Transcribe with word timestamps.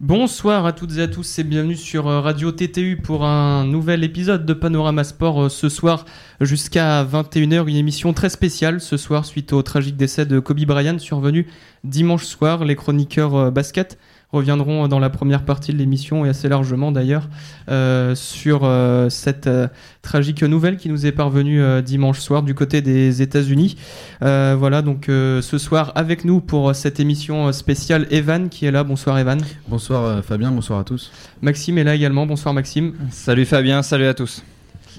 Bonsoir 0.00 0.66
à 0.66 0.72
toutes 0.72 0.96
et 0.96 1.02
à 1.02 1.08
tous 1.08 1.38
et 1.38 1.44
bienvenue 1.44 1.76
sur 1.76 2.08
euh, 2.08 2.20
Radio 2.20 2.50
TTU 2.50 2.96
pour 2.96 3.24
un 3.24 3.64
nouvel 3.66 4.02
épisode 4.02 4.46
de 4.46 4.54
Panorama 4.54 5.04
Sport 5.04 5.42
euh, 5.42 5.48
ce 5.48 5.68
soir 5.68 6.06
jusqu'à 6.40 7.04
21h, 7.04 7.68
une 7.68 7.76
émission 7.76 8.12
très 8.12 8.30
spéciale 8.30 8.80
ce 8.80 8.96
soir 8.96 9.24
suite 9.26 9.52
au 9.52 9.62
tragique 9.62 9.96
décès 9.96 10.26
de 10.26 10.40
Kobe 10.40 10.64
Bryant 10.64 10.98
survenu 10.98 11.46
dimanche 11.84 12.24
soir. 12.24 12.64
Les 12.64 12.76
chroniqueurs 12.76 13.36
euh, 13.36 13.50
basket 13.50 13.98
reviendront 14.32 14.88
dans 14.88 14.98
la 14.98 15.10
première 15.10 15.44
partie 15.44 15.72
de 15.72 15.78
l'émission 15.78 16.24
et 16.24 16.28
assez 16.28 16.48
largement 16.48 16.92
d'ailleurs 16.92 17.28
euh, 17.68 18.14
sur 18.14 18.60
euh, 18.62 19.08
cette 19.08 19.46
euh, 19.46 19.68
tragique 20.02 20.42
nouvelle 20.42 20.76
qui 20.76 20.88
nous 20.88 21.06
est 21.06 21.12
parvenue 21.12 21.60
euh, 21.60 21.82
dimanche 21.82 22.20
soir 22.20 22.42
du 22.42 22.54
côté 22.54 22.80
des 22.82 23.22
États-Unis. 23.22 23.76
Euh, 24.22 24.56
voilà 24.58 24.82
donc 24.82 25.08
euh, 25.08 25.42
ce 25.42 25.58
soir 25.58 25.92
avec 25.94 26.24
nous 26.24 26.40
pour 26.40 26.74
cette 26.74 27.00
émission 27.00 27.52
spéciale 27.52 28.06
Evan 28.10 28.48
qui 28.48 28.66
est 28.66 28.70
là. 28.70 28.84
Bonsoir 28.84 29.18
Evan. 29.18 29.40
Bonsoir 29.68 30.04
euh, 30.04 30.22
Fabien, 30.22 30.50
bonsoir 30.50 30.78
à 30.80 30.84
tous. 30.84 31.10
Maxime 31.42 31.78
est 31.78 31.84
là 31.84 31.94
également. 31.94 32.26
Bonsoir 32.26 32.54
Maxime. 32.54 32.94
Salut 33.10 33.44
Fabien, 33.44 33.82
salut 33.82 34.06
à 34.06 34.14
tous. 34.14 34.42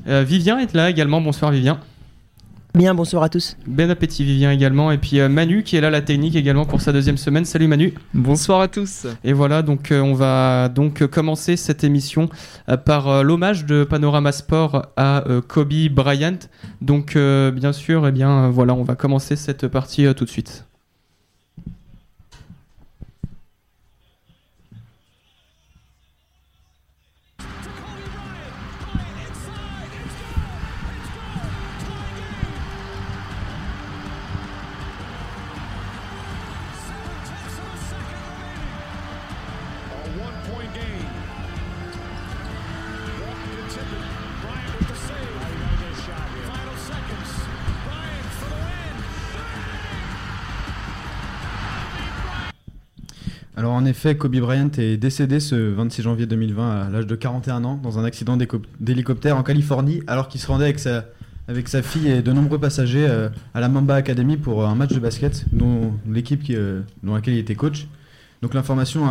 Euh, 0.08 0.24
Vivien 0.24 0.60
est 0.60 0.74
là 0.74 0.90
également. 0.90 1.22
Bonsoir 1.22 1.52
Vivien. 1.52 1.80
Bien, 2.74 2.96
bonsoir 2.96 3.22
à 3.24 3.28
tous. 3.28 3.58
Bon 3.68 3.92
appétit 3.92 4.24
Vivien 4.24 4.50
également. 4.50 4.92
Et 4.92 4.98
puis 4.98 5.20
euh, 5.20 5.28
Manu 5.28 5.64
qui 5.64 5.76
est 5.76 5.82
là 5.82 5.90
la 5.90 6.02
technique 6.02 6.38
également 6.38 6.66
pour 6.66 6.80
sa 6.80 6.94
deuxième 6.94 7.18
semaine. 7.18 7.44
Salut 7.44 7.68
Manu. 7.68 7.94
Bonsoir 8.14 8.62
à 8.62 8.70
tous. 8.70 9.08
Et 9.26 9.34
voilà 9.34 9.62
donc 9.62 9.92
euh, 9.92 10.00
on 10.00 10.14
va 10.14 10.70
donc 10.70 11.02
euh, 11.02 11.08
commencer 11.08 11.58
cette 11.58 11.84
émission 11.84 12.30
euh, 12.70 12.78
par 12.78 13.10
euh, 13.10 13.24
l'hommage 13.24 13.66
de 13.66 13.84
Panorama 13.84 14.32
Sport 14.32 14.88
à 14.96 15.28
euh, 15.28 15.42
Kobe 15.42 15.90
Bryant. 15.92 16.40
Donc 16.80 17.18
euh, 17.18 17.52
bien 17.52 17.74
sûr 17.74 18.08
eh 18.08 18.12
bien 18.14 18.50
voilà 18.50 18.74
on 18.74 18.84
va 18.84 18.96
commencer 18.96 19.36
cette 19.36 19.68
partie 19.68 20.06
euh, 20.06 20.14
tout 20.14 20.24
de 20.24 20.30
suite. 20.30 20.66
Alors 53.58 53.74
en 53.74 53.86
effet, 53.86 54.16
Kobe 54.16 54.38
Bryant 54.38 54.72
est 54.78 54.98
décédé 54.98 55.40
ce 55.40 55.56
26 55.56 56.02
janvier 56.04 56.26
2020 56.26 56.88
à 56.88 56.90
l'âge 56.90 57.08
de 57.08 57.16
41 57.16 57.64
ans 57.64 57.80
dans 57.82 58.00
un 58.00 58.06
accident 58.06 58.38
d'hélicoptère 58.80 59.38
en 59.38 59.44
Californie 59.44 60.02
alors 60.08 60.28
qu'il 60.28 60.40
se 60.40 60.48
rendait 60.48 60.66
avec 60.66 60.80
sa, 61.68 61.82
fille 61.82 62.10
et 62.10 62.22
de 62.22 62.32
nombreux 62.32 62.60
passagers 62.60 63.08
euh, 63.10 63.30
à 63.54 63.60
la 63.60 63.68
Mamba 63.68 63.96
Academy 63.96 64.38
pour 64.38 64.66
un 64.66 64.76
match 64.76 64.94
de 64.94 65.00
basket 65.00 65.46
dont 65.52 65.94
l'équipe 66.10 66.44
qui, 66.44 66.56
euh, 66.56 66.82
dans 67.04 67.16
laquelle 67.16 67.34
il 67.34 67.40
était 67.40 67.56
coach. 67.56 67.88
Donc 68.42 68.54
l'information 68.54 69.08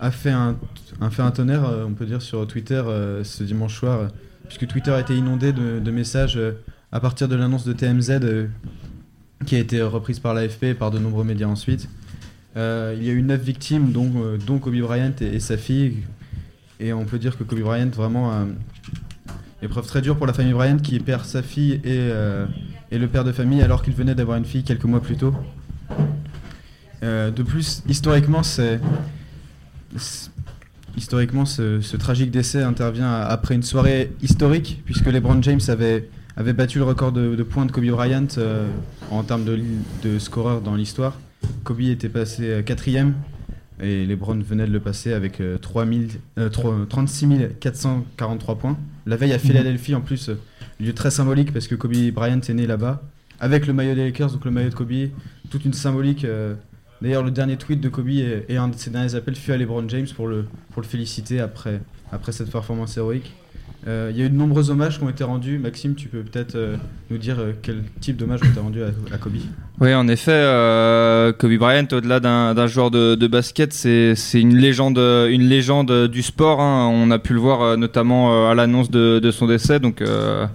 a, 0.00 0.10
fait 0.10 0.30
un, 0.30 0.56
tonnerre, 1.30 1.64
euh, 1.64 1.84
on 1.86 1.92
peut 1.92 2.06
dire, 2.06 2.22
sur 2.22 2.46
Twitter 2.46 2.82
euh, 2.84 3.22
ce 3.22 3.44
dimanche 3.44 3.76
soir, 3.76 4.00
euh, 4.00 4.06
puisque 4.48 4.66
Twitter 4.66 4.90
a 4.90 5.00
été 5.00 5.16
inondé 5.16 5.52
de, 5.52 5.78
de 5.78 5.90
messages 5.90 6.36
euh, 6.36 6.52
à 6.90 7.00
partir 7.00 7.28
de 7.28 7.36
l'annonce 7.36 7.64
de 7.64 7.72
TMZ 7.72 8.10
euh, 8.22 8.46
qui 9.46 9.54
a 9.54 9.58
été 9.58 9.80
reprise 9.82 10.18
par 10.18 10.34
l'AFP 10.34 10.64
et 10.64 10.74
par 10.74 10.90
de 10.90 10.98
nombreux 10.98 11.24
médias 11.24 11.46
ensuite. 11.46 11.88
Euh, 12.56 12.94
il 12.96 13.04
y 13.04 13.10
a 13.10 13.12
eu 13.12 13.22
9 13.22 13.40
victimes, 13.40 13.92
dont, 13.92 14.10
euh, 14.16 14.58
Kobe 14.58 14.76
Bryant 14.76 15.12
et, 15.20 15.40
sa 15.40 15.56
fille. 15.56 15.98
Et 16.80 16.92
on 16.92 17.04
peut 17.04 17.18
dire 17.18 17.36
que 17.36 17.44
Kobe 17.44 17.60
Bryant, 17.60 17.90
vraiment, 17.90 18.32
euh, 18.32 18.44
épreuve 19.62 19.86
très 19.86 20.00
dure 20.00 20.16
pour 20.16 20.26
la 20.26 20.32
famille 20.32 20.52
Bryant 20.52 20.78
qui 20.78 20.98
perd 21.00 21.24
sa 21.24 21.42
fille 21.42 21.74
et, 21.74 21.80
euh, 21.86 22.46
et 22.90 22.98
le 22.98 23.08
père 23.08 23.24
de 23.24 23.32
famille 23.32 23.62
alors 23.62 23.82
qu'il 23.82 23.94
venait 23.94 24.14
d'avoir 24.14 24.38
une 24.38 24.44
fille 24.44 24.62
quelques 24.62 24.84
mois 24.84 25.00
plus 25.00 25.16
tôt. 25.16 25.34
De 27.02 27.42
plus, 27.44 27.84
historiquement, 27.88 28.42
c'est. 28.42 28.80
Historiquement, 30.96 31.44
ce, 31.44 31.80
ce 31.80 31.96
tragique 31.96 32.32
décès 32.32 32.64
intervient 32.64 33.12
après 33.12 33.54
une 33.54 33.62
soirée 33.62 34.10
historique, 34.20 34.82
puisque 34.84 35.06
LeBron 35.06 35.40
James 35.42 35.60
avait, 35.68 36.08
avait 36.36 36.54
battu 36.54 36.78
le 36.78 36.84
record 36.84 37.12
de, 37.12 37.36
de 37.36 37.42
points 37.44 37.66
de 37.66 37.70
Kobe 37.70 37.86
Bryant 37.86 38.26
en 39.12 39.22
termes 39.22 39.44
de, 39.44 39.60
de 40.02 40.18
scoreur 40.18 40.60
dans 40.60 40.74
l'histoire. 40.74 41.16
Kobe 41.64 41.80
était 41.82 42.08
passé 42.08 42.44
euh, 42.44 42.62
quatrième 42.62 43.14
et 43.80 44.04
LeBron 44.06 44.38
venait 44.40 44.66
de 44.66 44.72
le 44.72 44.80
passer 44.80 45.12
avec 45.12 45.40
euh, 45.40 45.58
3000, 45.58 46.08
euh, 46.38 46.48
3 46.48 46.86
36 46.88 47.28
443 47.60 48.58
points. 48.58 48.76
La 49.06 49.16
veille 49.16 49.32
à 49.32 49.38
Philadelphie, 49.38 49.94
en 49.94 50.00
plus, 50.00 50.30
euh, 50.30 50.38
lieu 50.80 50.92
très 50.92 51.10
symbolique 51.10 51.52
parce 51.52 51.68
que 51.68 51.74
Kobe 51.74 51.94
Bryant 52.12 52.40
est 52.40 52.54
né 52.54 52.66
là-bas, 52.66 53.02
avec 53.40 53.66
le 53.66 53.72
maillot 53.72 53.94
des 53.94 54.04
Lakers, 54.04 54.32
donc 54.32 54.44
le 54.44 54.50
maillot 54.50 54.70
de 54.70 54.74
Kobe, 54.74 54.92
toute 55.50 55.64
une 55.64 55.72
symbolique. 55.72 56.24
euh, 56.24 56.54
D'ailleurs, 57.00 57.22
le 57.22 57.30
dernier 57.30 57.56
tweet 57.56 57.80
de 57.80 57.88
Kobe 57.88 58.08
et, 58.08 58.44
et 58.48 58.56
un 58.56 58.66
de 58.68 58.74
ses 58.74 58.90
derniers 58.90 59.14
appels 59.14 59.36
fut 59.36 59.52
à 59.52 59.56
LeBron 59.56 59.88
James 59.88 60.08
pour 60.16 60.26
le, 60.26 60.46
pour 60.72 60.82
le 60.82 60.88
féliciter 60.88 61.38
après, 61.38 61.80
après 62.10 62.32
cette 62.32 62.50
performance 62.50 62.96
héroïque. 62.96 63.32
Euh, 63.86 64.10
Il 64.12 64.18
y 64.18 64.22
a 64.22 64.26
eu 64.26 64.30
de 64.30 64.34
nombreux 64.34 64.70
hommages 64.70 64.98
qui 64.98 65.04
ont 65.04 65.08
été 65.08 65.24
rendus. 65.24 65.58
Maxime, 65.58 65.94
tu 65.94 66.08
peux 66.08 66.20
peut-être 66.22 66.56
euh, 66.56 66.76
nous 67.10 67.18
dire 67.18 67.36
euh, 67.38 67.52
quel 67.62 67.84
type 68.00 68.16
d'hommage 68.16 68.40
ont 68.42 68.46
été 68.46 68.60
rendus 68.60 68.82
à, 68.82 69.18
Kobe 69.18 69.34
Oui, 69.80 69.94
en 69.94 70.08
effet, 70.08 70.32
euh, 70.34 71.32
Kobe 71.32 71.56
Bryant, 71.58 71.86
au-delà 71.92 72.18
d'un 72.20 72.66
joueur 72.66 72.90
de, 72.90 73.26
basket, 73.28 73.72
c'est 73.72 74.14
une 74.34 74.56
légende, 74.56 74.98
une 74.98 75.48
légende 75.48 76.08
du 76.08 76.22
sport. 76.22 76.60
hein. 76.60 76.88
On 76.92 77.10
a 77.10 77.18
pu 77.18 77.34
le 77.34 77.40
voir 77.40 77.62
euh, 77.62 77.76
notamment 77.76 78.32
euh, 78.32 78.50
à 78.50 78.54
l'annonce 78.54 78.90
de, 78.90 79.30
son 79.30 79.46
décès, 79.46 79.78
donc 79.78 80.02
euh, 80.02 80.46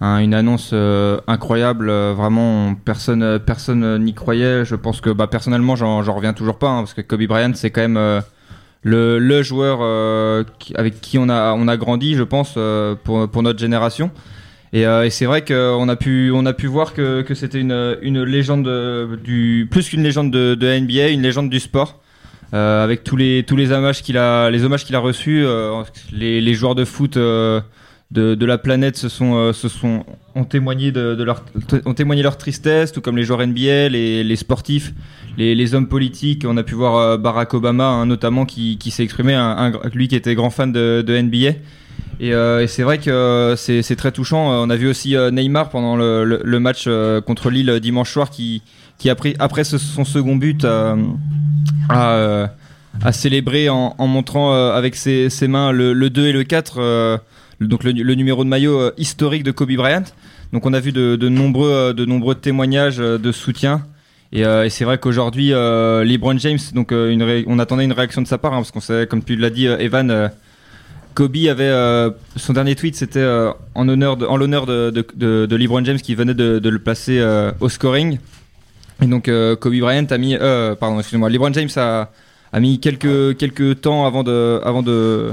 un- 0.00 0.18
une 0.18 0.34
annonce 0.34 0.70
euh, 0.72 1.18
incroyable. 1.28 1.88
euh, 1.88 2.14
vraiment, 2.16 2.74
personne, 2.74 3.22
euh, 3.22 3.38
personne 3.38 3.84
euh, 3.84 3.98
n'y 3.98 4.12
croyait. 4.12 4.64
Je 4.64 4.74
pense 4.74 5.00
que, 5.00 5.10
bah, 5.10 5.28
personnellement, 5.28 5.76
j'en 5.76 6.02
reviens 6.02 6.32
toujours 6.32 6.58
pas, 6.58 6.68
hein, 6.70 6.78
parce 6.80 6.94
que 6.94 7.00
Kobe 7.02 7.22
Bryant, 7.26 7.52
c'est 7.54 7.70
quand 7.70 7.82
même 7.82 7.96
euh, 7.96 8.20
le, 8.86 9.18
le 9.18 9.42
joueur 9.42 9.80
euh, 9.82 10.44
avec 10.76 11.00
qui 11.00 11.18
on 11.18 11.28
a, 11.28 11.54
on 11.54 11.66
a 11.66 11.76
grandi, 11.76 12.14
je 12.14 12.22
pense, 12.22 12.54
euh, 12.56 12.94
pour, 12.94 13.28
pour 13.28 13.42
notre 13.42 13.58
génération. 13.58 14.12
Et, 14.72 14.86
euh, 14.86 15.10
c'est 15.10 15.26
vrai 15.26 15.44
qu'on 15.44 15.88
a 15.88 15.96
pu, 15.96 16.30
a 16.46 16.52
pu 16.52 16.68
voir 16.68 16.94
que, 16.94 17.22
que 17.22 17.34
c'était 17.34 17.58
une, 17.60 17.96
une 18.02 18.22
légende 18.22 18.64
de- 18.64 19.18
du, 19.24 19.66
plus 19.68 19.88
qu'une 19.88 20.04
légende 20.04 20.30
de, 20.30 20.54
de 20.54 20.78
NBA, 20.78 21.08
une 21.08 21.22
légende 21.22 21.50
du 21.50 21.58
sport. 21.60 22.00
Avec 22.52 23.02
tous 23.04 23.16
les, 23.16 23.42
tous 23.46 23.56
les 23.56 23.70
hommages 23.70 24.02
qu'il 24.02 24.16
a, 24.16 24.48
les 24.50 24.64
a 24.94 24.98
reçus, 25.00 25.44
les, 26.10 26.40
les 26.40 26.54
joueurs 26.54 26.74
de 26.74 26.86
foot 26.86 27.18
de, 28.12 28.44
la 28.46 28.56
planète 28.58 28.96
se 28.96 29.08
sont, 29.08 29.34
euh, 29.34 29.52
se 29.52 29.68
sont, 29.68 30.04
ont 30.34 30.44
témoigné 30.44 30.92
de, 30.92 31.22
leur, 31.22 31.44
ont 31.84 31.94
témoigné 31.94 32.22
leur 32.22 32.36
tristesse, 32.38 32.92
tout 32.92 33.00
comme 33.00 33.16
les 33.16 33.24
joueurs 33.24 33.44
NBA, 33.46 33.88
les, 33.88 34.22
les 34.22 34.36
sportifs, 34.36 34.94
les, 35.36 35.54
les 35.54 35.74
hommes 35.74 35.88
politiques. 35.88 36.44
On 36.46 36.56
a 36.56 36.62
pu 36.62 36.74
voir 36.74 36.96
euh, 36.96 37.16
Barack 37.16 37.52
Obama, 37.54 37.86
hein, 37.86 38.06
notamment, 38.06 38.46
qui, 38.46 38.78
qui 38.78 38.90
s'est 38.90 39.02
exprimé, 39.02 39.34
un, 39.34 39.72
lui 39.92 40.08
qui 40.08 40.14
était 40.14 40.34
grand 40.34 40.50
fan 40.50 40.72
de, 40.72 41.02
de 41.06 41.20
NBA. 41.20 41.58
Et, 42.18 42.32
euh, 42.32 42.62
et 42.62 42.66
c'est 42.66 42.82
vrai 42.82 42.98
que 42.98 43.54
c'est 43.56 43.96
très 43.96 44.12
touchant. 44.12 44.62
On 44.62 44.70
a 44.70 44.76
vu 44.76 44.88
aussi 44.88 45.16
Neymar 45.32 45.68
pendant 45.68 45.96
le, 45.96 46.24
le- 46.24 46.60
match 46.60 46.88
contre 47.26 47.50
Lille 47.50 47.80
dimanche 47.80 48.12
soir 48.12 48.30
qui, 48.30 48.62
qui 48.98 49.10
a 49.10 49.14
pris, 49.14 49.34
après 49.38 49.64
son 49.64 50.04
second 50.04 50.36
but, 50.36 50.64
a, 50.64 52.50
a 53.04 53.12
célébré 53.12 53.68
en, 53.68 53.94
montrant 54.06 54.54
avec 54.72 54.94
ses, 54.96 55.28
ses 55.28 55.48
mains 55.48 55.72
le, 55.72 55.92
le 55.92 56.08
2 56.08 56.26
et 56.28 56.32
le 56.32 56.44
4, 56.44 56.76
euh, 56.78 57.16
le- 57.16 57.20
donc 57.60 57.84
le, 57.84 57.92
numéro 58.14 58.44
de 58.44 58.48
maillot 58.48 58.78
euh, 58.78 58.94
historique 58.98 59.42
de 59.42 59.50
Kobe 59.50 59.72
Bryant. 59.72 60.04
Donc 60.52 60.66
on 60.66 60.72
a 60.72 60.80
vu 60.80 60.92
de, 60.92 61.28
nombreux, 61.28 61.70
euh, 61.70 61.92
de 61.92 62.04
nombreux 62.04 62.34
témoignages 62.34 63.00
euh, 63.00 63.18
de 63.18 63.32
soutien. 63.32 63.86
Et, 64.32 64.44
c'est 64.70 64.84
vrai 64.84 64.98
qu'aujourd'hui, 64.98 65.52
euh, 65.52 66.04
LeBron 66.04 66.36
James, 66.38 66.58
donc 66.74 66.92
on 66.92 67.58
attendait 67.58 67.84
une 67.84 67.92
réaction 67.92 68.20
de 68.20 68.26
sa 68.26 68.38
part, 68.38 68.52
hein, 68.52 68.56
parce 68.56 68.72
qu'on 68.72 68.80
sait, 68.80 69.06
comme 69.06 69.22
tu 69.22 69.36
l'as 69.36 69.50
dit, 69.50 69.66
Evan, 69.66 70.30
Kobe 71.14 71.36
avait 71.48 71.72
son 72.34 72.52
dernier 72.52 72.74
tweet, 72.74 72.96
c'était 72.96 73.24
en 73.74 73.84
l'honneur 73.84 74.16
de, 74.16 74.90
de, 74.90 75.56
LeBron 75.56 75.84
James 75.84 75.98
qui 75.98 76.16
venait 76.16 76.34
de, 76.34 76.68
le 76.68 76.78
placer 76.80 77.24
au 77.60 77.68
scoring. 77.68 78.18
Et 79.00 79.06
donc 79.06 79.30
Kobe 79.60 79.78
Bryant 79.78 80.06
a 80.10 80.18
mis, 80.18 80.36
pardon, 80.36 80.98
excusez-moi, 80.98 81.30
LeBron 81.30 81.52
James 81.52 81.70
a, 81.76 82.10
a 82.52 82.60
mis 82.60 82.80
quelques 82.80 83.38
quelques 83.38 83.80
temps 83.80 84.06
avant 84.06 84.24
de, 84.24 84.60
avant 84.64 84.82
de 84.82 85.32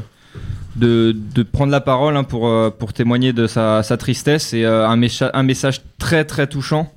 de, 0.75 1.15
prendre 1.51 1.71
la 1.71 1.81
parole 1.81 2.17
hein, 2.17 2.23
pour 2.23 2.47
euh, 2.47 2.69
pour 2.69 2.93
témoigner 2.93 3.33
de 3.33 3.47
sa, 3.47 3.83
tristesse 3.97 4.53
et 4.53 4.65
euh, 4.65 4.87
un, 4.87 4.99
un 5.33 5.43
message 5.43 5.81
très 5.99 6.25
très 6.25 6.47
touchant. 6.47 6.91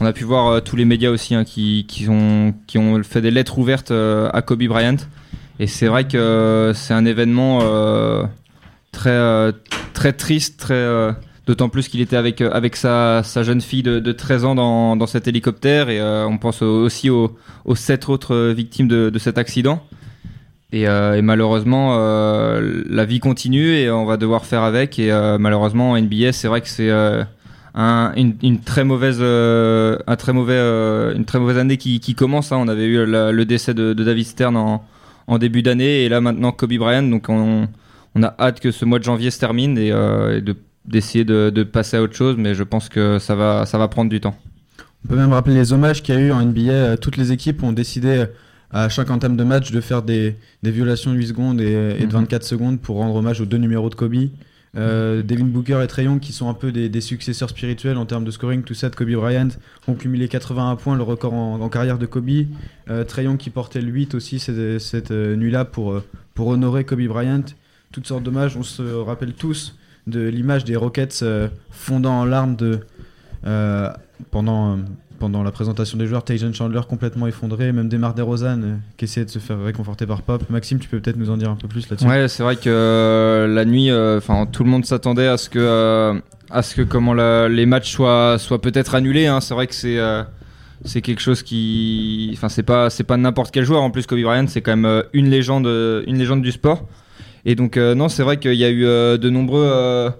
On 0.00 0.06
a 0.06 0.12
pu 0.12 0.24
voir 0.24 0.46
euh, 0.46 0.60
tous 0.60 0.76
les 0.76 0.84
médias 0.84 1.10
aussi 1.10 1.34
hein, 1.34 1.44
qui, 1.44 1.84
qui 1.88 2.08
ont 2.08 2.54
qui 2.66 2.78
ont 2.78 3.02
fait 3.02 3.20
des 3.20 3.30
lettres 3.30 3.58
ouvertes 3.58 3.90
à 3.90 4.42
Kobe 4.42 4.62
Bryant. 4.64 4.96
Et 5.60 5.66
c'est 5.66 5.86
vrai 5.88 6.06
que 6.06 6.70
c'est 6.74 6.94
un 6.94 7.04
événement 7.04 7.58
très, 8.92 9.52
très 9.92 10.12
triste, 10.12 10.60
très, 10.60 11.14
d'autant 11.48 11.68
plus 11.68 11.88
qu'il 11.88 12.00
était 12.00 12.14
avec, 12.16 12.40
avec 12.42 12.76
sa, 12.76 13.24
sa 13.24 13.42
jeune 13.42 13.60
fille 13.60 13.82
de, 13.82 13.98
de 13.98 14.12
13 14.12 14.44
ans 14.44 14.54
dans, 14.54 14.94
dans 14.94 15.08
cet 15.08 15.26
hélicoptère. 15.26 15.90
Et 15.90 16.00
on 16.00 16.38
pense 16.38 16.62
au- 16.62 16.84
aussi 16.84 17.10
aux, 17.10 17.36
aux 17.64 17.74
sept 17.74 18.08
autres 18.08 18.52
victimes 18.52 18.86
de 18.86 19.18
cet 19.18 19.36
accident. 19.36 19.82
Et, 20.70 20.86
euh, 20.86 21.16
et 21.16 21.22
malheureusement, 21.22 21.96
euh, 21.98 22.82
la 22.88 23.04
vie 23.06 23.20
continue 23.20 23.72
et 23.72 23.90
on 23.90 24.04
va 24.04 24.16
devoir 24.18 24.44
faire 24.44 24.62
avec. 24.62 24.98
Et 24.98 25.10
euh, 25.10 25.38
malheureusement, 25.38 25.92
en 25.92 25.96
NBA, 25.96 26.32
c'est 26.32 26.48
vrai 26.48 26.60
que 26.60 26.68
c'est 26.68 26.90
un- 27.74 28.12
une, 28.16 28.60
très 28.60 28.84
mauvaise, 28.84 29.22
un 29.22 30.16
très 30.16 30.32
mauvais, 30.32 30.58
une 31.16 31.24
très 31.24 31.38
mauvaise 31.38 31.58
année 31.58 31.78
qui, 31.78 32.14
commence. 32.14 32.52
hein. 32.52 32.58
On 32.60 32.68
avait 32.68 32.84
eu 32.84 33.06
le 33.06 33.44
décès 33.44 33.72
de, 33.72 33.94
de 33.94 34.04
David 34.04 34.26
Stern 34.26 34.56
en, 34.56 35.38
début 35.38 35.62
d'année 35.62 36.04
et 36.04 36.08
là 36.08 36.20
maintenant 36.20 36.52
Kobe 36.52 36.74
Bryant. 36.74 37.02
Donc 37.02 37.26
on, 37.28 37.68
a 38.22 38.34
hâte 38.38 38.60
que 38.60 38.70
ce 38.70 38.84
mois 38.84 38.98
de 38.98 39.04
janvier 39.04 39.30
se 39.30 39.38
termine 39.38 39.78
et, 39.78 39.88
et 39.88 40.40
de 40.40 40.56
d'essayer 40.84 41.24
de, 41.24 41.62
passer 41.64 41.98
à 41.98 42.02
autre 42.02 42.14
chose. 42.16 42.36
Mais 42.38 42.54
je 42.54 42.62
pense 42.62 42.88
que 42.88 43.18
ça 43.18 43.34
va, 43.34 43.64
ça 43.64 43.78
va 43.78 43.88
prendre 43.88 44.10
du 44.10 44.20
temps. 44.20 44.36
On 45.04 45.08
peut 45.08 45.16
même 45.16 45.32
rappeler 45.32 45.54
les 45.54 45.72
hommages 45.72 46.02
qu'il 46.02 46.14
y 46.14 46.18
a 46.18 46.20
eu 46.20 46.32
en 46.32 46.42
NBA. 46.42 46.96
Toutes 46.98 47.16
les 47.16 47.32
équipes 47.32 47.62
ont 47.62 47.72
décidé 47.72 48.24
à 48.70 48.88
chaque 48.88 49.10
entame 49.10 49.36
de 49.36 49.44
match 49.44 49.70
de 49.72 49.80
faire 49.80 50.02
des, 50.02 50.36
des 50.62 50.70
violations 50.70 51.12
de 51.12 51.16
8 51.18 51.26
secondes 51.28 51.60
et, 51.60 51.96
et 51.98 52.00
de 52.00 52.04
Mhm. 52.06 52.10
24 52.12 52.42
secondes 52.44 52.80
pour 52.80 52.96
rendre 52.96 53.14
hommage 53.14 53.40
aux 53.40 53.46
deux 53.46 53.56
numéros 53.58 53.88
de 53.90 53.94
Kobe. 53.94 54.14
Euh, 54.76 55.22
Devin 55.22 55.46
Booker 55.46 55.80
et 55.82 55.86
Trae 55.86 56.02
Young 56.04 56.20
qui 56.20 56.32
sont 56.32 56.48
un 56.50 56.54
peu 56.54 56.70
des, 56.72 56.90
des 56.90 57.00
successeurs 57.00 57.48
spirituels 57.48 57.96
en 57.96 58.04
termes 58.04 58.24
de 58.24 58.30
scoring, 58.30 58.62
tout 58.62 58.74
ça 58.74 58.90
de 58.90 58.94
Kobe 58.94 59.10
Bryant, 59.12 59.48
ont 59.88 59.94
cumulé 59.94 60.28
81 60.28 60.76
points, 60.76 60.94
le 60.96 61.02
record 61.02 61.32
en, 61.32 61.58
en 61.58 61.68
carrière 61.70 61.98
de 61.98 62.04
Kobe. 62.04 62.28
Euh, 62.90 63.02
Trae 63.04 63.22
Young 63.22 63.38
qui 63.38 63.48
portait 63.48 63.80
le 63.80 63.90
8 63.90 64.14
aussi 64.14 64.38
cette, 64.38 64.78
cette, 64.78 65.10
euh, 65.10 65.36
nuit-là 65.36 65.64
pour, 65.64 65.92
euh, 65.94 66.04
pour 66.34 66.48
honorer 66.48 66.84
Kobe 66.84 67.00
Bryant. 67.06 67.44
Toutes 67.92 68.06
sortes 68.06 68.22
d'hommages, 68.22 68.56
on 68.58 68.62
se 68.62 68.82
rappelle 68.82 69.32
tous 69.32 69.74
de 70.06 70.20
l'image 70.28 70.64
des 70.66 70.76
Rockets 70.76 71.20
euh, 71.22 71.48
fondant 71.70 72.20
en 72.20 72.24
larmes 72.26 72.54
de, 72.56 72.80
euh, 73.46 73.90
pendant, 74.30 74.78
pendant 75.18 75.42
la 75.42 75.50
présentation 75.50 75.98
des 75.98 76.06
joueurs, 76.06 76.24
Tajon 76.24 76.52
Chandler 76.52 76.80
complètement 76.88 77.26
effondré, 77.26 77.72
même 77.72 77.88
Demar 77.88 78.14
DeRozan 78.14 78.62
euh, 78.62 78.76
qui 78.96 79.04
essayait 79.04 79.26
de 79.26 79.30
se 79.30 79.38
faire 79.38 79.60
réconforter 79.62 80.06
par 80.06 80.22
Pop. 80.22 80.42
Maxime, 80.50 80.78
tu 80.78 80.88
peux 80.88 81.00
peut-être 81.00 81.16
nous 81.16 81.30
en 81.30 81.36
dire 81.36 81.50
un 81.50 81.56
peu 81.56 81.68
plus 81.68 81.88
là-dessus 81.90 82.06
Ouais, 82.08 82.28
c'est 82.28 82.42
vrai 82.42 82.56
que 82.56 82.62
euh, 82.68 83.46
la 83.46 83.64
nuit, 83.64 83.90
euh, 83.90 84.18
enfin 84.18 84.46
tout 84.46 84.64
le 84.64 84.70
monde 84.70 84.84
s'attendait 84.84 85.26
à 85.26 85.36
ce 85.36 85.48
que, 85.50 85.58
euh, 85.58 86.14
à 86.50 86.62
ce 86.62 86.74
que 86.74 86.82
comment 86.82 87.14
les 87.14 87.66
matchs 87.66 87.92
soient, 87.92 88.38
soient 88.38 88.60
peut-être 88.60 88.94
annulés. 88.94 89.26
hein. 89.26 89.40
C'est 89.40 89.54
vrai 89.54 89.66
que 89.66 89.74
c'est, 89.74 89.98
c'est 90.84 91.02
quelque 91.02 91.20
chose 91.20 91.42
qui, 91.42 92.30
enfin 92.34 92.48
c'est 92.48 92.62
pas, 92.62 92.88
c'est 92.90 93.04
pas 93.04 93.16
n'importe 93.16 93.50
quel 93.52 93.64
joueur. 93.64 93.82
En 93.82 93.90
plus, 93.90 94.06
Kobe 94.06 94.20
Bryant, 94.22 94.46
c'est 94.48 94.60
quand 94.62 94.76
même 94.76 95.02
une 95.12 95.28
légende, 95.28 95.66
une 96.06 96.18
légende 96.18 96.42
du 96.42 96.52
sport. 96.52 96.86
Et 97.44 97.54
donc 97.54 97.76
non, 97.76 98.08
c'est 98.08 98.22
vrai 98.22 98.38
qu'il 98.38 98.54
y 98.54 98.64
a 98.64 98.70
eu 98.70 98.82
de 98.82 99.30
nombreux. 99.30 100.10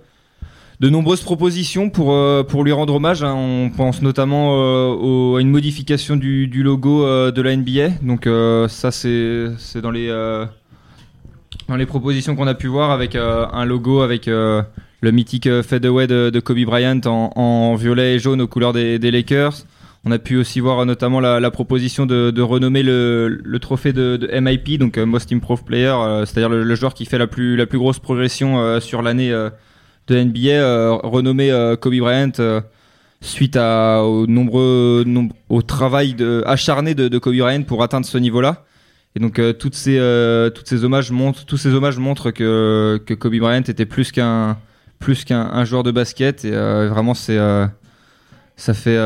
De 0.80 0.88
nombreuses 0.88 1.22
propositions 1.22 1.90
pour, 1.90 2.12
euh, 2.12 2.44
pour 2.44 2.62
lui 2.62 2.72
rendre 2.72 2.94
hommage. 2.94 3.22
hein. 3.22 3.34
On 3.34 3.70
pense 3.70 4.00
notamment 4.00 4.56
euh, 4.56 5.36
à 5.36 5.40
une 5.40 5.50
modification 5.50 6.16
du, 6.16 6.46
logo 6.62 7.04
euh, 7.04 7.32
de 7.32 7.42
la 7.42 7.56
NBA. 7.56 7.88
Donc 8.02 8.28
ça, 8.68 8.90
c'est 8.90 9.80
dans 9.82 9.90
les, 9.90 10.08
dans 11.68 11.76
les 11.76 11.86
propositions 11.86 12.36
qu'on 12.36 12.46
a 12.46 12.54
pu 12.54 12.68
voir 12.68 12.90
avec 12.90 13.16
un 13.16 13.64
logo 13.64 14.00
avec 14.00 14.26
le 14.26 15.12
mythique 15.12 15.48
fadeaway 15.62 16.06
de, 16.06 16.30
de 16.30 16.40
Kobe 16.40 16.64
Bryant 16.64 17.00
en, 17.04 17.74
violet 17.74 18.14
et 18.14 18.18
jaune 18.18 18.40
aux 18.40 18.48
couleurs 18.48 18.72
des, 18.72 18.98
Lakers. 19.10 19.64
On 20.04 20.12
a 20.12 20.18
pu 20.18 20.36
aussi 20.36 20.60
voir 20.60 20.86
notamment 20.86 21.18
la, 21.18 21.50
proposition 21.50 22.06
de, 22.06 22.40
renommer 22.40 22.84
le, 22.84 23.58
trophée 23.60 23.92
de, 23.92 24.28
MIP, 24.40 24.78
donc 24.78 24.96
Most 24.96 25.32
Improved 25.32 25.64
Player, 25.64 25.94
c'est-à-dire 26.24 26.48
le, 26.48 26.62
le 26.62 26.74
joueur 26.76 26.94
qui 26.94 27.04
fait 27.04 27.18
la 27.18 27.26
plus, 27.26 27.56
la 27.56 27.66
plus 27.66 27.78
grosse 27.78 27.98
progression 27.98 28.78
sur 28.80 29.02
l'année 29.02 29.32
de 30.08 30.22
NBA, 30.22 30.48
euh, 30.48 30.94
renommé 31.02 31.50
euh, 31.50 31.76
Kobe 31.76 31.96
Bryant 31.98 32.32
euh, 32.40 32.60
suite 33.20 33.56
à, 33.56 34.02
aux 34.02 34.26
nombreux, 34.26 35.04
nom- 35.06 35.28
au 35.48 35.62
travail 35.62 36.14
de, 36.14 36.42
acharné 36.46 36.94
de, 36.94 37.18
Kobe 37.18 37.36
Bryant 37.36 37.62
pour 37.62 37.82
atteindre 37.82 38.06
ce 38.06 38.18
niveau-là. 38.18 38.64
Et 39.16 39.20
donc 39.20 39.40
toutes 39.58 39.74
ces 39.74 39.98
toutes 40.54 40.68
ces 40.68 40.84
hommages 40.84 41.10
montrent 41.10 41.44
tous 41.44 41.56
ces 41.56 41.72
hommages 41.74 41.98
montrent 41.98 42.30
que 42.30 43.02
que 43.04 43.14
Kobe 43.14 43.36
Bryant 43.36 43.62
était 43.62 43.86
plus 43.86 44.12
qu'un 44.12 44.58
plus 45.00 45.24
qu'un 45.24 45.40
un 45.40 45.64
joueur 45.64 45.82
de 45.82 45.90
basket 45.90 46.44
et 46.44 46.50
vraiment 46.52 47.14
c'est 47.14 47.38
ça 48.56 48.74
fait 48.74 48.98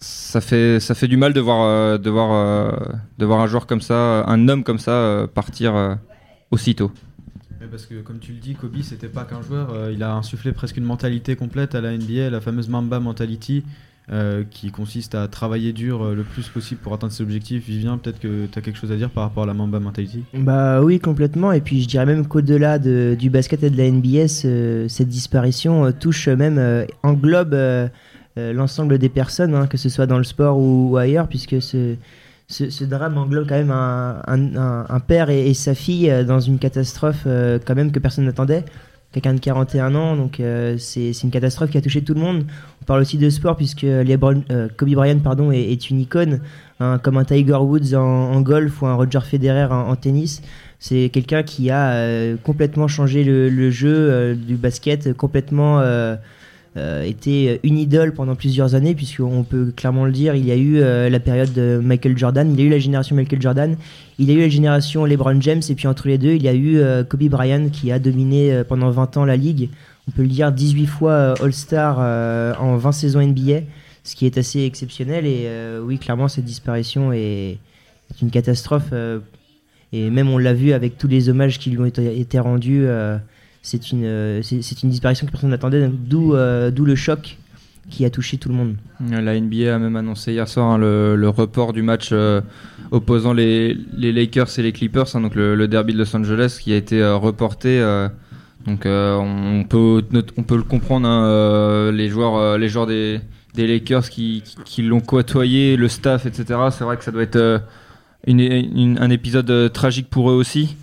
ça 0.00 0.40
fait 0.40 0.80
ça 0.80 0.94
fait 0.94 1.08
du 1.08 1.16
mal 1.16 1.32
de 1.32 1.40
voir 1.40 1.98
de 1.98 2.10
voir 2.10 2.74
de 3.16 3.24
voir 3.24 3.40
un 3.40 3.46
joueur 3.46 3.66
comme 3.66 3.80
ça 3.80 4.24
un 4.26 4.48
homme 4.48 4.64
comme 4.64 4.80
ça 4.80 5.26
partir 5.32 5.96
aussitôt. 6.50 6.90
Ouais, 7.60 7.66
Parce 7.70 7.86
que 7.86 7.94
comme 8.02 8.18
tu 8.18 8.32
le 8.32 8.38
dis, 8.38 8.54
Kobe 8.54 8.76
c'était 8.82 9.08
pas 9.08 9.24
qu'un 9.24 9.42
joueur, 9.42 9.70
euh, 9.72 9.90
il 9.92 10.02
a 10.02 10.12
insufflé 10.14 10.52
presque 10.52 10.76
une 10.76 10.84
mentalité 10.84 11.36
complète 11.36 11.74
à 11.74 11.80
la 11.80 11.92
NBA, 11.96 12.30
la 12.30 12.40
fameuse 12.40 12.68
Mamba 12.68 13.00
mentality, 13.00 13.64
euh, 14.12 14.44
qui 14.50 14.70
consiste 14.70 15.14
à 15.14 15.26
travailler 15.26 15.72
dur 15.72 16.02
euh, 16.02 16.14
le 16.14 16.22
plus 16.22 16.48
possible 16.48 16.80
pour 16.80 16.92
atteindre 16.92 17.12
ses 17.12 17.22
objectifs. 17.22 17.66
Vivien, 17.66 17.96
peut-être 17.98 18.20
que 18.20 18.46
tu 18.46 18.58
as 18.58 18.62
quelque 18.62 18.78
chose 18.78 18.92
à 18.92 18.96
dire 18.96 19.10
par 19.10 19.24
rapport 19.24 19.44
à 19.44 19.46
la 19.46 19.54
Mamba 19.54 19.80
mentality? 19.80 20.22
Bah 20.34 20.82
oui, 20.82 21.00
complètement. 21.00 21.50
Et 21.52 21.60
puis 21.62 21.82
je 21.82 21.88
dirais 21.88 22.06
même 22.06 22.26
qu'au-delà 22.26 22.78
de- 22.78 23.16
du 23.18 23.30
basket 23.30 23.62
et 23.62 23.70
de 23.70 23.76
la 23.76 23.84
NBA, 23.86 24.28
ce- 24.28 24.86
cette 24.88 25.08
disparition 25.08 25.90
touche 25.92 26.28
même, 26.28 26.86
englobe 27.02 27.56
l'ensemble 28.36 28.98
des 28.98 29.08
personnes, 29.08 29.54
hein, 29.54 29.66
que 29.66 29.78
ce 29.78 29.88
soit 29.88 30.06
dans 30.06 30.18
le 30.18 30.24
sport 30.24 30.58
ou, 30.58 30.90
ou 30.92 30.96
ailleurs, 30.98 31.26
puisque 31.26 31.60
ce, 31.62 31.96
ce, 32.48 32.84
drame 32.84 33.18
englobe 33.18 33.48
quand 33.48 33.56
même 33.56 33.70
un, 33.72 35.00
père 35.00 35.30
et, 35.30 35.52
sa 35.54 35.74
fille 35.74 36.10
euh, 36.10 36.24
dans 36.24 36.40
une 36.40 36.58
catastrophe 36.58 37.24
euh, 37.26 37.58
quand 37.64 37.74
même 37.74 37.92
que 37.92 37.98
personne 37.98 38.24
n'attendait. 38.24 38.64
Quelqu'un 39.12 39.34
de 39.34 39.40
41 39.40 39.94
ans, 39.94 40.16
donc 40.16 40.40
euh, 40.40 40.76
c'est 40.78 41.10
une 41.22 41.30
catastrophe 41.30 41.70
qui 41.70 41.78
a 41.78 41.80
touché 41.80 42.02
tout 42.02 42.12
le 42.12 42.20
monde. 42.20 42.44
On 42.82 42.84
parle 42.84 43.00
aussi 43.00 43.16
de 43.16 43.30
sport 43.30 43.56
puisque 43.56 43.86
Kobe 44.76 44.90
Bryant 44.90 45.18
pardon, 45.20 45.50
est, 45.50 45.90
une 45.90 46.00
icône, 46.00 46.40
hein, 46.80 46.98
comme 47.02 47.16
un 47.16 47.24
Tiger 47.24 47.54
Woods 47.54 47.94
en, 47.94 48.40
golf 48.42 48.82
ou 48.82 48.86
un 48.86 48.94
Roger 48.94 49.20
Federer 49.20 49.72
en, 49.72 49.88
en 49.88 49.96
tennis. 49.96 50.42
C'est 50.78 51.08
quelqu'un 51.08 51.42
qui 51.44 51.70
a 51.70 52.36
complètement 52.42 52.88
changé 52.88 53.24
le, 53.24 53.70
jeu 53.70 54.34
du 54.34 54.56
basket, 54.56 55.16
complètement 55.16 55.80
euh, 56.76 57.04
été 57.04 57.58
une 57.62 57.78
idole 57.78 58.12
pendant 58.12 58.34
plusieurs 58.34 58.74
années, 58.74 58.94
puisqu'on 58.94 59.44
peut 59.44 59.72
clairement 59.74 60.04
le 60.04 60.12
dire, 60.12 60.34
il 60.34 60.44
y 60.44 60.52
a 60.52 60.56
eu 60.56 60.80
euh, 60.80 61.08
la 61.08 61.20
période 61.20 61.50
de 61.54 61.80
Michael 61.82 62.18
Jordan, 62.18 62.52
il 62.52 62.60
y 62.60 62.62
a 62.62 62.66
eu 62.66 62.68
la 62.68 62.78
génération 62.78 63.16
Michael 63.16 63.40
Jordan, 63.40 63.76
il 64.18 64.30
y 64.30 64.32
a 64.32 64.34
eu 64.34 64.40
la 64.40 64.50
génération 64.50 65.06
LeBron 65.06 65.40
James, 65.40 65.62
et 65.66 65.74
puis 65.74 65.86
entre 65.86 66.06
les 66.06 66.18
deux, 66.18 66.34
il 66.34 66.42
y 66.42 66.48
a 66.48 66.52
eu 66.52 66.76
euh, 66.76 67.02
Kobe 67.02 67.22
Bryant 67.30 67.70
qui 67.70 67.92
a 67.92 67.98
dominé 67.98 68.62
pendant 68.68 68.90
20 68.90 69.16
ans 69.16 69.24
la 69.24 69.36
ligue. 69.36 69.70
On 70.06 70.10
peut 70.10 70.20
le 70.20 70.28
dire 70.28 70.52
18 70.52 70.86
fois 70.86 71.34
All-Star 71.42 71.98
en 72.60 72.76
20 72.76 72.92
saisons 72.92 73.26
NBA, 73.26 73.60
ce 74.04 74.14
qui 74.14 74.26
est 74.26 74.36
assez 74.36 74.64
exceptionnel. 74.64 75.24
Et 75.24 75.48
oui, 75.82 75.98
clairement, 75.98 76.28
cette 76.28 76.44
disparition 76.44 77.10
est, 77.12 77.58
une 78.22 78.30
catastrophe. 78.30 78.92
et 79.92 80.10
même 80.10 80.28
on 80.28 80.38
l'a 80.38 80.52
vu 80.52 80.72
avec 80.72 80.96
tous 80.96 81.08
les 81.08 81.28
hommages 81.28 81.58
qui 81.58 81.70
lui 81.70 81.78
ont 81.80 81.86
été 81.86 82.38
rendus. 82.38 82.86
C'est 83.66 83.90
une, 83.90 84.04
euh, 84.04 84.42
c'est 84.42 84.82
une 84.84 84.90
disparition 84.90 85.26
que 85.26 85.32
personne 85.32 85.50
n'attendait, 85.50 85.90
d'où 85.92 86.34
euh, 86.34 86.70
d'où 86.70 86.84
le 86.84 86.94
choc 86.94 87.36
qui 87.90 88.04
a 88.04 88.10
touché 88.10 88.38
tout 88.38 88.48
le 88.48 88.54
monde. 88.54 88.76
La 89.10 89.38
NBA 89.38 89.74
a 89.74 89.78
même 89.78 89.96
annoncé 89.96 90.32
hier 90.32 90.48
soir 90.48 90.70
hein, 90.70 90.78
le, 90.78 91.28
report 91.28 91.72
du 91.72 91.82
match 91.82 92.10
euh, 92.12 92.40
opposant 92.92 93.32
les, 93.32 93.76
Lakers 93.96 94.56
et 94.58 94.62
les 94.62 94.70
Clippers, 94.70 95.16
hein, 95.16 95.20
donc 95.20 95.34
le, 95.34 95.66
derby 95.66 95.94
de 95.94 95.98
Los 95.98 96.14
Angeles, 96.16 96.58
qui 96.60 96.72
a 96.72 96.76
été 96.76 97.04
reporté. 97.04 97.80
donc 98.66 98.86
on 98.86 99.64
peut 99.68 100.02
on 100.36 100.42
peut 100.44 100.56
le 100.56 100.62
comprendre, 100.62 101.08
hein, 101.08 101.90
les 101.90 102.08
joueurs 102.08 102.58
les 102.58 102.68
joueurs 102.68 102.86
des, 102.86 103.20
Lakers 103.56 104.10
qui, 104.10 104.44
l'ont 104.78 105.00
côtoyé, 105.00 105.76
le 105.76 105.88
staff, 105.88 106.24
etc. 106.24 106.60
C'est 106.70 106.84
vrai 106.84 106.96
que 106.96 107.02
ça 107.02 107.10
doit 107.10 107.22
être 107.24 107.62
un 108.28 109.10
épisode 109.10 109.72
tragique 109.72 110.08
pour 110.08 110.30
eux 110.30 110.34
aussi. 110.34 110.76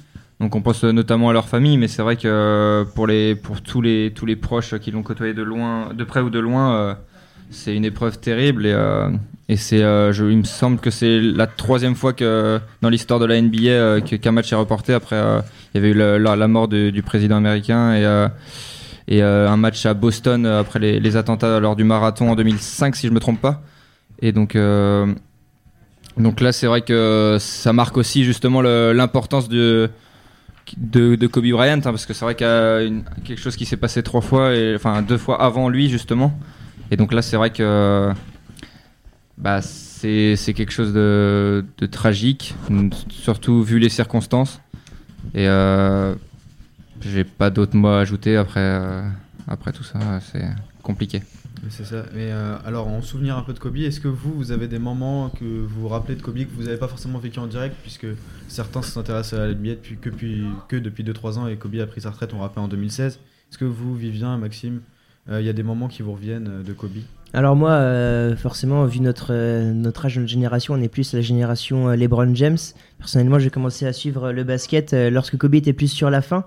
Donc 0.44 0.58
on 0.58 0.62
pense 0.62 0.84
euh, 0.84 0.92
notamment 0.92 1.30
à 1.30 1.34
leur 1.34 1.48
famille, 1.48 1.78
mais 1.78 1.88
c'est 1.88 2.02
vrai 2.02 2.18
que 2.18 2.28
euh, 2.28 2.84
pour 2.84 3.08
les 3.08 3.34
pour 3.34 3.62
tous 3.62 3.82
les 3.82 4.12
tous 4.14 4.26
les 4.26 4.36
proches 4.36 4.78
qui 4.78 4.92
l'ont 4.92 5.02
côtoyé 5.02 5.34
de 5.34 5.42
loin, 5.42 5.94
de 5.94 6.04
près 6.04 6.20
ou 6.20 6.30
de 6.30 6.38
loin, 6.38 6.76
euh, 6.76 6.94
c'est 7.50 7.74
une 7.74 7.86
épreuve 7.86 8.20
terrible 8.20 8.66
et, 8.66 8.76
et 9.48 9.56
c'est 9.56 9.80
je- 9.80 10.30
il 10.30 10.40
me 10.40 10.44
semble 10.44 10.80
que 10.80 10.90
c'est 10.90 11.22
la 11.22 11.48
troisième 11.48 11.96
fois 11.96 12.12
que 12.12 12.60
dans 12.82 12.90
l'histoire 12.90 13.22
de 13.22 13.26
la 13.26 13.42
NBA 13.42 14.02
qu'un 14.02 14.32
match 14.34 14.52
est 14.52 14.56
reporté. 14.58 14.94
Après 14.94 15.16
il 15.16 15.78
y 15.78 15.78
avait 15.78 15.92
eu 15.92 15.94
la, 15.94 16.36
la 16.36 16.48
mort 16.50 16.68
du 16.68 17.02
président 17.04 17.38
américain 17.38 17.94
et 17.96 18.28
et 19.08 19.22
un 19.22 19.56
match 19.56 19.86
à 19.86 19.94
Boston 19.94 20.46
après 20.46 20.80
les, 20.80 21.16
attentats 21.16 21.62
lors 21.62 21.78
du 21.78 21.86
marathon 21.86 22.32
en 22.32 22.36
2005 22.36 22.98
si 22.98 23.08
je 23.08 23.14
me 23.14 23.20
trompe 23.22 23.40
pas. 23.40 23.62
Et 24.22 24.34
donc 24.34 24.58
donc 26.18 26.42
là 26.42 26.52
c'est 26.52 26.68
vrai 26.68 26.82
que 26.82 27.38
ça 27.40 27.72
marque 27.72 27.96
aussi 27.96 28.26
justement 28.26 28.62
l'importance 28.62 29.48
de 29.48 29.90
de, 30.78 31.28
Kobe 31.28 31.50
Bryant 31.52 31.78
hein, 31.78 31.82
parce 31.82 32.06
que 32.06 32.14
c'est 32.14 32.26
vrai 32.26 32.36
qu'il 32.36 32.48
y 32.48 32.50
a 32.50 32.80
quelque 33.24 33.40
chose 33.40 33.56
qui 33.56 33.66
s'est 33.66 33.78
passé 33.78 34.04
trois 34.04 34.22
fois 34.22 34.56
et 34.56 34.76
enfin 34.76 35.02
deux 35.02 35.18
fois 35.18 35.42
avant 35.42 35.70
lui 35.70 35.90
justement 35.90 36.38
et 36.92 36.98
donc 36.98 37.14
là 37.14 37.22
c'est 37.22 37.38
vrai 37.38 37.52
que 37.52 38.12
bah, 39.38 39.62
c'est 39.62 40.54
quelque 40.54 40.72
chose 40.72 40.94
de, 40.94 41.66
de 41.78 41.86
tragique, 41.86 42.56
surtout 43.10 43.64
vu 43.64 43.80
les 43.80 43.90
circonstances. 43.90 44.62
Et 45.34 45.48
euh, 45.48 46.14
j'ai 47.02 47.24
pas 47.24 47.50
d'autres 47.50 47.76
mots 47.76 47.90
à 47.90 48.00
ajouter 48.02 48.36
après, 48.36 48.60
euh, 48.60 49.08
après 49.48 49.72
tout 49.72 49.84
ça, 49.84 50.00
c'est 50.32 50.46
compliqué. 50.82 51.24
C'est 51.70 51.86
ça. 51.86 52.06
Mais 52.14 52.32
euh, 52.32 52.56
alors, 52.66 52.88
en 52.88 53.02
souvenir 53.02 53.38
un 53.38 53.44
peu 53.44 53.54
de 53.54 53.60
Kobe, 53.60 53.78
est-ce 53.78 54.00
que 54.00 54.08
vous, 54.08 54.34
vous 54.34 54.52
avez 54.52 54.68
des 54.68 54.80
moments 54.80 55.30
que 55.30 55.44
vous 55.44 55.82
vous 55.82 55.88
rappelez 55.88 56.16
de 56.16 56.22
Kobe 56.22 56.38
que 56.38 56.54
vous 56.56 56.64
n'avez 56.64 56.78
pas 56.78 56.88
forcément 56.88 57.20
vécu 57.20 57.40
en 57.40 57.48
direct, 57.48 57.76
puisque 57.82 58.08
certains 58.48 58.82
s'intéressent 58.82 59.40
à 59.40 59.48
la 59.48 59.54
NBA 59.54 59.76
depuis, 59.76 59.98
que, 59.98 60.10
depuis, 60.10 60.44
que 60.68 60.76
depuis 60.76 61.04
2-3 61.04 61.40
ans 61.40 61.48
et 61.48 61.56
Kobe 61.56 61.76
a 61.76 61.86
pris 61.86 62.02
sa 62.02 62.12
retraite, 62.12 62.34
on 62.34 62.40
rappelle, 62.40 62.64
en 62.64 62.68
2016. 62.68 63.14
Est-ce 63.16 63.58
que 63.58 63.66
vous, 63.66 63.96
Vivien, 63.96 64.38
Maxime, 64.38 64.82
euh, 65.30 65.40
il 65.42 65.46
y 65.46 65.50
a 65.50 65.54
des 65.54 65.64
moments 65.64 65.88
qui 65.88 66.02
vous 66.02 66.14
reviennent 66.14 66.50
euh, 66.50 66.64
de 66.64 66.74
Kobe? 66.74 66.98
Alors 67.36 67.56
moi, 67.56 68.36
forcément, 68.36 68.86
vu 68.86 69.00
notre, 69.00 69.34
notre 69.72 70.06
âge, 70.06 70.20
notre 70.20 70.30
génération, 70.30 70.76
on 70.76 70.82
est 70.84 70.88
plus 70.88 71.16
la 71.16 71.22
génération 71.22 71.88
LeBron 71.88 72.36
James. 72.36 72.60
Personnellement, 73.00 73.40
j'ai 73.40 73.50
commencé 73.50 73.88
à 73.88 73.94
suivre 73.94 74.32
le 74.32 74.44
basket 74.44 74.94
lorsque 74.94 75.38
Kobe 75.38 75.56
était 75.56 75.74
plus 75.74 75.88
sur 75.88 76.12
la 76.12 76.22
fin. 76.22 76.46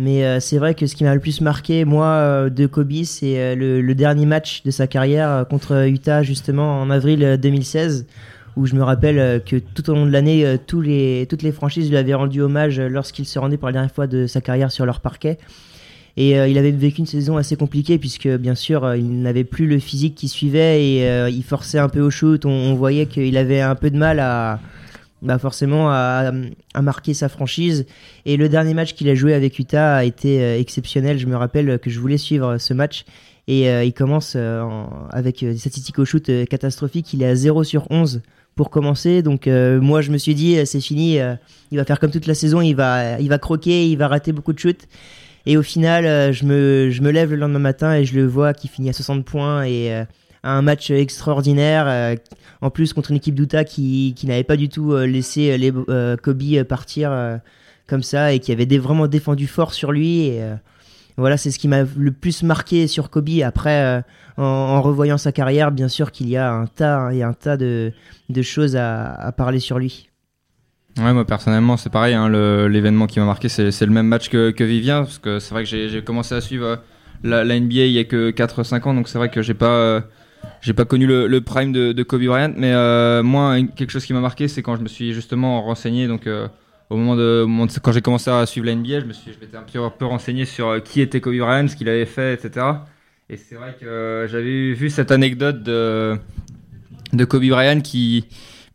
Mais 0.00 0.24
euh, 0.24 0.38
c'est 0.38 0.58
vrai 0.58 0.76
que 0.76 0.86
ce 0.86 0.94
qui 0.94 1.02
m'a 1.02 1.12
le 1.12 1.20
plus 1.20 1.40
marqué, 1.40 1.84
moi, 1.84 2.06
euh, 2.06 2.50
de 2.50 2.66
Kobe, 2.66 3.02
c'est 3.02 3.36
euh, 3.40 3.82
le, 3.82 3.94
dernier 3.96 4.26
match 4.26 4.62
de 4.62 4.70
sa 4.70 4.86
carrière 4.86 5.44
contre 5.50 5.88
Utah, 5.88 6.22
justement, 6.22 6.80
en 6.80 6.88
avril 6.88 7.24
euh, 7.24 7.36
2016, 7.36 8.06
où 8.54 8.66
je 8.66 8.76
me 8.76 8.84
rappelle 8.84 9.42
que 9.44 9.56
tout 9.56 9.90
au 9.90 9.94
long 9.94 10.06
de 10.06 10.12
l'année, 10.12 10.56
toutes 10.66 10.86
les 10.86 11.52
franchises 11.52 11.90
lui 11.90 11.96
avaient 11.96 12.14
rendu 12.14 12.40
hommage 12.40 12.80
lorsqu'il 12.80 13.24
se 13.24 13.38
rendait 13.38 13.56
pour 13.56 13.66
la 13.66 13.72
dernière 13.72 13.92
fois 13.92 14.06
de 14.06 14.26
sa 14.26 14.40
carrière 14.40 14.70
sur 14.72 14.86
leur 14.86 15.00
parquet. 15.00 15.38
Et 16.16 16.30
il 16.32 16.58
avait 16.58 16.72
vécu 16.72 16.98
une 16.98 17.06
saison 17.06 17.36
assez 17.36 17.54
compliquée 17.54 17.98
puisque 17.98 18.26
bien 18.26 18.56
sûr 18.56 18.96
il 18.96 19.22
n'avait 19.22 19.44
plus 19.44 19.68
le 19.68 19.78
physique 19.78 20.16
qui 20.16 20.26
suivait 20.26 20.82
et 20.82 21.28
il 21.28 21.44
forçait 21.44 21.78
un 21.78 21.88
peu 21.88 22.00
au 22.00 22.10
shoot. 22.10 22.44
On 22.46 22.74
voyait 22.74 23.06
qu'il 23.06 23.36
avait 23.36 23.60
un 23.60 23.76
peu 23.76 23.92
de 23.92 23.96
mal 23.96 24.18
à 24.18 24.58
bah 25.22 25.38
forcément 25.38 25.90
à, 25.90 26.32
à 26.74 26.82
marquer 26.82 27.14
sa 27.14 27.28
franchise. 27.28 27.86
Et 28.24 28.36
le 28.36 28.48
dernier 28.48 28.74
match 28.74 28.94
qu'il 28.94 29.08
a 29.08 29.14
joué 29.14 29.34
avec 29.34 29.58
Utah 29.58 29.96
a 29.96 30.04
été 30.04 30.42
euh, 30.42 30.58
exceptionnel. 30.58 31.18
Je 31.18 31.26
me 31.26 31.36
rappelle 31.36 31.78
que 31.78 31.90
je 31.90 31.98
voulais 31.98 32.18
suivre 32.18 32.58
ce 32.58 32.74
match. 32.74 33.04
Et 33.48 33.68
euh, 33.68 33.82
il 33.84 33.92
commence 33.92 34.34
euh, 34.36 34.62
avec 35.10 35.40
des 35.40 35.56
statistiques 35.56 35.98
au 35.98 36.04
shoot 36.04 36.30
catastrophiques. 36.48 37.12
Il 37.14 37.22
est 37.22 37.28
à 37.28 37.34
0 37.34 37.64
sur 37.64 37.90
11 37.90 38.22
pour 38.54 38.70
commencer. 38.70 39.22
Donc 39.22 39.46
moi 39.46 40.00
je 40.00 40.10
me 40.10 40.18
suis 40.18 40.34
dit 40.34 40.58
c'est 40.66 40.80
fini. 40.80 41.18
il 41.70 41.78
va 41.78 41.84
faire 41.84 42.00
comme 42.00 42.10
toute 42.10 42.26
la 42.26 42.34
saison. 42.34 42.60
Il 42.60 42.74
va, 42.74 43.20
il 43.20 43.28
va 43.28 43.38
croquer. 43.38 43.88
Il 43.88 43.96
va 43.96 44.08
rater 44.08 44.32
beaucoup 44.32 44.52
de 44.52 44.58
shoots. 44.58 44.88
Et 45.46 45.56
au 45.56 45.62
final, 45.62 46.32
je, 46.32 46.44
me, 46.44 46.90
je 46.90 47.00
me 47.00 47.10
lève 47.10 47.30
le 47.30 47.36
lendemain 47.36 47.60
matin 47.60 47.94
et 47.94 48.04
je 48.04 48.16
le 48.16 48.26
vois 48.26 48.52
qui 48.54 48.66
finit 48.66 48.90
à 48.90 48.92
60 48.92 49.24
points 49.24 49.62
et 49.62 49.94
a 49.94 50.06
un 50.42 50.62
match 50.62 50.90
extraordinaire. 50.90 51.86
euh, 51.88 52.16
en 52.60 52.70
plus, 52.70 52.92
contre 52.92 53.10
une 53.10 53.16
équipe 53.18 53.34
d'Utah 53.34 53.64
qui, 53.64 54.14
qui 54.16 54.26
n'avait 54.26 54.44
pas 54.44 54.56
du 54.56 54.68
tout 54.68 54.92
euh, 54.92 55.06
laissé 55.06 55.52
euh, 55.52 55.56
les, 55.56 56.16
Kobe 56.22 56.64
partir 56.64 57.40
comme 57.86 58.02
ça 58.02 58.32
et 58.32 58.38
qui 58.38 58.52
avait 58.52 58.66
vraiment 58.78 59.06
défendu 59.06 59.46
fort 59.46 59.72
sur 59.72 59.92
lui. 59.92 60.32
Voilà, 61.16 61.36
c'est 61.36 61.50
ce 61.50 61.58
qui 61.58 61.66
m'a 61.66 61.82
le 61.82 62.12
plus 62.12 62.42
marqué 62.42 62.86
sur 62.86 63.10
Kobe. 63.10 63.40
Après, 63.44 64.04
en, 64.36 64.82
revoyant 64.82 65.18
sa 65.18 65.32
carrière, 65.32 65.72
bien 65.72 65.88
sûr 65.88 66.12
qu'il 66.12 66.28
y 66.28 66.36
a 66.36 66.52
un 66.52 66.66
tas, 66.66 66.98
hein, 66.98 67.12
il 67.12 67.18
y 67.18 67.22
a 67.22 67.28
un 67.28 67.32
tas 67.32 67.56
de, 67.56 67.92
de 68.28 68.42
choses 68.42 68.76
à, 68.76 69.12
à 69.14 69.32
parler 69.32 69.58
sur 69.58 69.78
lui. 69.78 70.10
Ouais, 70.98 71.12
moi 71.12 71.24
personnellement, 71.24 71.76
c'est 71.76 71.90
pareil. 71.90 72.14
hein, 72.14 72.28
L'événement 72.68 73.06
qui 73.06 73.20
m'a 73.20 73.26
marqué, 73.26 73.48
c'est 73.48 73.80
le 73.80 73.92
même 73.92 74.06
match 74.06 74.28
que, 74.28 74.50
que 74.50 74.64
Vivien, 74.64 75.02
parce 75.02 75.18
que 75.18 75.38
c'est 75.38 75.54
vrai 75.54 75.64
que 75.64 75.68
j'ai 75.70 76.02
commencé 76.02 76.34
à 76.34 76.40
suivre 76.40 76.80
la, 77.22 77.44
NBA 77.44 77.84
il 77.84 77.92
y 77.92 77.98
a 77.98 78.04
que 78.04 78.30
4-5 78.30 78.82
ans, 78.88 78.94
donc 78.94 79.08
c'est 79.08 79.18
vrai 79.18 79.28
que 79.28 79.42
j'ai 79.42 79.54
pas 79.54 80.04
j'ai 80.60 80.74
pas 80.74 80.84
connu 80.84 81.06
le, 81.06 81.40
prime 81.40 81.72
de, 81.72 82.02
Kobe 82.02 82.24
Bryant, 82.24 82.52
mais 82.56 82.72
euh, 82.72 83.22
moi 83.22 83.56
quelque 83.76 83.90
chose 83.90 84.04
qui 84.04 84.12
m'a 84.12 84.20
marqué, 84.20 84.48
c'est 84.48 84.62
quand 84.62 84.76
je 84.76 84.82
me 84.82 84.88
suis 84.88 85.12
justement 85.12 85.62
renseigné, 85.62 86.08
donc 86.08 86.26
euh, 86.26 86.48
au 86.90 86.96
moment 86.96 87.16
de, 87.16 87.46
quand 87.82 87.92
j'ai 87.92 88.00
commencé 88.00 88.30
à 88.30 88.44
suivre 88.46 88.66
la 88.66 88.74
NBA, 88.74 89.00
je 89.00 89.04
me 89.04 89.12
suis 89.12 89.32
je 89.32 89.38
m'étais 89.38 89.56
un 89.56 89.62
peu, 89.62 89.80
peu 89.96 90.06
renseigné 90.06 90.44
sur 90.44 90.68
euh, 90.68 90.80
qui 90.80 91.00
était 91.00 91.20
Kobe 91.20 91.36
Bryant, 91.36 91.68
ce 91.68 91.76
qu'il 91.76 91.88
avait 91.88 92.06
fait, 92.06 92.34
etc. 92.34 92.66
Et 93.30 93.36
c'est 93.36 93.54
vrai 93.54 93.76
que 93.78 94.26
j'avais 94.30 94.72
vu 94.72 94.90
cette 94.90 95.10
anecdote 95.10 95.62
de 95.62 96.16
de 97.12 97.24
Kobe 97.24 97.44
Bryant 97.44 97.80
qui 97.80 98.26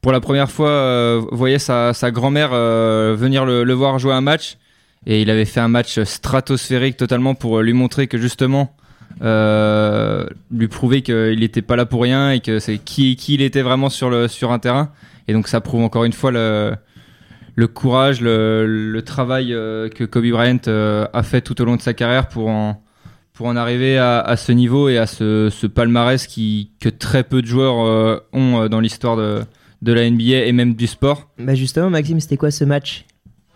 pour 0.01 0.11
la 0.11 0.19
première 0.19 0.51
fois, 0.51 1.17
voyait 1.31 1.59
sa, 1.59 1.93
grand-mère 2.11 2.49
venir 2.49 3.45
le, 3.45 3.63
le 3.63 3.73
voir 3.73 3.99
jouer 3.99 4.11
un 4.11 4.19
match. 4.19 4.57
Et 5.05 5.21
il 5.21 5.29
avait 5.29 5.45
fait 5.45 5.61
un 5.61 5.69
match 5.69 6.01
stratosphérique 6.03 6.97
totalement 6.97 7.35
pour 7.35 7.61
lui 7.61 7.71
montrer 7.71 8.07
que 8.07 8.17
justement, 8.17 8.75
euh, 9.21 10.25
lui 10.51 10.67
prouver 10.67 11.01
qu'il 11.01 11.39
n'était 11.39 11.61
pas 11.61 11.75
là 11.75 11.85
pour 11.85 12.01
rien 12.01 12.31
et 12.31 12.39
que 12.39 12.59
c'est 12.59 12.77
qui, 12.77 13.15
qui 13.15 13.35
il 13.35 13.41
était 13.41 13.61
vraiment 13.61 13.89
sur, 13.89 14.29
sur 14.29 14.51
un 14.51 14.59
terrain. 14.59 14.91
Et 15.27 15.33
donc 15.33 15.47
ça 15.47 15.61
prouve 15.61 15.83
encore 15.83 16.03
une 16.03 16.13
fois 16.13 16.31
le, 16.31 16.75
le 17.55 17.67
courage, 17.67 18.21
le, 18.21 19.01
travail 19.05 19.53
euh, 19.53 19.89
que 19.89 20.03
Kobe 20.03 20.29
Bryant 20.29 20.59
euh, 20.67 21.07
a 21.13 21.23
fait 21.23 21.41
tout 21.41 21.61
au 21.61 21.65
long 21.65 21.75
de 21.75 21.81
sa 21.81 21.93
carrière 21.93 22.27
pour 22.27 22.49
en, 22.49 22.83
pour 23.33 23.47
en 23.47 23.55
arriver 23.55 23.97
à, 23.97 24.35
ce 24.37 24.51
niveau 24.51 24.89
et 24.89 24.97
à 24.97 25.07
ce, 25.07 25.49
ce 25.49 25.67
palmarès 25.67 26.27
qui, 26.27 26.71
que 26.79 26.89
très 26.89 27.23
peu 27.23 27.41
de 27.41 27.47
joueurs 27.47 28.21
ont 28.33 28.67
dans 28.67 28.79
l'histoire 28.79 29.15
de, 29.15 29.41
de 29.81 29.93
la 29.93 30.09
NBA 30.09 30.45
et 30.45 30.51
même 30.51 30.75
du 30.75 30.87
sport. 30.87 31.29
Bah 31.39 31.55
justement, 31.55 31.89
Maxime, 31.89 32.19
c'était 32.19 32.37
quoi 32.37 32.51
ce 32.51 32.63
match? 32.63 33.05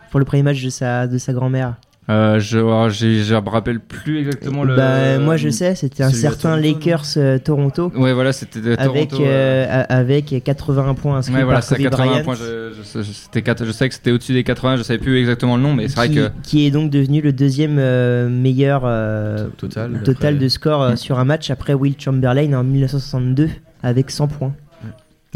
Pour 0.09 0.19
le 0.19 0.25
premier 0.25 0.43
match 0.43 0.63
de 0.63 0.69
sa, 0.69 1.05
de 1.05 1.17
sa 1.17 1.33
grand-mère 1.33 1.75
Euh, 2.09 2.39
je 2.39 2.57
alors, 2.57 2.89
j'ai- 2.89 3.21
je 3.21 3.35
me 3.35 3.49
rappelle 3.49 3.81
plus 3.81 4.19
exactement 4.19 4.63
le. 4.63 4.77
Bah, 4.77 5.19
moi 5.19 5.35
je 5.35 5.49
sais, 5.49 5.75
c'était 5.75 6.03
un 6.03 6.09
celui 6.09 6.25
à 6.25 6.29
certain 6.29 6.49
Toronto, 6.51 6.67
Lakers 6.79 7.03
euh, 7.17 7.37
Toronto 7.37 7.91
Ouais, 7.97 8.13
voilà, 8.13 8.31
c'était 8.31 8.61
de 8.61 8.75
avec, 8.79 9.11
euh, 9.13 9.17
euh, 9.25 9.65
a- 9.69 9.93
avec 9.97 10.33
81 10.43 10.93
points 10.93 11.17
inscrits 11.17 11.35
Ouais, 11.35 11.43
voilà, 11.43 11.59
par 11.59 11.63
c'est 11.67 11.75
Kobe 11.75 11.83
81 11.89 12.09
Bryant. 12.11 12.23
points. 12.23 12.35
Je, 12.35 12.71
je, 12.93 12.99
je- 13.01 13.11
c'était 13.11 13.41
quatre- 13.41 13.65
je 13.65 13.71
sais 13.73 13.89
que 13.89 13.95
c'était 13.95 14.11
au-dessus 14.11 14.31
des 14.31 14.45
80, 14.45 14.77
je 14.77 14.83
savais 14.83 14.99
plus 14.99 15.19
exactement 15.19 15.57
le 15.57 15.63
nom, 15.63 15.73
mais 15.73 15.89
c'est 15.89 15.97
vrai 15.97 16.07
qui, 16.07 16.15
que. 16.15 16.29
qui 16.43 16.65
est 16.65 16.71
donc 16.71 16.89
devenu 16.91 17.19
le 17.21 17.33
deuxième 17.33 17.75
euh, 17.77 18.29
meilleur 18.29 18.83
euh, 18.85 19.47
Total. 19.57 20.01
total 20.05 20.35
Après- 20.35 20.43
de 20.45 20.47
score 20.47 20.81
euh, 20.83 20.91
Mm. 20.93 20.97
sur 20.97 21.19
un 21.19 21.25
match 21.25 21.49
après 21.51 21.73
Will 21.73 21.95
Chamberlain 21.99 22.53
en 22.53 22.63
1962 22.63 23.49
avec 23.83 24.11
100 24.11 24.27
points. 24.29 24.53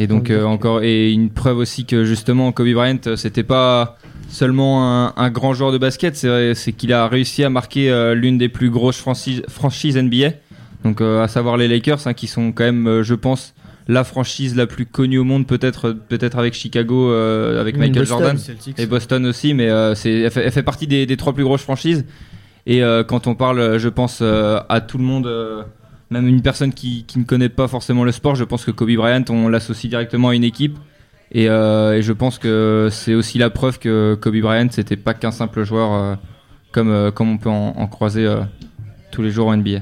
Et 0.01 0.07
donc 0.07 0.27
On 0.29 0.33
euh, 0.33 0.45
encore 0.45 0.81
et 0.83 1.11
une 1.11 1.29
preuve 1.29 1.57
aussi 1.57 1.85
que 1.85 2.05
justement 2.05 2.51
Kobe 2.51 2.73
Bryant 2.73 2.97
euh, 3.05 3.15
c'était 3.15 3.43
pas 3.43 3.97
seulement 4.29 5.07
un, 5.07 5.13
un 5.15 5.29
grand 5.29 5.53
joueur 5.53 5.71
de 5.71 5.77
basket, 5.77 6.15
c'est 6.15 6.73
qu'il 6.73 6.93
a 6.93 7.07
réussi 7.07 7.43
à 7.43 7.49
marquer 7.49 7.91
euh, 7.91 8.15
l'une 8.15 8.37
des 8.37 8.47
plus 8.49 8.69
grosses 8.69 8.97
franchises, 8.97 9.43
franchises 9.49 9.97
NBA. 9.97 10.31
Donc 10.83 11.01
euh, 11.01 11.21
à 11.21 11.27
savoir 11.27 11.57
les 11.57 11.67
Lakers 11.67 12.07
hein, 12.07 12.13
qui 12.13 12.27
sont 12.27 12.51
quand 12.51 12.63
même 12.63 12.87
euh, 12.87 13.03
je 13.03 13.13
pense 13.13 13.53
la 13.87 14.03
franchise 14.03 14.55
la 14.55 14.65
plus 14.67 14.85
connue 14.85 15.19
au 15.19 15.23
monde 15.23 15.45
peut-être 15.45 15.91
peut-être 15.91 16.37
avec 16.39 16.53
Chicago 16.53 17.11
euh, 17.11 17.61
avec 17.61 17.77
Michael 17.77 17.99
Boston. 17.99 18.17
Jordan 18.17 18.37
Celtics. 18.37 18.79
et 18.79 18.85
Boston 18.87 19.25
aussi 19.27 19.53
mais 19.53 19.69
euh, 19.69 19.93
c'est 19.95 20.11
elle, 20.21 20.31
fait, 20.31 20.43
elle 20.45 20.51
fait 20.51 20.63
partie 20.63 20.87
des, 20.87 21.05
des 21.05 21.17
trois 21.17 21.33
plus 21.33 21.43
grosses 21.43 21.61
franchises 21.61 22.05
et 22.65 22.83
euh, 22.83 23.03
quand 23.03 23.27
on 23.27 23.35
parle 23.35 23.77
je 23.77 23.89
pense 23.89 24.19
euh, 24.21 24.59
à 24.69 24.81
tout 24.81 24.97
le 24.97 25.03
monde 25.03 25.27
euh, 25.27 25.63
même 26.11 26.27
une 26.27 26.41
personne 26.41 26.73
qui, 26.73 27.05
ne 27.15 27.23
connaît 27.23 27.49
pas 27.49 27.67
forcément 27.67 28.03
le 28.03 28.11
sport 28.11 28.35
je 28.35 28.43
pense 28.43 28.65
que 28.65 28.71
Kobe 28.71 28.91
Bryant 28.91 29.23
on 29.29 29.47
l'associe 29.47 29.89
directement 29.89 30.29
à 30.29 30.35
une 30.35 30.43
équipe 30.43 30.77
et, 31.31 31.49
euh, 31.49 32.01
je 32.01 32.11
pense 32.11 32.37
que 32.37 32.89
c'est 32.91 33.15
aussi 33.15 33.37
la 33.37 33.49
preuve 33.49 33.79
que 33.79 34.15
Kobe 34.19 34.41
Bryant 34.41 34.67
c'était 34.69 34.97
pas 34.97 35.13
qu'un 35.13 35.31
simple 35.31 35.63
joueur 35.63 35.93
euh, 35.93 36.15
comme, 36.71 36.89
euh, 36.89 37.11
comme 37.11 37.29
on 37.29 37.37
peut 37.37 37.49
en, 37.49 37.73
en 37.77 37.87
croiser 37.87 38.29
tous 39.11 39.21
les 39.21 39.31
jours 39.31 39.47
en 39.47 39.57
NBA 39.57 39.79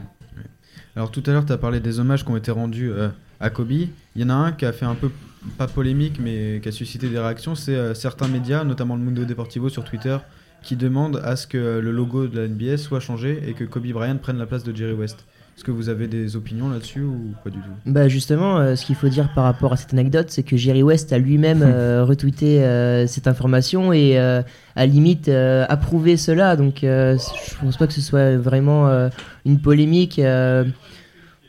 Alors 0.96 1.12
tout 1.12 1.24
à 1.26 1.32
l'heure, 1.32 1.46
tu 1.46 1.52
as 1.52 1.58
parlé 1.58 1.80
des 1.80 2.00
hommages 2.00 2.24
qui 2.24 2.32
ont 2.32 2.38
été 2.38 2.52
rendus 2.52 2.92
à 3.40 3.50
Kobe. 3.50 3.72
Il 3.72 3.90
y 4.16 4.24
en 4.24 4.30
a 4.30 4.34
un 4.34 4.52
qui 4.52 4.66
a 4.66 4.74
fait 4.74 4.86
un 4.86 4.96
peu, 4.96 5.12
pas 5.58 5.68
polémique, 5.68 6.20
mais 6.20 6.60
qui 6.62 6.70
a 6.70 6.72
suscité 6.72 7.10
des 7.10 7.20
réactions. 7.20 7.54
C'est 7.54 7.94
certains 7.94 8.28
médias, 8.28 8.64
notamment 8.64 8.96
le 8.96 9.04
Mundo 9.04 9.24
Deportivo 9.24 9.70
sur 9.70 9.84
Twitter, 9.84 10.18
qui 10.64 10.76
demandent 10.76 11.22
à 11.24 11.36
ce 11.36 11.46
que 11.46 11.80
le 11.80 11.92
logo 11.92 12.28
de 12.28 12.40
la 12.40 12.48
NBA 12.48 12.78
soit 12.78 13.00
changé 13.00 13.40
et 13.48 13.54
que 13.54 13.64
Kobe 13.64 13.88
Bryant 13.88 14.18
prenne 14.18 14.40
la 14.40 14.48
place 14.48 14.64
de 14.64 14.76
Jerry 14.76 14.94
West. 14.94 15.26
Est-ce 15.60 15.66
que 15.66 15.72
vous 15.72 15.89
avez 15.89 16.08
des 16.08 16.38
opinions 16.38 16.70
là-dessus 16.70 17.01
ou 17.01 17.34
pas 17.44 17.50
du 17.50 17.58
tout 17.58 17.70
Bah 17.86 18.08
justement, 18.08 18.60
euh, 18.60 18.78
ce 18.78 18.86
qu'il 18.86 18.96
faut 18.96 19.10
dire 19.10 19.34
par 19.36 19.44
rapport 19.44 19.74
à 19.74 19.75
cette 19.75 19.92
anecdote, 19.92 20.28
c'est 20.30 20.44
que 20.44 20.56
Jerry 20.56 20.84
West 20.84 21.12
a 21.12 21.18
lui-même 21.18 21.63
euh, 21.63 22.06
retweeté 22.06 22.63
euh, 22.63 23.08
cette 23.08 23.28
information 23.28 23.92
et 23.92 24.18
euh, 24.18 24.42
a 24.78 24.86
limite 24.86 25.28
approuvé 25.28 26.16
cela. 26.16 26.56
Donc 26.56 26.78
je 26.84 27.18
pense 27.60 27.75
pas 27.75 27.88
que 27.88 27.92
ce 27.92 28.00
soit 28.00 28.38
vraiment 28.38 29.10
une 29.46 29.60
polémique. 29.60 30.22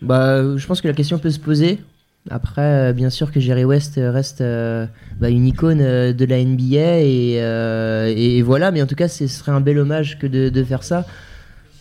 bah, 0.03 0.57
je 0.57 0.67
pense 0.67 0.81
que 0.81 0.89
la 0.89 0.95
question 0.95 1.21
peut 1.21 1.31
se 1.31 1.39
poser. 1.39 1.79
Après, 2.31 2.93
bien 2.93 3.11
sûr 3.11 3.31
que 3.31 3.39
Jerry 3.39 3.65
West 3.65 3.93
reste 3.97 4.43
bah, 5.21 5.31
une 5.31 5.47
icône 5.47 5.79
de 5.79 6.25
la 6.25 6.45
NBA 6.45 7.03
et, 7.03 7.35
et 8.17 8.43
voilà. 8.43 8.73
Mais 8.73 8.83
en 8.83 8.87
tout 8.89 8.97
cas, 8.97 9.07
ce 9.07 9.29
serait 9.29 9.53
un 9.53 9.61
bel 9.61 9.79
hommage 9.79 10.19
que 10.19 10.27
de, 10.27 10.49
de 10.49 10.65
faire 10.65 10.83
ça. 10.83 11.07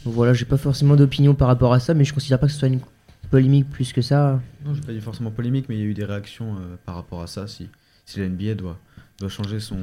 Donc 0.06 0.13
voilà, 0.13 0.34
j'ai 0.34 0.46
pas 0.46 0.58
forcément 0.58 0.96
d'opinion 0.96 1.34
par 1.34 1.48
rapport 1.48 1.74
à 1.74 1.79
ça, 1.79 1.94
mais 1.94 2.03
je 2.06 2.13
considère 2.13 2.39
pas 2.39 2.48
que 2.48 2.53
ce 2.53 2.60
soit 2.60 2.68
une 2.68 2.79
polémique 3.29 3.70
plus 3.70 3.94
que 3.94 4.01
ça. 4.01 4.39
Non, 4.65 4.74
je 4.74 4.79
vais 4.82 4.88
pas 4.88 4.94
dire 4.94 5.01
forcément 5.03 5.32
polémique, 5.32 5.65
mais 5.70 5.75
il 5.75 5.79
y 5.82 5.84
a 5.84 5.88
eu 5.88 5.94
des 5.94 6.06
réactions 6.06 6.53
euh, 6.56 6.75
par 6.86 6.96
rapport 6.96 7.22
à 7.22 7.27
ça. 7.27 7.48
Si, 7.48 7.68
si 8.06 8.20
la 8.20 8.27
NBA 8.27 8.56
doit, 8.56 8.77
doit 9.20 9.29
changer 9.29 9.60
son, 9.60 9.77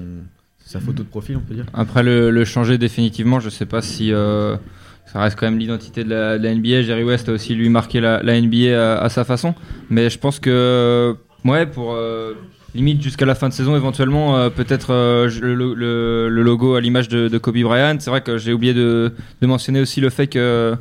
sa 0.59 0.81
photo 0.81 1.03
de 1.03 1.09
profil, 1.09 1.37
on 1.37 1.41
peut 1.41 1.55
dire. 1.55 1.67
Après 1.75 2.03
le, 2.03 2.31
le 2.31 2.45
changer 2.45 2.79
définitivement, 2.79 3.41
je 3.41 3.51
sais 3.51 3.67
pas 3.67 3.83
si 3.83 4.13
euh, 4.13 4.57
ça 5.05 5.21
reste 5.21 5.39
quand 5.39 5.47
même 5.47 5.59
l'identité 5.59 6.03
de 6.03 6.11
la, 6.11 6.39
de 6.39 6.45
la 6.45 6.55
NBA. 6.55 6.83
Jerry 6.83 7.05
West 7.05 7.29
a 7.29 7.33
aussi 7.33 7.55
lui 7.55 7.69
marqué 7.69 8.01
la, 8.01 8.23
la 8.23 8.41
NBA 8.41 8.75
à, 8.75 8.99
à 8.99 9.09
sa 9.09 9.25
façon, 9.25 9.55
mais 9.91 10.11
je 10.11 10.19
pense 10.19 10.41
que 10.41 11.17
Ouais, 11.45 11.65
pour 11.67 11.95
euh, 11.95 12.35
limite 12.77 13.03
jusqu'à 13.03 13.27
la 13.27 13.35
fin 13.35 13.49
de 13.49 13.55
saison, 13.55 13.75
éventuellement, 13.77 14.37
euh, 14.37 14.51
peut-être 14.51 14.93
euh, 14.93 15.29
le, 15.41 16.29
logo 16.29 16.75
à 16.75 16.81
l'image 16.81 17.09
de, 17.09 17.39
Kobe 17.39 17.59
Bryant. 17.59 17.97
C'est 17.99 18.11
vrai 18.11 18.21
que 18.21 18.39
j'ai 18.39 18.53
oublié 18.53 18.75
de, 18.75 19.13
mentionner 19.43 19.81
aussi 19.81 20.01
le 20.01 20.11
fait 20.11 20.27
que 20.29 20.75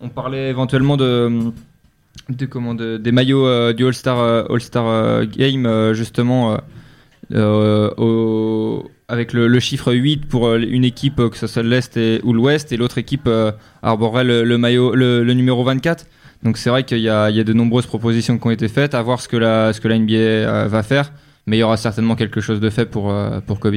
on 0.00 0.08
parlait 0.08 0.48
éventuellement 0.50 0.96
de, 0.96 1.50
de 2.28 2.46
comment 2.46 2.74
de- 2.74 2.98
des 2.98 3.12
maillots 3.12 3.46
euh, 3.46 3.72
du 3.72 3.84
All-Star 3.84 4.18
euh, 4.20 4.44
All-Star 4.48 4.86
euh, 4.86 5.24
Game, 5.24 5.66
euh, 5.66 5.94
justement, 5.94 6.58
euh, 7.34 7.90
euh, 7.98 8.80
avec 9.08 9.32
le, 9.32 9.58
chiffre 9.60 9.92
8 9.92 10.26
pour 10.26 10.46
euh, 10.46 10.58
une 10.58 10.84
équipe, 10.84 11.18
euh, 11.18 11.28
que 11.30 11.36
ce 11.36 11.46
soit 11.46 11.62
l'Est 11.62 11.98
ou 12.22 12.32
l'Ouest, 12.32 12.72
et 12.72 12.76
l'autre 12.76 12.98
équipe 12.98 13.26
euh, 13.26 13.52
arborerait 13.82 14.24
le, 14.24 14.58
maillot, 14.58 14.94
le, 14.94 15.24
numéro 15.34 15.64
24. 15.64 16.06
Donc 16.42 16.56
c'est 16.56 16.70
vrai 16.70 16.84
qu'il 16.84 16.98
y 16.98 17.02
y 17.02 17.08
a 17.08 17.30
de 17.32 17.52
nombreuses 17.52 17.86
propositions 17.86 18.38
qui 18.38 18.46
ont 18.46 18.50
été 18.50 18.68
faites, 18.68 18.94
à 18.94 19.02
voir 19.02 19.20
ce 19.20 19.28
que 19.28 19.36
la, 19.36 19.72
ce 19.72 19.80
que 19.80 19.88
la 19.88 19.98
NBA 19.98 20.14
euh, 20.14 20.68
va 20.68 20.82
faire, 20.82 21.12
mais 21.48 21.56
il 21.56 21.60
y 21.60 21.62
aura 21.62 21.76
certainement 21.78 22.14
quelque 22.14 22.40
chose 22.40 22.60
de 22.60 22.70
fait 22.70 22.84
pour, 22.86 23.10
euh, 23.10 23.40
pour 23.44 23.58
Kobe. 23.58 23.76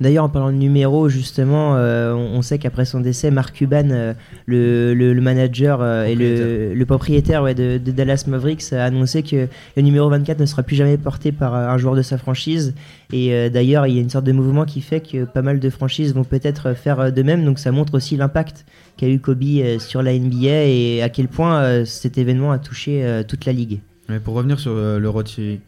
D'ailleurs, 0.00 0.24
en 0.24 0.28
parlant 0.28 0.50
de 0.50 0.56
numéros, 0.56 1.08
justement, 1.08 1.76
euh, 1.76 2.12
on, 2.14 2.42
sait 2.42 2.58
qu'après 2.58 2.84
son 2.84 2.98
décès, 2.98 3.30
Mark 3.30 3.54
Cuban, 3.54 3.88
euh, 3.90 4.14
le, 4.46 4.94
le- 4.94 5.12
le 5.12 5.20
manager 5.20 5.78
euh, 5.80 6.04
et 6.06 6.16
le, 6.16 6.74
le 6.74 6.86
propriétaire 6.86 7.44
ouais, 7.44 7.54
de, 7.54 7.78
de 7.78 7.92
Dallas 7.92 8.24
Mavericks, 8.26 8.72
a 8.72 8.84
annoncé 8.84 9.22
que 9.22 9.46
le 9.76 9.82
numéro 9.82 10.08
24 10.10 10.40
ne 10.40 10.46
sera 10.46 10.64
plus 10.64 10.74
jamais 10.74 10.96
porté 10.96 11.30
par 11.30 11.54
un 11.54 11.78
joueur 11.78 11.94
de 11.94 12.02
sa 12.02 12.18
franchise. 12.18 12.74
Et 13.12 13.32
euh, 13.32 13.48
d'ailleurs, 13.48 13.86
il 13.86 13.94
y 13.94 13.98
a 13.98 14.02
une 14.02 14.10
sorte 14.10 14.24
de 14.24 14.32
mouvement 14.32 14.64
qui 14.64 14.80
fait 14.80 15.00
que 15.00 15.24
pas 15.24 15.42
mal 15.42 15.60
de 15.60 15.70
franchises 15.70 16.12
vont 16.14 16.24
peut-être 16.24 16.74
faire 16.74 17.12
de 17.12 17.22
même. 17.22 17.44
Donc 17.44 17.60
ça 17.60 17.70
montre 17.70 17.94
aussi 17.94 18.16
l'impact 18.16 18.64
qu'a 18.96 19.06
eu 19.06 19.20
Kobe 19.20 19.42
euh, 19.44 19.78
sur 19.78 20.02
la 20.02 20.12
NBA 20.18 20.64
et 20.66 21.02
à 21.02 21.10
quel 21.10 21.28
point 21.28 21.60
euh, 21.62 21.84
cet 21.84 22.18
événement 22.18 22.50
a 22.50 22.58
touché 22.58 23.04
euh, 23.04 23.22
toute 23.22 23.44
la 23.46 23.52
ligue. 23.52 23.78
Mais 24.08 24.18
pour 24.18 24.34
revenir 24.34 24.58
sur 24.58 24.72
euh, 24.74 24.98
le 24.98 25.08
reti- 25.08 25.60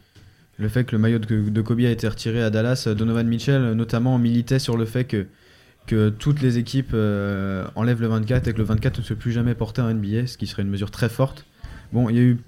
le 0.58 0.68
fait 0.68 0.84
que 0.84 0.92
le 0.92 0.99
maillot 0.99 1.18
de, 1.18 1.49
de 1.49 1.61
Kobe 1.62 1.80
a 1.80 1.90
été 1.90 2.06
retiré 2.08 2.42
à 2.42 2.50
Dallas, 2.50 2.84
euh, 2.87 2.94
Donovan 2.94 3.26
Mitchell 3.26 3.61
euh, 3.61 3.75
notamment 3.75 4.18
militait 4.18 4.58
sur 4.58 4.76
le 4.76 4.84
fait 4.84 5.04
que, 5.04 5.26
que 5.87 6.08
toutes 6.11 6.40
les 6.42 6.58
équipes 6.58 6.92
euh, 6.94 7.64
enlèvent 7.75 8.00
le 8.00 8.08
24 8.08 8.49
et 8.49 8.52
que 8.52 8.58
le 8.58 8.64
24 8.64 8.99
ne 8.99 9.02
soit 9.04 9.16
plus 9.16 9.32
jamais 9.32 9.54
porté 9.54 9.82
en 9.82 9.92
NBA, 9.92 10.26
ce 10.26 10.38
qui 10.38 10.46
serait 10.46 10.62
une 10.62 10.70
mesure 10.70 10.90
très 10.90 11.08
forte. 11.08 11.46
Bon, 11.92 12.08
il 12.08 12.16
y 12.16 12.18
a 12.18 12.23
eu 12.23 12.38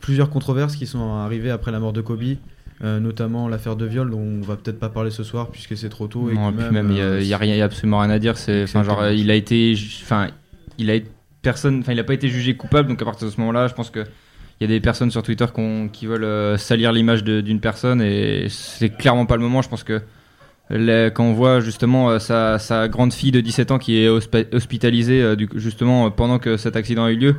plusieurs 0.00 0.30
controverses 0.30 0.76
qui 0.76 0.86
sont 0.86 1.14
arrivées 1.14 1.50
après 1.50 1.70
la 1.70 1.80
mort 1.80 1.92
de 1.92 2.00
Kobe, 2.00 2.36
euh, 2.82 2.98
notamment 2.98 3.48
l'affaire 3.48 3.76
de 3.76 3.84
viol 3.84 4.10
dont 4.10 4.20
on 4.20 4.40
va 4.40 4.56
peut-être 4.56 4.78
pas 4.78 4.88
parler 4.88 5.10
ce 5.10 5.22
soir 5.22 5.50
puisque 5.50 5.76
c'est 5.76 5.90
trop 5.90 6.06
tôt. 6.06 6.30
et 6.30 6.34
Non, 6.34 6.52
puis 6.52 6.70
même, 6.70 6.90
il 6.90 6.96
y 6.96 7.00
a, 7.00 7.04
euh, 7.04 7.22
y 7.22 7.34
a 7.34 7.36
rien, 7.36 7.54
il 7.54 7.58
y 7.58 7.62
a 7.62 7.66
absolument 7.66 8.00
rien 8.00 8.10
à 8.10 8.18
dire. 8.18 8.38
C'est, 8.38 8.62
enfin, 8.62 8.82
genre, 8.82 9.06
il 9.10 9.30
a 9.30 9.34
été, 9.34 9.74
enfin, 10.02 10.28
il 10.78 10.90
a 10.90 10.98
personne, 11.42 11.80
enfin, 11.80 11.92
il 11.92 12.00
a 12.00 12.04
pas 12.04 12.14
été 12.14 12.28
jugé 12.28 12.56
coupable. 12.56 12.88
Donc 12.88 13.02
à 13.02 13.04
partir 13.04 13.26
de 13.26 13.32
ce 13.32 13.38
moment-là, 13.40 13.68
je 13.68 13.74
pense 13.74 13.90
que 13.90 14.06
il 14.60 14.64
y 14.68 14.72
a 14.72 14.76
des 14.76 14.80
personnes 14.80 15.10
sur 15.10 15.22
Twitter 15.22 15.46
qui 15.90 16.06
veulent 16.06 16.24
euh, 16.24 16.58
salir 16.58 16.92
l'image 16.92 17.24
d'une 17.24 17.60
personne 17.60 18.02
et 18.02 18.46
c'est 18.50 18.90
clairement 18.90 19.24
pas 19.24 19.36
le 19.36 19.42
moment. 19.42 19.62
Je 19.62 19.70
pense 19.70 19.84
que 19.84 20.02
quand 20.70 21.24
on 21.24 21.32
voit 21.32 21.60
justement 21.60 22.10
euh, 22.10 22.18
sa, 22.18 22.88
grande 22.88 23.14
fille 23.14 23.32
de 23.32 23.40
17 23.40 23.70
ans 23.70 23.78
qui 23.78 23.96
est 23.96 24.08
hospi- 24.08 24.54
hospitalisée 24.54 25.22
euh, 25.22 25.34
justement 25.54 26.10
pendant 26.10 26.38
que 26.38 26.58
cet 26.58 26.76
accident 26.76 27.04
a 27.04 27.10
eu 27.10 27.16
lieu, 27.16 27.36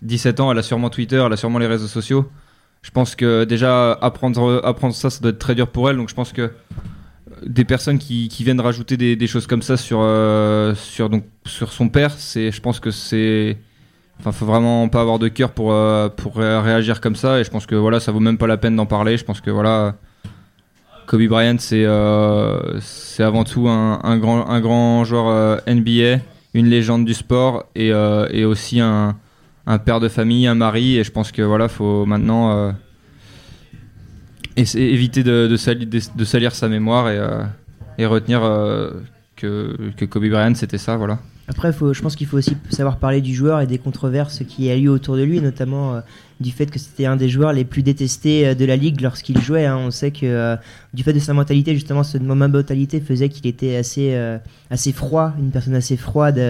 17 0.00 0.40
ans, 0.40 0.50
elle 0.50 0.58
a 0.58 0.62
sûrement 0.62 0.88
Twitter, 0.88 1.22
elle 1.24 1.32
a 1.32 1.36
sûrement 1.36 1.58
les 1.58 1.66
réseaux 1.66 1.88
sociaux. 1.88 2.30
Je 2.80 2.90
pense 2.90 3.14
que 3.16 3.44
déjà 3.44 3.92
apprendre, 3.92 4.62
ça, 4.92 5.10
ça 5.10 5.20
doit 5.20 5.30
être 5.30 5.38
très 5.38 5.54
dur 5.54 5.68
pour 5.68 5.90
elle. 5.90 5.96
Donc 5.98 6.08
je 6.08 6.14
pense 6.14 6.32
que 6.32 6.52
des 7.46 7.64
personnes 7.64 7.98
qui, 7.98 8.28
viennent 8.40 8.60
rajouter 8.60 8.96
des, 8.96 9.26
choses 9.26 9.46
comme 9.46 9.62
ça 9.62 9.76
sur, 9.76 9.98
sur, 10.74 11.10
donc, 11.10 11.24
sur 11.44 11.72
son 11.72 11.88
père, 11.90 12.16
je 12.18 12.60
pense 12.60 12.80
que 12.80 12.90
c'est. 12.90 13.58
Enfin, 14.24 14.30
faut 14.30 14.46
vraiment 14.46 14.88
pas 14.88 15.00
avoir 15.00 15.18
de 15.18 15.26
cœur 15.26 15.50
pour, 15.50 15.72
euh, 15.72 16.08
pour 16.08 16.36
ré- 16.36 16.60
réagir 16.60 17.00
comme 17.00 17.16
ça. 17.16 17.40
Et 17.40 17.44
je 17.44 17.50
pense 17.50 17.66
que 17.66 17.74
voilà, 17.74 17.98
ça 17.98 18.12
vaut 18.12 18.20
même 18.20 18.38
pas 18.38 18.46
la 18.46 18.56
peine 18.56 18.76
d'en 18.76 18.86
parler. 18.86 19.16
Je 19.16 19.24
pense 19.24 19.40
que 19.40 19.50
voilà, 19.50 19.96
Kobe 21.06 21.26
Bryant, 21.26 21.56
c'est 21.58 21.84
euh, 21.84 22.78
avant 23.18 23.42
tout 23.42 23.68
un, 23.68 23.98
un 24.04 24.18
grand, 24.18 24.48
un 24.48 24.60
grand 24.60 25.02
joueur 25.04 25.26
euh, 25.26 25.56
NBA, 25.66 26.22
une 26.54 26.66
légende 26.68 27.04
du 27.04 27.14
sport 27.14 27.64
et, 27.74 27.88
et 27.88 28.44
aussi 28.44 28.78
un, 28.78 29.16
un 29.66 29.78
père 29.78 29.98
de 29.98 30.08
famille, 30.08 30.46
un 30.46 30.54
mari. 30.54 30.98
Et 30.98 31.02
je 31.04 31.10
pense 31.10 31.32
que 31.32 31.42
voilà, 31.42 31.66
faut 31.68 32.06
maintenant. 32.06 32.72
éviter 34.56 35.24
de, 35.24 35.48
de, 35.48 35.56
sali- 35.56 35.86
de- 35.86 36.24
salir 36.24 36.54
sa 36.54 36.68
mémoire 36.68 37.08
et, 37.10 37.20
et 37.98 38.06
retenir 38.06 38.40
que, 39.34 39.76
que 39.96 40.04
Kobe 40.04 40.28
Bryant 40.28 40.54
c'était 40.54 40.78
ça, 40.78 40.96
voilà. 40.96 41.18
Après, 41.52 41.70
faut, 41.70 41.92
je 41.92 42.00
pense 42.00 42.16
qu'il 42.16 42.26
faut 42.26 42.38
aussi 42.38 42.56
savoir 42.70 42.96
parler 42.96 43.20
du 43.20 43.34
joueur 43.34 43.60
et 43.60 43.66
des 43.66 43.76
controverses 43.76 44.42
qui 44.48 44.70
a 44.70 44.76
eu 44.76 44.88
autour 44.88 45.16
de 45.16 45.22
lui, 45.22 45.38
notamment 45.42 45.96
euh, 45.96 46.00
du 46.42 46.50
fait 46.50 46.66
que 46.66 46.78
c'était 46.78 47.06
un 47.06 47.16
des 47.16 47.28
joueurs 47.28 47.52
les 47.52 47.64
plus 47.64 47.82
détestés 47.82 48.48
euh, 48.48 48.54
de 48.54 48.64
la 48.64 48.76
ligue 48.76 49.00
lorsqu'il 49.00 49.40
jouait. 49.40 49.64
hein. 49.64 49.78
On 49.78 49.90
sait 49.90 50.10
que 50.10 50.26
euh, 50.26 50.56
du 50.92 51.02
fait 51.02 51.12
de 51.12 51.18
sa 51.18 51.32
mentalité, 51.32 51.72
justement, 51.74 52.02
cette 52.02 52.22
mentalité 52.22 53.00
faisait 53.00 53.28
qu'il 53.28 53.46
était 53.46 53.76
assez, 53.76 54.10
euh, 54.12 54.36
assez 54.70 54.92
froid, 54.92 55.32
une 55.38 55.50
personne 55.50 55.74
assez 55.74 55.96
froide 55.96 56.40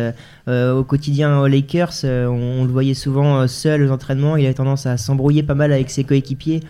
au 0.48 0.82
quotidien 0.82 1.40
aux 1.40 1.46
Lakers. 1.46 1.92
on, 2.04 2.64
le 2.64 2.70
voyait 2.72 2.94
souvent 2.94 3.46
seul 3.46 3.84
aux 3.84 3.90
entraînements. 3.92 4.36
Il 4.36 4.44
avait 4.44 4.54
tendance 4.54 4.86
à 4.86 4.96
s'embrouiller 4.96 5.44
pas 5.44 5.54
mal 5.54 5.72
avec 5.72 5.90
ses 5.90 6.02
coéquipiers. 6.02 6.60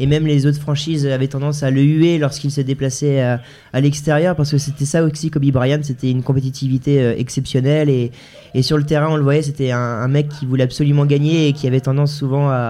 Et 0.00 0.06
même 0.06 0.26
les 0.26 0.46
autres 0.46 0.60
franchises 0.60 1.06
avaient 1.06 1.28
tendance 1.28 1.62
à 1.62 1.70
le 1.70 1.82
huer 1.82 2.18
lorsqu'il 2.18 2.50
se 2.50 2.60
déplaçait 2.60 3.20
à, 3.20 3.40
à 3.72 3.80
l'extérieur 3.80 4.36
parce 4.36 4.50
que 4.50 4.58
c'était 4.58 4.84
ça 4.84 5.02
aussi 5.02 5.30
Kobe 5.30 5.50
Bryant, 5.50 5.80
c'était 5.82 6.10
une 6.10 6.22
compétitivité 6.22 7.00
exceptionnelle 7.18 7.88
et, 7.90 8.10
et 8.54 8.62
sur 8.62 8.76
le 8.78 8.84
terrain 8.84 9.08
on 9.10 9.16
le 9.16 9.22
voyait, 9.22 9.42
c'était 9.42 9.72
un 9.72 10.08
mec 10.08 10.28
qui 10.28 10.46
voulait 10.46 10.64
absolument 10.64 11.04
gagner 11.04 11.48
et 11.48 11.52
qui 11.52 11.66
avait 11.66 11.80
tendance 11.80 12.14
souvent 12.14 12.48
à 12.48 12.67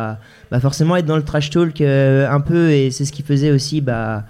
bah, 0.50 0.60
forcément 0.60 0.96
être 0.96 1.06
dans 1.06 1.16
le 1.16 1.24
trash 1.24 1.50
talk 1.50 1.80
euh, 1.80 2.28
un 2.30 2.40
peu 2.40 2.70
et 2.70 2.90
c'est 2.90 3.04
ce 3.04 3.12
qui 3.12 3.22
faisait 3.22 3.50
aussi 3.50 3.80
bah, 3.80 4.24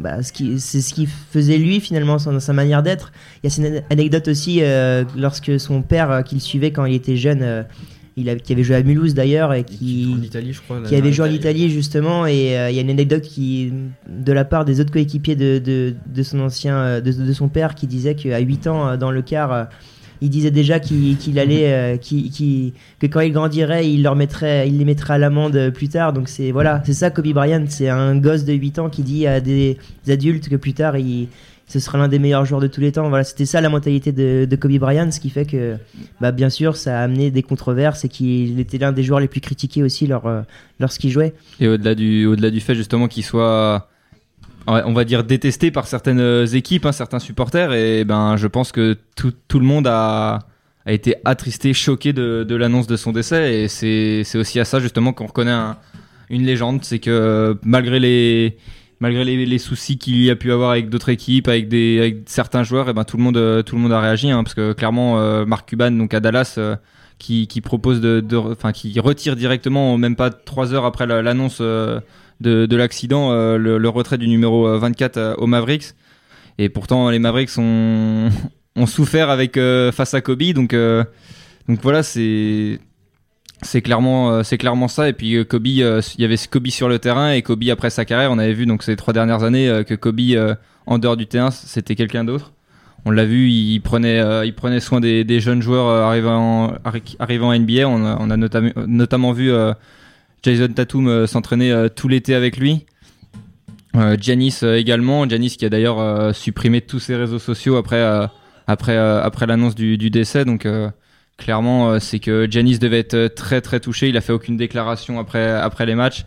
bah, 0.00 0.22
ce 0.22 0.32
qui, 0.32 0.58
c'est 0.60 0.80
ce 0.80 0.94
qui 0.94 1.06
faisait 1.06 1.58
lui 1.58 1.80
finalement 1.80 2.18
son, 2.18 2.40
sa 2.40 2.52
manière 2.52 2.82
d'être. 2.82 3.12
Il 3.42 3.46
y 3.46 3.46
a 3.48 3.50
cette 3.50 3.84
anecdote 3.90 4.28
aussi 4.28 4.60
euh, 4.62 5.04
lorsque 5.16 5.58
son 5.60 5.82
père 5.82 6.10
euh, 6.10 6.22
qu'il 6.22 6.40
suivait 6.40 6.70
quand 6.70 6.84
il 6.86 6.94
était 6.94 7.16
jeune, 7.16 7.42
euh, 7.42 7.62
il 8.16 8.28
avait, 8.28 8.40
qui 8.40 8.52
avait 8.52 8.62
joué 8.62 8.76
à 8.76 8.82
Mulhouse 8.82 9.14
d'ailleurs 9.14 9.52
et 9.52 9.64
qui 9.64 9.76
qui, 9.76 10.04
joue 10.04 10.14
en 10.14 10.22
Italie, 10.22 10.52
je 10.52 10.60
crois. 10.60 10.82
qui 10.82 10.96
avait 10.96 11.12
joué 11.12 11.28
en 11.28 11.32
Italie 11.32 11.70
justement 11.70 12.26
et 12.26 12.54
il 12.70 12.74
y 12.74 12.78
a 12.78 12.82
une 12.82 12.90
anecdote 12.90 13.22
qui 13.22 13.72
de 14.08 14.32
la 14.32 14.44
part 14.44 14.64
des 14.64 14.80
autres 14.80 14.92
coéquipiers 14.92 15.36
de, 15.36 15.58
de, 15.58 15.94
de 16.06 16.22
son 16.22 16.40
ancien 16.40 17.00
de, 17.00 17.12
de 17.12 17.32
son 17.32 17.48
père 17.48 17.74
qui 17.74 17.86
disait 17.86 18.16
qu'à 18.16 18.38
8 18.38 18.66
ans 18.66 18.96
dans 18.96 19.10
le 19.10 19.22
car 19.22 19.52
euh, 19.52 19.64
il 20.20 20.30
disait 20.30 20.50
déjà 20.50 20.80
qu'il 20.80 21.38
allait 21.38 21.72
euh, 21.72 21.96
que 21.96 23.06
quand 23.06 23.20
il 23.20 23.32
grandirait 23.32 23.90
il 23.90 24.02
leur 24.02 24.16
mettrait 24.16 24.68
il 24.68 24.78
les 24.78 24.84
mettrait 24.84 25.14
à 25.14 25.18
l'amende 25.18 25.70
plus 25.70 25.88
tard 25.88 26.12
donc 26.12 26.28
c'est 26.28 26.50
voilà 26.50 26.82
c'est 26.84 26.92
ça 26.92 27.10
Kobe 27.10 27.28
Bryant 27.28 27.64
c'est 27.68 27.88
un 27.88 28.16
gosse 28.16 28.44
de 28.44 28.52
8 28.52 28.78
ans 28.78 28.90
qui 28.90 29.02
dit 29.02 29.26
à 29.26 29.40
des 29.40 29.78
adultes 30.08 30.48
que 30.48 30.56
plus 30.56 30.74
tard 30.74 30.96
il 30.96 31.28
ce 31.70 31.78
sera 31.78 31.98
l'un 31.98 32.08
des 32.08 32.18
meilleurs 32.18 32.44
joueurs 32.44 32.60
de 32.60 32.66
tous 32.66 32.80
les 32.80 32.90
temps. 32.90 33.08
Voilà, 33.08 33.22
c'était 33.22 33.46
ça 33.46 33.60
la 33.60 33.68
mentalité 33.68 34.10
de, 34.10 34.56
Kobe 34.56 34.76
Bryant, 34.78 35.10
ce 35.12 35.20
qui 35.20 35.30
fait 35.30 35.44
que, 35.44 35.76
bah, 36.20 36.32
bien 36.32 36.50
sûr, 36.50 36.76
ça 36.76 36.98
a 36.98 37.02
amené 37.04 37.30
des 37.30 37.44
controverses 37.44 38.04
et 38.04 38.08
qu'il 38.08 38.58
était 38.58 38.78
l'un 38.78 38.90
des 38.90 39.04
joueurs 39.04 39.20
les 39.20 39.28
plus 39.28 39.40
critiqués 39.40 39.84
aussi 39.84 40.08
lors, 40.08 40.26
euh, 40.26 40.42
lorsqu'il 40.80 41.10
jouait. 41.10 41.32
Et 41.60 41.68
au-delà 41.68 41.94
du, 41.94 42.26
au-delà 42.26 42.50
du 42.50 42.58
fait 42.58 42.74
justement 42.74 43.06
qu'il 43.06 43.22
soit, 43.22 43.88
on 44.66 44.92
va 44.92 45.04
dire, 45.04 45.24
détesté 45.24 45.70
par 45.70 45.86
certaines 45.86 46.46
équipes, 46.54 46.86
hein, 46.86 46.92
certains 46.92 47.18
supporters, 47.18 47.72
et 47.72 48.04
ben 48.04 48.36
je 48.36 48.46
pense 48.46 48.72
que 48.72 48.96
tout, 49.16 49.32
tout 49.48 49.58
le 49.58 49.66
monde 49.66 49.86
a, 49.86 50.40
a 50.86 50.92
été 50.92 51.16
attristé, 51.24 51.72
choqué 51.74 52.12
de, 52.12 52.54
l'annonce 52.54 52.86
de 52.86 52.96
son 52.96 53.12
décès, 53.12 53.62
et 53.62 53.68
c'est, 53.68 54.22
aussi 54.38 54.60
à 54.60 54.64
ça 54.64 54.78
justement 54.80 55.12
qu'on 55.12 55.26
reconnaît 55.26 55.50
un- 55.50 55.76
une 56.28 56.44
légende, 56.44 56.84
c'est 56.84 57.00
que 57.00 57.56
malgré 57.64 57.98
les 57.98 58.56
malgré 59.00 59.24
les, 59.24 59.46
les 59.46 59.58
soucis 59.58 59.96
qu'il 59.96 60.22
y 60.22 60.30
a 60.30 60.36
pu 60.36 60.52
avoir 60.52 60.70
avec 60.72 60.90
d'autres 60.90 61.08
équipes, 61.08 61.48
avec 61.48 61.68
des 61.68 62.22
certains 62.26 62.62
joueurs, 62.62 62.88
et 62.88 62.92
ben 62.92 63.04
tout 63.04 63.16
le 63.16 63.22
monde 63.22 63.38
euh, 63.38 63.62
tout 63.62 63.74
le 63.74 63.80
monde 63.82 63.92
a 63.92 64.00
réagi, 64.00 64.30
hein, 64.30 64.44
parce 64.44 64.54
que 64.54 64.72
clairement 64.74 65.18
euh, 65.18 65.44
Mark 65.46 65.68
Cuban 65.68 65.90
donc 65.92 66.12
à 66.14 66.20
Dallas. 66.20 66.54
euh, 66.58 66.76
qui, 67.18 67.46
qui 67.48 67.60
propose 67.60 68.00
de, 68.00 68.24
enfin 68.50 68.72
qui 68.72 68.98
retire 68.98 69.36
directement, 69.36 69.98
même 69.98 70.16
pas 70.16 70.30
trois 70.30 70.72
heures 70.72 70.86
après 70.86 71.06
la- 71.06 71.20
l'annonce 71.20 71.58
euh, 71.60 72.00
de, 72.40 72.66
de 72.66 72.76
l'accident, 72.76 73.32
euh, 73.32 73.56
le, 73.58 73.88
retrait 73.88 74.18
du 74.18 74.28
numéro 74.28 74.66
euh, 74.66 74.78
24 74.78 75.16
euh, 75.16 75.34
aux 75.36 75.46
Mavericks. 75.46 75.94
Et 76.58 76.68
pourtant, 76.68 77.10
les 77.10 77.18
Mavericks 77.18 77.50
ont, 77.58 78.30
souffert 78.86 79.30
avec 79.30 79.56
euh, 79.56 79.92
face 79.92 80.14
à 80.14 80.20
Kobe, 80.20 80.42
donc 80.54 80.72
euh, 80.74 81.04
voilà, 81.82 82.02
c'est 82.02 82.78
clairement 83.82 84.32
euh, 84.32 84.42
c'est 84.42 84.56
clairement 84.58 84.88
ça. 84.88 85.08
Et 85.08 85.12
puis 85.12 85.36
euh, 85.36 85.44
Kobe, 85.44 85.66
euh, 85.66 86.00
il 86.16 86.22
y 86.22 86.24
avait 86.24 86.36
Kobe 86.50 86.68
sur 86.68 86.88
le 86.88 86.98
terrain 86.98 87.32
et 87.32 87.42
Kobe 87.42 87.64
après 87.70 87.90
sa 87.90 88.04
carrière, 88.04 88.32
on 88.32 88.38
avait 88.38 88.54
vu 88.54 88.66
donc 88.66 88.82
ces 88.82 88.96
trois 88.96 89.12
dernières 89.12 89.42
années 89.42 89.68
euh, 89.68 89.82
que 89.84 89.94
Kobe 89.94 90.20
euh, 90.20 90.54
en 90.86 90.98
dehors 90.98 91.16
du 91.16 91.26
terrain, 91.26 91.50
c'était 91.50 91.94
quelqu'un 91.94 92.24
d'autre. 92.24 92.52
On 93.04 93.10
l'a 93.10 93.24
vu, 93.24 93.48
il 93.48 93.80
prenait, 93.80 94.20
euh, 94.20 94.80
soin 94.80 95.00
des, 95.00 95.40
jeunes 95.40 95.62
joueurs 95.62 95.86
euh, 95.86 96.02
arrivant, 96.02 96.72
arri- 96.84 97.16
arrivant 97.18 97.50
à 97.50 97.58
NBA. 97.58 97.88
On 97.88 98.04
a, 98.04 98.36
notamment, 98.86 99.32
vu 99.32 99.50
euh, 99.50 99.72
Jason 100.42 100.68
Tatum 100.68 101.08
euh, 101.08 101.26
s'entraîner 101.26 101.70
euh, 101.72 101.88
tout 101.88 102.08
l'été 102.08 102.34
avec 102.34 102.56
lui. 102.56 102.86
Giannis 104.18 104.60
euh, 104.62 104.76
également. 104.76 105.28
Giannis 105.28 105.56
qui 105.56 105.64
a 105.64 105.68
d'ailleurs 105.68 106.34
supprimé 106.34 106.80
tous 106.80 107.00
ses 107.00 107.16
réseaux 107.16 107.40
sociaux 107.40 107.76
après, 107.76 108.28
l'annonce 109.46 109.74
du, 109.74 110.10
décès. 110.10 110.44
Donc 110.44 110.66
clairement, 111.36 111.98
c'est 111.98 112.20
que 112.20 112.46
Giannis 112.48 112.78
devait 112.78 113.00
être 113.00 113.34
très 113.34 113.60
très 113.60 113.80
touché. 113.80 114.08
Il 114.08 114.16
a 114.16 114.20
fait 114.20 114.32
aucune 114.32 114.56
déclaration 114.56 115.18
après, 115.18 115.86
les 115.86 115.96
matchs. 115.96 116.24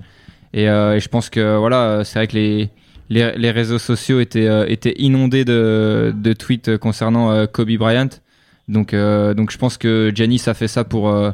Et, 0.54 0.66
je 0.66 1.08
pense 1.08 1.30
que 1.30 1.56
voilà, 1.56 2.02
c'est 2.04 2.20
vrai 2.20 2.28
que 2.28 2.68
les, 3.10 3.52
réseaux 3.52 3.80
sociaux 3.80 4.20
étaient, 4.20 4.94
inondés 4.98 5.46
de, 5.46 6.34
tweets 6.38 6.78
concernant 6.78 7.48
Kobe 7.48 7.78
Bryant. 7.78 8.10
Donc, 8.68 8.94
donc 8.94 9.52
je 9.52 9.58
pense 9.58 9.78
que 9.78 10.12
Giannis 10.14 10.44
a 10.48 10.54
fait 10.54 10.68
ça 10.68 10.84
pour, 10.84 11.34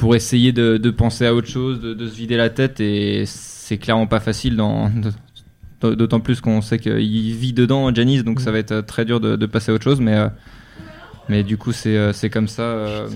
pour 0.00 0.14
essayer 0.14 0.52
de, 0.52 0.90
penser 0.90 1.26
à 1.26 1.34
autre 1.34 1.46
chose, 1.46 1.78
de, 1.78 2.08
se 2.08 2.14
vider 2.14 2.38
la 2.38 2.48
tête. 2.48 2.80
Et 2.80 3.24
c'est 3.26 3.76
clairement 3.76 4.06
pas 4.06 4.18
facile, 4.18 4.56
d'autant 5.82 6.20
plus 6.20 6.40
qu'on 6.40 6.62
sait 6.62 6.78
qu'il 6.78 7.34
vit 7.34 7.52
dedans, 7.52 7.94
Giannis. 7.94 8.22
Donc 8.22 8.40
ça 8.40 8.50
va 8.50 8.58
être 8.58 8.80
très 8.80 9.04
dur 9.04 9.20
de, 9.20 9.44
passer 9.44 9.72
à 9.72 9.74
autre 9.74 9.84
chose. 9.84 10.00
Mais, 10.00 10.16
euh, 10.16 10.28
mais 11.28 11.42
du 11.42 11.58
coup, 11.58 11.72
c'est 11.72 11.98
euh, 11.98 12.12
comme 12.32 12.48
ça. 12.48 12.62
euh, 12.62 13.08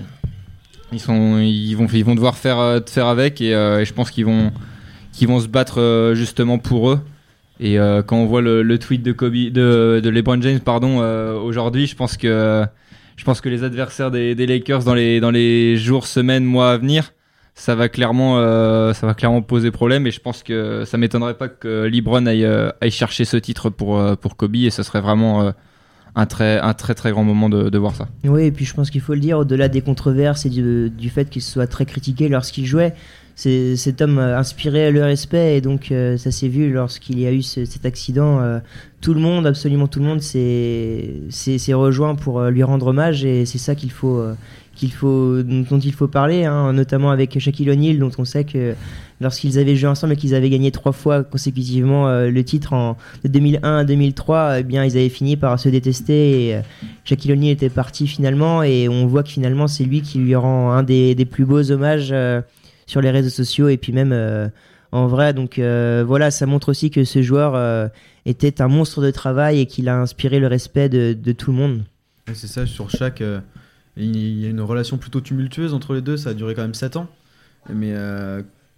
ils, 0.91 0.99
sont, 0.99 1.39
ils, 1.39 1.73
vont, 1.73 1.87
ils 1.87 2.05
vont 2.05 2.13
devoir 2.13 2.37
faire, 2.37 2.79
faire 2.85 3.07
avec. 3.07 3.41
Et, 3.41 3.49
je 3.49 3.93
pense 3.93 4.11
qu'ils 4.11 4.25
vont, 4.25 4.51
qu'ils 5.11 5.27
vont 5.27 5.39
se 5.39 5.47
battre 5.47 6.11
justement 6.13 6.59
pour 6.59 6.91
eux. 6.91 6.99
Et 7.59 7.77
quand 8.05 8.17
on 8.17 8.27
voit 8.27 8.43
le, 8.43 8.61
le 8.61 8.77
tweet 8.77 9.01
de 9.01 9.11
Kobe, 9.11 9.33
de, 9.33 10.01
de 10.03 10.09
LeBron 10.09 10.39
James, 10.39 10.59
pardon, 10.59 10.99
aujourd'hui, 11.39 11.87
je 11.87 11.95
pense 11.95 12.15
que 12.15 12.67
je 13.15 13.23
pense 13.23 13.41
que 13.41 13.49
les 13.49 13.63
adversaires 13.63 14.11
des, 14.11 14.35
Lakers 14.35 14.83
dans 14.83 14.93
les 14.93 15.19
dans 15.19 15.31
les 15.31 15.77
jours, 15.77 16.07
semaines, 16.07 16.43
mois 16.43 16.71
à 16.71 16.77
venir, 16.77 17.13
ça 17.53 17.75
va 17.75 17.87
clairement 17.89 18.39
euh, 18.39 18.93
ça 18.93 19.07
va 19.07 19.13
clairement 19.13 19.41
poser 19.41 19.71
problème. 19.71 20.05
Et 20.07 20.11
je 20.11 20.19
pense 20.19 20.43
que 20.43 20.83
ça 20.85 20.97
m'étonnerait 20.97 21.37
pas 21.37 21.47
que 21.47 21.85
LeBron 21.85 22.25
aille 22.25 22.45
euh, 22.45 22.71
aille 22.81 22.91
chercher 22.91 23.25
ce 23.25 23.37
titre 23.37 23.69
pour 23.69 23.97
euh, 23.97 24.15
pour 24.15 24.35
Kobe. 24.35 24.55
Et 24.55 24.69
ce 24.69 24.83
serait 24.83 25.01
vraiment 25.01 25.53
un 26.15 26.25
très 26.25 26.59
un 26.59 26.73
très 26.73 26.93
très 26.93 27.11
grand 27.11 27.23
moment 27.23 27.49
de, 27.49 27.77
voir 27.77 27.95
ça. 27.95 28.07
Oui, 28.25 28.43
et 28.43 28.51
puis 28.51 28.65
je 28.65 28.73
pense 28.73 28.89
qu'il 28.89 29.01
faut 29.01 29.13
le 29.13 29.19
dire, 29.19 29.37
au-delà 29.39 29.69
des 29.69 29.81
controverses 29.81 30.45
et 30.45 30.49
du, 30.49 31.09
fait 31.09 31.29
qu'il 31.29 31.41
soit 31.41 31.67
très 31.67 31.85
critiqué 31.85 32.29
lorsqu'il 32.29 32.65
jouait, 32.65 32.93
cet 33.35 34.01
homme 34.01 34.17
euh, 34.17 34.37
inspirait 34.37 34.91
le 34.91 35.03
respect 35.03 35.57
et 35.57 35.61
donc 35.61 35.91
euh, 35.91 36.15
ça 36.17 36.31
s'est 36.31 36.47
vu 36.47 36.71
lorsqu'il 36.71 37.19
y 37.19 37.27
a 37.27 37.31
eu 37.33 37.41
ce- 37.41 37.65
cet 37.65 37.85
accident. 37.85 38.39
euh, 38.39 38.59
tout 39.01 39.13
le 39.13 39.19
monde, 39.19 39.45
absolument 39.45 39.87
tout 39.87 39.99
le 39.99 40.05
monde, 40.05 40.21
s'est 40.21 41.73
rejoint 41.73 42.15
pour 42.15 42.39
euh, 42.39 42.49
lui 42.49 42.63
rendre 42.63 42.87
hommage 42.87 43.23
et 43.25 43.45
c'est 43.45 43.57
ça 43.57 43.75
qu'il 43.75 43.91
faut, 43.91 44.17
euh, 44.17 44.33
qu'il 44.75 44.91
faut, 44.91 45.43
dont 45.43 45.79
il 45.79 45.93
faut 45.93 46.07
parler, 46.07 46.45
hein, 46.45 46.73
notamment 46.73 47.11
avec 47.11 47.37
Shaquille 47.39 47.69
O'Neal, 47.69 47.99
dont 47.99 48.11
on 48.17 48.25
sait 48.25 48.45
que 48.45 48.73
lorsqu'ils 49.21 49.59
avaient 49.59 49.75
joué 49.75 49.89
ensemble 49.89 50.13
et 50.13 50.15
qu'ils 50.15 50.33
avaient 50.35 50.49
gagné 50.49 50.71
trois 50.71 50.91
fois 50.91 51.23
consécutivement 51.23 52.07
le 52.09 52.43
titre 52.43 52.73
en 52.73 52.97
de 53.23 53.29
2001 53.29 53.77
à 53.77 53.83
2003, 53.83 54.59
eh 54.59 54.63
bien 54.63 54.83
ils 54.83 54.97
avaient 54.97 55.09
fini 55.09 55.37
par 55.37 55.59
se 55.59 55.69
détester 55.69 56.49
et 56.49 56.59
Shaquille 57.05 57.31
O'Neal 57.33 57.49
était 57.51 57.69
parti 57.69 58.07
finalement 58.07 58.63
et 58.63 58.89
on 58.89 59.05
voit 59.07 59.23
que 59.23 59.29
finalement 59.29 59.67
c'est 59.67 59.83
lui 59.85 60.01
qui 60.01 60.17
lui 60.19 60.35
rend 60.35 60.71
un 60.71 60.83
des, 60.83 61.15
des 61.15 61.25
plus 61.25 61.45
beaux 61.45 61.71
hommages 61.71 62.13
sur 62.85 63.01
les 63.01 63.11
réseaux 63.11 63.29
sociaux 63.29 63.69
et 63.69 63.77
puis 63.77 63.91
même 63.91 64.11
euh, 64.11 64.47
en 64.91 65.07
vrai. 65.07 65.33
Donc 65.33 65.59
euh, 65.59 66.03
voilà, 66.05 66.31
ça 66.31 66.45
montre 66.45 66.69
aussi 66.69 66.91
que 66.91 67.03
ce 67.03 67.21
joueur 67.21 67.55
euh, 67.55 67.87
était 68.25 68.61
un 68.61 68.67
monstre 68.67 69.01
de 69.01 69.11
travail 69.11 69.59
et 69.59 69.65
qu'il 69.65 69.89
a 69.89 69.99
inspiré 69.99 70.39
le 70.39 70.47
respect 70.47 70.89
de, 70.89 71.31
tout 71.31 71.51
le 71.51 71.57
monde. 71.57 71.83
C'est 72.33 72.47
ça, 72.47 72.65
sur 72.65 72.89
chaque. 72.89 73.23
il 73.97 74.39
y 74.39 74.45
a 74.45 74.49
une 74.49 74.61
relation 74.61 74.97
plutôt 74.97 75.21
tumultueuse 75.21 75.73
entre 75.73 75.93
les 75.93 76.01
deux, 76.01 76.17
ça 76.17 76.31
a 76.31 76.33
duré 76.33 76.55
quand 76.55 76.63
même 76.63 76.73
7 76.73 76.95
ans. 76.95 77.07
Mais 77.69 77.95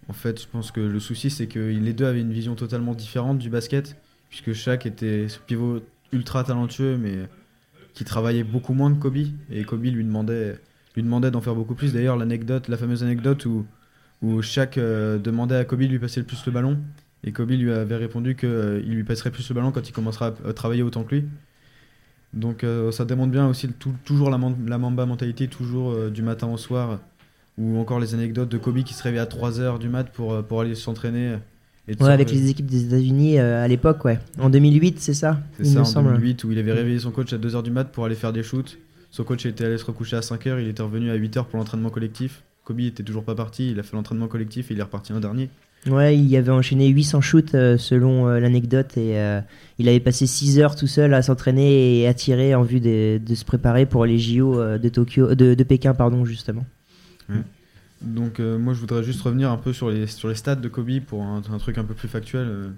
en 0.08 0.12
fait, 0.12 0.40
je 0.40 0.46
pense 0.46 0.70
que 0.70 0.80
le 0.80 1.00
souci, 1.00 1.30
c'est 1.30 1.46
que 1.46 1.58
les 1.58 1.92
deux 1.92 2.06
avaient 2.06 2.20
une 2.20 2.32
vision 2.32 2.54
totalement 2.54 2.94
différente 2.94 3.38
du 3.38 3.48
basket, 3.48 3.96
puisque 4.28 4.52
chaque 4.52 4.84
était 4.84 5.28
ce 5.28 5.38
pivot 5.38 5.80
ultra 6.12 6.44
talentueux, 6.44 6.98
mais 6.98 7.26
qui 7.94 8.04
travaillait 8.04 8.44
beaucoup 8.44 8.74
moins 8.74 8.94
que 8.94 9.00
Kobe. 9.00 9.16
Et 9.50 9.64
Kobe 9.64 9.84
lui 9.84 10.04
demandait, 10.04 10.56
lui 10.94 11.02
demandait 11.02 11.30
d'en 11.30 11.40
faire 11.40 11.54
beaucoup 11.54 11.74
plus. 11.74 11.92
D'ailleurs, 11.92 12.16
l'anecdote, 12.16 12.68
la 12.68 12.76
fameuse 12.76 13.02
anecdote 13.02 13.44
où, 13.46 13.66
où 14.22 14.42
chaque 14.42 14.78
euh, 14.78 15.18
demandait 15.18 15.56
à 15.56 15.64
Kobe 15.64 15.80
de 15.80 15.86
lui 15.86 15.98
passer 15.98 16.20
le 16.20 16.26
plus 16.26 16.44
le 16.46 16.52
ballon, 16.52 16.78
et 17.24 17.32
Kobe 17.32 17.50
lui 17.50 17.72
avait 17.72 17.96
répondu 17.96 18.34
qu'il 18.36 18.48
lui 18.94 19.04
passerait 19.04 19.30
plus 19.30 19.48
le 19.48 19.54
ballon 19.54 19.70
quand 19.72 19.88
il 19.88 19.92
commencera 19.92 20.34
à, 20.46 20.52
travailler 20.52 20.82
autant 20.82 21.04
que 21.04 21.16
lui. 21.16 21.24
Donc 22.34 22.62
euh, 22.62 22.92
ça 22.92 23.04
démontre 23.04 23.32
bien 23.32 23.48
aussi 23.48 23.68
tout- 23.68 23.94
toujours 24.04 24.30
la, 24.30 24.38
Mamba 24.38 25.06
mentalité, 25.06 25.48
toujours 25.48 25.92
euh, 25.92 26.10
du 26.10 26.22
matin 26.22 26.46
au 26.48 26.56
soir, 26.58 27.00
ou 27.56 27.78
encore 27.78 28.00
les 28.00 28.14
anecdotes 28.14 28.48
de 28.48 28.58
Kobe 28.58 28.82
qui 28.82 28.94
se 28.94 29.02
réveille 29.02 29.20
à 29.20 29.24
3h 29.26 29.78
du 29.78 29.88
mat 29.88 30.04
pour, 30.04 30.32
euh, 30.32 30.42
pour 30.42 30.60
aller 30.60 30.74
s'entraîner. 30.74 31.36
Ouais, 32.00 32.10
avec 32.12 32.28
euh, 32.28 32.32
les 32.32 32.50
équipes 32.50 32.66
des 32.66 32.84
États-Unis 32.84 33.38
euh, 33.38 33.64
à 33.64 33.68
l'époque, 33.68 34.04
ouais. 34.04 34.18
En 34.38 34.50
2008, 34.50 35.00
c'est 35.00 35.14
ça 35.14 35.40
C'est 35.56 35.64
ça 35.64 35.74
me 35.76 35.80
en 35.80 35.84
semble. 35.84 36.12
2008 36.12 36.44
où 36.44 36.52
il 36.52 36.58
avait 36.58 36.72
réveillé 36.72 36.98
son 36.98 37.10
coach 37.10 37.32
à 37.32 37.38
2h 37.38 37.62
du 37.62 37.70
mat 37.70 37.84
pour 37.84 38.04
aller 38.04 38.14
faire 38.14 38.32
des 38.32 38.42
shoots. 38.42 38.78
Son 39.10 39.24
coach 39.24 39.46
était 39.46 39.64
allé 39.64 39.78
se 39.78 39.86
recoucher 39.86 40.16
à 40.16 40.20
5h, 40.20 40.60
il 40.60 40.68
était 40.68 40.82
revenu 40.82 41.10
à 41.10 41.16
8h 41.16 41.46
pour 41.46 41.58
l'entraînement 41.58 41.88
collectif. 41.88 42.42
Kobe 42.68 42.80
était 42.80 43.02
toujours 43.02 43.24
pas 43.24 43.34
parti, 43.34 43.70
il 43.70 43.80
a 43.80 43.82
fait 43.82 43.96
l'entraînement 43.96 44.28
collectif 44.28 44.70
et 44.70 44.74
il 44.74 44.80
est 44.80 44.82
reparti 44.82 45.14
un 45.14 45.20
dernier. 45.20 45.48
Ouais, 45.86 46.18
il 46.18 46.36
avait 46.36 46.50
enchaîné 46.50 46.88
800 46.88 47.22
shoots 47.22 47.54
euh, 47.54 47.78
selon 47.78 48.28
euh, 48.28 48.40
l'anecdote 48.40 48.98
et 48.98 49.18
euh, 49.18 49.40
il 49.78 49.88
avait 49.88 50.00
passé 50.00 50.26
6 50.26 50.60
heures 50.60 50.76
tout 50.76 50.86
seul 50.86 51.14
à 51.14 51.22
s'entraîner 51.22 52.00
et 52.00 52.06
à 52.06 52.12
tirer 52.12 52.54
en 52.54 52.62
vue 52.62 52.80
de, 52.80 53.18
de 53.24 53.34
se 53.34 53.46
préparer 53.46 53.86
pour 53.86 54.04
les 54.04 54.18
JO 54.18 54.76
de 54.76 54.88
Tokyo, 54.90 55.34
de, 55.34 55.54
de 55.54 55.64
Pékin, 55.64 55.94
pardon, 55.94 56.26
justement. 56.26 56.66
Donc 58.02 58.38
moi 58.38 58.74
je 58.74 58.80
voudrais 58.80 59.02
juste 59.02 59.22
revenir 59.22 59.50
un 59.50 59.56
peu 59.56 59.72
sur 59.72 59.88
les, 59.88 60.06
sur 60.06 60.28
les 60.28 60.34
stats 60.34 60.56
de 60.56 60.68
Kobe 60.68 61.00
pour 61.00 61.22
un, 61.22 61.42
un 61.50 61.58
truc 61.58 61.78
un 61.78 61.84
peu 61.84 61.94
plus 61.94 62.08
factuel. 62.08 62.72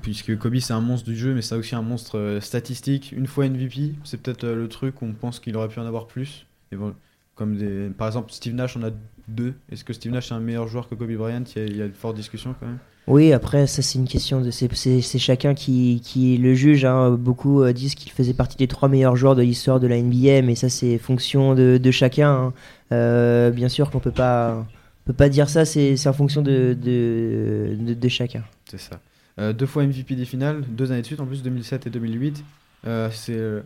puisque 0.00 0.38
Kobe 0.38 0.58
c'est 0.58 0.72
un 0.72 0.80
monstre 0.80 1.10
du 1.10 1.16
jeu 1.16 1.34
mais 1.34 1.42
c'est 1.42 1.54
aussi 1.54 1.74
un 1.74 1.82
monstre 1.82 2.38
statistique. 2.40 3.12
Une 3.12 3.26
fois 3.26 3.46
MVP, 3.46 3.94
c'est 4.04 4.22
peut-être 4.22 4.46
le 4.46 4.68
truc 4.68 5.02
où 5.02 5.04
on 5.04 5.12
pense 5.12 5.38
qu'il 5.38 5.54
aurait 5.54 5.68
pu 5.68 5.80
en 5.80 5.86
avoir 5.86 6.06
plus. 6.06 6.46
Et 6.72 6.76
bon, 6.76 6.94
comme 7.38 7.56
des, 7.56 7.88
par 7.96 8.08
exemple 8.08 8.32
Steve 8.32 8.54
Nash 8.54 8.76
en 8.76 8.82
a 8.82 8.90
deux. 9.28 9.54
Est-ce 9.70 9.84
que 9.84 9.92
Steve 9.92 10.12
Nash 10.12 10.30
est 10.30 10.34
un 10.34 10.40
meilleur 10.40 10.66
joueur 10.68 10.88
que 10.88 10.94
Kobe 10.94 11.12
Bryant? 11.12 11.44
Il 11.56 11.62
y, 11.62 11.64
a, 11.64 11.68
il 11.68 11.76
y 11.76 11.82
a 11.82 11.86
une 11.86 11.92
forte 11.92 12.16
discussion 12.16 12.54
quand 12.58 12.66
même. 12.66 12.78
Oui, 13.06 13.32
après, 13.32 13.66
ça 13.66 13.80
c'est 13.80 13.98
une 13.98 14.06
question 14.08 14.40
de. 14.40 14.50
C'est 14.50 15.18
chacun 15.18 15.54
qui, 15.54 16.02
qui 16.04 16.36
le 16.36 16.54
juge. 16.54 16.84
hein. 16.84 17.12
Beaucoup 17.12 17.62
euh, 17.62 17.72
disent 17.72 17.94
qu'il 17.94 18.12
faisait 18.12 18.34
partie 18.34 18.56
des 18.58 18.66
trois 18.68 18.88
meilleurs 18.88 19.16
joueurs 19.16 19.34
de 19.34 19.42
l'histoire 19.42 19.80
de 19.80 19.86
la 19.86 20.00
NBA, 20.00 20.42
mais 20.42 20.54
ça 20.54 20.68
c'est 20.68 20.98
fonction 20.98 21.54
de, 21.54 21.78
de 21.82 21.90
chacun. 21.90 22.30
hein. 22.30 22.52
Euh, 22.92 23.50
bien 23.50 23.68
sûr 23.70 23.90
qu'on 23.90 24.00
peut 24.00 24.10
pas, 24.12 24.66
peut 25.06 25.12
pas 25.14 25.28
dire 25.30 25.48
ça, 25.48 25.64
c'est 25.64 25.94
en 26.06 26.12
fonction 26.12 26.42
de, 26.42 26.76
de, 26.78 27.76
de, 27.80 27.94
de 27.94 28.08
chacun. 28.08 28.44
C'est 28.70 28.80
ça. 28.80 29.00
Euh, 29.40 29.52
deux 29.54 29.66
fois 29.66 29.84
MVP 29.86 30.14
des 30.16 30.24
finales, 30.26 30.62
deux 30.68 30.90
années 30.92 31.00
de 31.02 31.06
suite 31.06 31.20
en 31.20 31.26
plus 31.26 31.42
2007 31.42 31.86
et 31.86 31.90
2008. 31.90 32.44
Euh, 32.86 33.08
c'est 33.10 33.36
euh, 33.36 33.60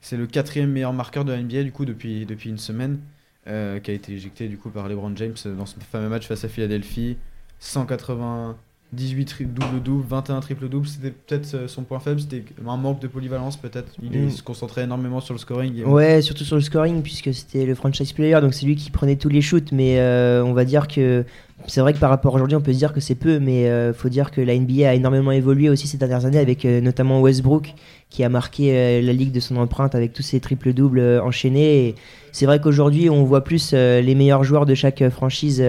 c'est 0.00 0.16
le 0.16 0.26
quatrième 0.26 0.70
meilleur 0.70 0.92
marqueur 0.92 1.24
de 1.24 1.32
la 1.32 1.40
NBA 1.42 1.62
du 1.64 1.72
coup 1.72 1.84
depuis, 1.84 2.24
depuis 2.26 2.50
une 2.50 2.58
semaine, 2.58 2.98
euh, 3.46 3.78
qui 3.78 3.90
a 3.90 3.94
été 3.94 4.12
éjecté 4.12 4.48
du 4.48 4.58
coup 4.58 4.70
par 4.70 4.88
LeBron 4.88 5.12
James 5.16 5.34
dans 5.56 5.66
ce 5.66 5.74
fameux 5.90 6.08
match 6.08 6.26
face 6.26 6.44
à 6.44 6.48
Philadelphie. 6.48 7.16
198 7.60 9.24
tri- 9.26 9.44
double-double, 9.46 10.04
21 10.08 10.40
triple-double, 10.40 10.86
c'était 10.86 11.10
peut-être 11.10 11.54
euh, 11.54 11.68
son 11.68 11.82
point 11.82 11.98
faible, 12.00 12.20
c'était 12.20 12.44
un 12.66 12.76
manque 12.76 13.00
de 13.00 13.06
polyvalence 13.08 13.56
peut-être. 13.56 13.92
Il, 14.02 14.10
Mm. 14.26 14.30
se 14.30 14.42
concentrait 14.42 14.84
énormément 14.84 15.20
sur 15.20 15.34
le 15.34 15.38
scoring. 15.38 15.76
et- 15.78 15.84
Ouais, 15.84 16.22
surtout 16.22 16.44
sur 16.44 16.56
le 16.56 16.62
scoring, 16.62 17.02
puisque 17.02 17.32
c'était 17.34 17.66
le 17.66 17.74
franchise 17.74 18.12
player, 18.12 18.40
donc 18.40 18.54
c'est 18.54 18.66
lui 18.66 18.76
qui 18.76 18.90
prenait 18.90 19.16
tous 19.16 19.28
les 19.28 19.42
shoots. 19.42 19.72
Mais 19.72 19.98
euh, 20.00 20.42
on 20.44 20.52
va 20.52 20.64
dire 20.64 20.88
que 20.88 21.24
c'est 21.66 21.80
vrai 21.80 21.92
que 21.92 21.98
par 21.98 22.10
rapport 22.10 22.32
à 22.32 22.36
aujourd'hui, 22.36 22.56
on 22.56 22.60
peut 22.60 22.72
se 22.72 22.78
dire 22.78 22.92
que 22.92 23.00
c'est 23.00 23.14
peu, 23.16 23.38
mais 23.40 23.68
euh, 23.68 23.92
faut 23.92 24.08
dire 24.08 24.30
que 24.30 24.40
la 24.40 24.54
NBA 24.56 24.88
a 24.88 24.94
énormément 24.94 25.32
évolué 25.32 25.68
aussi 25.68 25.86
ces 25.88 25.98
dernières 25.98 26.24
années, 26.24 26.38
avec 26.38 26.64
notamment 26.64 27.20
Westbrook, 27.20 27.74
qui 28.10 28.24
a 28.24 28.28
marqué 28.28 28.72
euh, 28.72 29.02
la 29.02 29.12
ligue 29.12 29.32
de 29.32 29.40
son 29.40 29.56
empreinte 29.56 29.94
avec 29.94 30.12
tous 30.12 30.22
ses 30.22 30.40
triples-doubles 30.40 30.98
euh, 30.98 31.22
enchaînés. 31.22 31.94
C'est 32.32 32.46
vrai 32.46 32.60
qu'aujourd'hui, 32.60 33.10
on 33.10 33.24
voit 33.24 33.44
plus 33.44 33.72
euh, 33.74 34.00
les 34.00 34.14
meilleurs 34.14 34.44
joueurs 34.44 34.66
de 34.66 34.74
chaque 34.74 35.08
franchise 35.10 35.62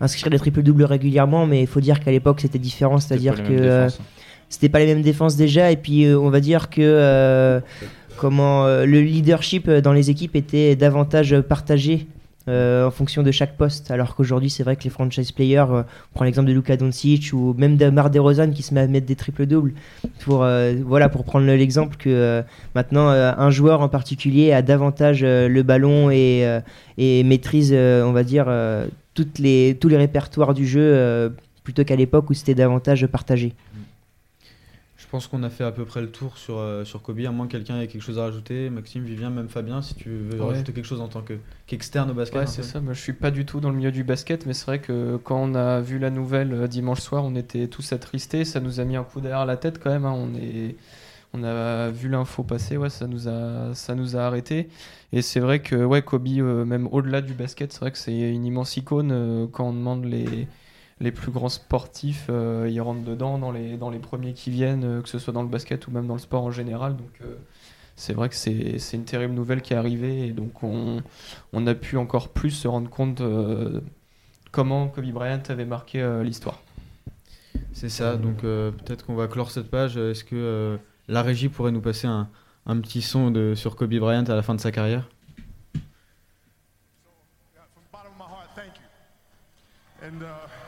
inscrire 0.00 0.30
des 0.30 0.38
triples-doubles 0.38 0.84
régulièrement, 0.84 1.46
mais 1.46 1.62
il 1.62 1.66
faut 1.66 1.80
dire 1.80 2.00
qu'à 2.00 2.10
l'époque, 2.10 2.40
c'était 2.40 2.58
différent, 2.58 2.98
c'est-à-dire 2.98 3.42
que. 3.42 3.52
défenses. 3.52 4.00
c'était 4.48 4.68
pas 4.68 4.78
les 4.78 4.86
mêmes 4.86 5.02
défenses 5.02 5.36
déjà 5.36 5.70
et 5.70 5.76
puis 5.76 6.06
on 6.08 6.30
va 6.30 6.40
dire 6.40 6.70
que 6.70 7.60
comment 8.16 8.66
le 8.66 9.00
leadership 9.00 9.70
dans 9.70 9.92
les 9.92 10.10
équipes 10.10 10.36
était 10.36 10.76
davantage 10.76 11.40
partagé 11.40 12.06
euh, 12.50 12.86
en 12.86 12.90
fonction 12.90 13.22
de 13.22 13.30
chaque 13.30 13.56
poste 13.56 13.90
alors 13.90 14.14
qu'aujourd'hui 14.14 14.50
c'est 14.50 14.62
vrai 14.62 14.76
que 14.76 14.84
les 14.84 14.90
franchise 14.90 15.30
players 15.30 15.66
euh, 15.70 15.82
prend 16.14 16.24
l'exemple 16.24 16.48
de 16.48 16.52
Luka 16.52 16.76
Doncic 16.76 17.32
ou 17.32 17.54
même 17.56 17.76
de 17.76 17.88
Mar 17.90 18.10
DeRozan 18.10 18.50
qui 18.50 18.62
se 18.62 18.74
met 18.74 18.80
à 18.80 18.86
mettre 18.86 19.06
des 19.06 19.14
triples 19.14 19.46
doubles 19.46 19.72
pour 20.24 20.42
euh, 20.42 20.74
voilà 20.84 21.08
pour 21.08 21.24
prendre 21.24 21.46
l'exemple 21.46 21.96
que 21.96 22.42
maintenant 22.74 23.08
un 23.08 23.50
joueur 23.50 23.80
en 23.80 23.88
particulier 23.88 24.52
a 24.52 24.62
davantage 24.62 25.22
le 25.22 25.62
ballon 25.62 26.10
et, 26.10 26.44
maîtrise 26.98 27.72
on 27.72 28.12
va 28.12 28.24
dire 28.24 28.46
tous 29.14 29.28
les 29.38 29.76
répertoires 29.96 30.54
du 30.54 30.66
jeu 30.66 31.32
plutôt 31.62 31.84
qu'à 31.84 31.96
l'époque 31.96 32.30
où 32.30 32.34
c'était 32.34 32.54
davantage 32.54 33.06
partagé. 33.06 33.54
Je 35.10 35.16
pense 35.16 35.26
qu'on 35.26 35.42
a 35.42 35.50
fait 35.50 35.64
à 35.64 35.72
peu 35.72 35.84
près 35.84 36.00
le 36.00 36.08
tour 36.12 36.38
sur, 36.38 36.58
euh, 36.58 36.84
sur 36.84 37.02
Kobe, 37.02 37.18
à 37.26 37.32
moins 37.32 37.48
que 37.48 37.50
quelqu'un 37.50 37.80
ait 37.80 37.88
quelque 37.88 38.00
chose 38.00 38.20
à 38.20 38.22
rajouter. 38.22 38.70
Maxime, 38.70 39.02
Vivien, 39.02 39.28
même 39.28 39.48
Fabien, 39.48 39.82
si 39.82 39.96
tu 39.96 40.08
veux 40.08 40.40
Ouais. 40.40 40.50
rajouter 40.50 40.72
quelque 40.72 40.84
chose 40.84 41.00
en 41.00 41.08
tant 41.08 41.22
que- 41.22 41.36
qu'externe 41.66 42.08
au 42.12 42.14
basket. 42.14 42.38
Ouais, 42.38 42.46
c'est 42.46 42.62
ça. 42.62 42.80
Moi, 42.80 42.92
je 42.92 43.00
suis 43.00 43.12
pas 43.12 43.32
du 43.32 43.44
tout 43.44 43.58
dans 43.58 43.70
le 43.70 43.74
milieu 43.76 43.90
du 43.90 44.04
basket, 44.04 44.46
mais 44.46 44.54
c'est 44.54 44.66
vrai 44.66 44.78
que 44.78 45.16
quand 45.24 45.42
on 45.42 45.56
a 45.56 45.80
vu 45.80 45.98
la 45.98 46.10
nouvelle 46.10 46.54
euh, 46.54 46.68
dimanche 46.68 47.00
soir, 47.00 47.24
on 47.24 47.34
était 47.34 47.66
tous 47.66 47.92
attristés. 47.92 48.44
Ça 48.44 48.60
nous 48.60 48.78
a 48.78 48.84
mis 48.84 48.94
un 48.94 49.02
coup 49.02 49.20
derrière 49.20 49.46
la 49.46 49.56
tête 49.56 49.80
quand 49.82 49.90
même. 49.90 50.04
hein. 50.04 50.14
On 50.16 50.32
est, 50.36 50.76
on 51.34 51.42
a 51.42 51.90
vu 51.90 52.08
l'info 52.08 52.44
passer. 52.44 52.76
Ouais, 52.76 52.88
ça 52.88 53.08
nous 53.08 53.26
a, 53.26 53.74
ça 53.74 53.96
nous 53.96 54.14
a 54.16 54.20
arrêté. 54.20 54.68
Et 55.12 55.22
c'est 55.22 55.40
vrai 55.40 55.58
que 55.58 55.74
ouais, 55.74 56.02
Kobe, 56.02 56.28
euh, 56.38 56.64
même 56.64 56.86
au-delà 56.92 57.20
du 57.20 57.34
basket, 57.34 57.72
c'est 57.72 57.80
vrai 57.80 57.90
que 57.90 57.98
c'est 57.98 58.16
une 58.32 58.44
immense 58.44 58.76
icône 58.76 59.10
euh, 59.10 59.46
quand 59.50 59.70
on 59.70 59.72
demande 59.72 60.04
les 60.04 60.46
les 61.00 61.12
plus 61.12 61.32
grands 61.32 61.48
sportifs, 61.48 62.26
euh, 62.28 62.68
ils 62.70 62.80
rentrent 62.80 63.04
dedans 63.04 63.38
dans 63.38 63.52
les, 63.52 63.76
dans 63.76 63.90
les 63.90 63.98
premiers 63.98 64.34
qui 64.34 64.50
viennent, 64.50 64.84
euh, 64.84 65.02
que 65.02 65.08
ce 65.08 65.18
soit 65.18 65.32
dans 65.32 65.42
le 65.42 65.48
basket 65.48 65.86
ou 65.86 65.90
même 65.90 66.06
dans 66.06 66.14
le 66.14 66.20
sport 66.20 66.44
en 66.44 66.50
général. 66.50 66.96
Donc 66.96 67.20
euh, 67.22 67.36
c'est 67.96 68.12
vrai 68.12 68.28
que 68.28 68.34
c'est 68.34 68.78
c'est 68.78 68.96
une 68.96 69.04
terrible 69.04 69.34
nouvelle 69.34 69.62
qui 69.62 69.72
est 69.72 69.76
arrivée 69.76 70.26
et 70.26 70.32
donc 70.32 70.62
on, 70.62 71.02
on 71.52 71.66
a 71.66 71.74
pu 71.74 71.96
encore 71.96 72.28
plus 72.28 72.50
se 72.50 72.68
rendre 72.68 72.90
compte 72.90 73.20
euh, 73.20 73.80
comment 74.52 74.88
Kobe 74.88 75.10
Bryant 75.10 75.42
avait 75.48 75.64
marqué 75.64 76.02
euh, 76.02 76.22
l'histoire. 76.22 76.60
C'est 77.72 77.88
ça, 77.88 78.16
donc 78.16 78.44
euh, 78.44 78.70
peut-être 78.70 79.06
qu'on 79.06 79.14
va 79.14 79.26
clore 79.26 79.50
cette 79.50 79.70
page. 79.70 79.96
Est-ce 79.96 80.24
que 80.24 80.36
euh, 80.36 80.76
la 81.08 81.22
régie 81.22 81.48
pourrait 81.48 81.72
nous 81.72 81.80
passer 81.80 82.06
un, 82.06 82.28
un 82.66 82.78
petit 82.80 83.00
son 83.00 83.30
de, 83.30 83.54
sur 83.54 83.74
Kobe 83.74 83.94
Bryant 83.94 84.24
à 84.24 84.34
la 84.34 84.42
fin 84.42 84.54
de 84.54 84.60
sa 84.60 84.70
carrière? 84.70 85.08
Yeah, 87.54 87.62
from 90.00 90.59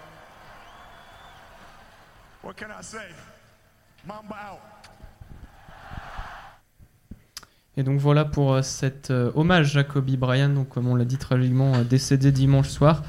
Et 7.77 7.83
donc 7.83 7.99
voilà 7.99 8.25
pour 8.25 8.53
euh, 8.53 8.63
cet 8.63 9.11
euh, 9.11 9.33
hommage 9.35 9.77
à 9.77 9.85
Kobe 9.85 10.11
Bryant, 10.11 10.51
donc 10.51 10.69
comme 10.69 10.89
on 10.89 10.95
l'a 10.95 11.07
dit 11.07 11.17
tragiquement 11.17 11.75
euh, 11.75 11.85
décédé 11.85 12.31
dimanche 12.31 12.69
soir. 12.69 13.03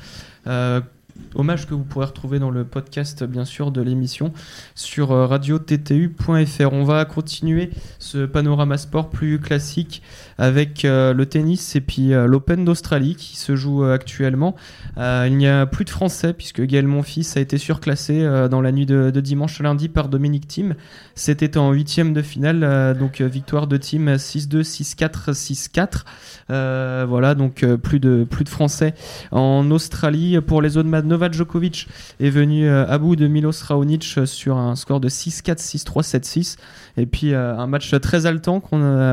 Hommage 1.35 1.67
que 1.67 1.73
vous 1.73 1.83
pourrez 1.83 2.05
retrouver 2.05 2.39
dans 2.39 2.51
le 2.51 2.63
podcast 2.63 3.23
bien 3.23 3.45
sûr 3.45 3.71
de 3.71 3.81
l'émission 3.81 4.33
sur 4.75 5.11
euh, 5.11 5.25
radio-ttu.fr. 5.25 6.71
On 6.71 6.83
va 6.83 7.05
continuer 7.05 7.71
ce 7.99 8.25
panorama 8.25 8.77
sport 8.77 9.09
plus 9.09 9.39
classique 9.39 10.01
avec 10.37 10.85
euh, 10.85 11.13
le 11.13 11.25
tennis 11.25 11.75
et 11.75 11.81
puis 11.81 12.13
euh, 12.13 12.27
l'Open 12.27 12.65
d'Australie 12.65 13.15
qui 13.15 13.37
se 13.37 13.55
joue 13.55 13.83
actuellement. 13.83 14.55
Il 14.97 15.37
n'y 15.37 15.47
a 15.47 15.65
plus 15.65 15.85
de 15.85 15.89
Français 15.89 16.33
puisque 16.33 16.61
Gaël 16.61 16.87
Monfils 16.87 17.25
a 17.35 17.39
été 17.39 17.57
surclassé 17.57 18.23
dans 18.49 18.61
la 18.61 18.71
nuit 18.71 18.85
de, 18.85 19.09
dimanche 19.19 19.59
à 19.59 19.63
lundi 19.63 19.89
par 19.89 20.09
Dominique 20.09 20.47
Thiem. 20.47 20.75
C'était 21.15 21.57
en 21.57 21.71
huitième 21.71 22.13
de 22.13 22.21
finale, 22.21 22.95
donc 22.97 23.21
victoire 23.21 23.67
de 23.67 23.77
Thiem 23.77 24.15
6-2, 24.15 24.61
6-4, 24.61 25.31
6-4. 25.31 26.03
Euh, 26.49 27.05
voilà, 27.07 27.35
donc 27.35 27.65
plus 27.83 27.99
de 27.99 28.25
plus 28.29 28.43
de 28.43 28.49
Français 28.49 28.93
en 29.31 29.69
Australie 29.71 30.39
pour 30.41 30.61
les 30.61 30.69
zones 30.69 30.89
Novak 31.03 31.33
Djokovic 31.33 31.87
est 32.19 32.29
venu 32.29 32.67
euh, 32.67 32.85
à 32.87 32.97
bout 32.97 33.15
de 33.15 33.27
Milos 33.27 33.63
Raonic 33.63 34.15
euh, 34.17 34.25
sur 34.25 34.57
un 34.57 34.75
score 34.75 34.99
de 34.99 35.09
6-4, 35.09 35.57
6-3, 35.57 36.03
7-6. 36.03 36.57
Et 36.97 37.05
puis 37.05 37.33
euh, 37.33 37.57
un 37.57 37.67
match 37.67 37.93
très 38.01 38.25
haletant 38.25 38.61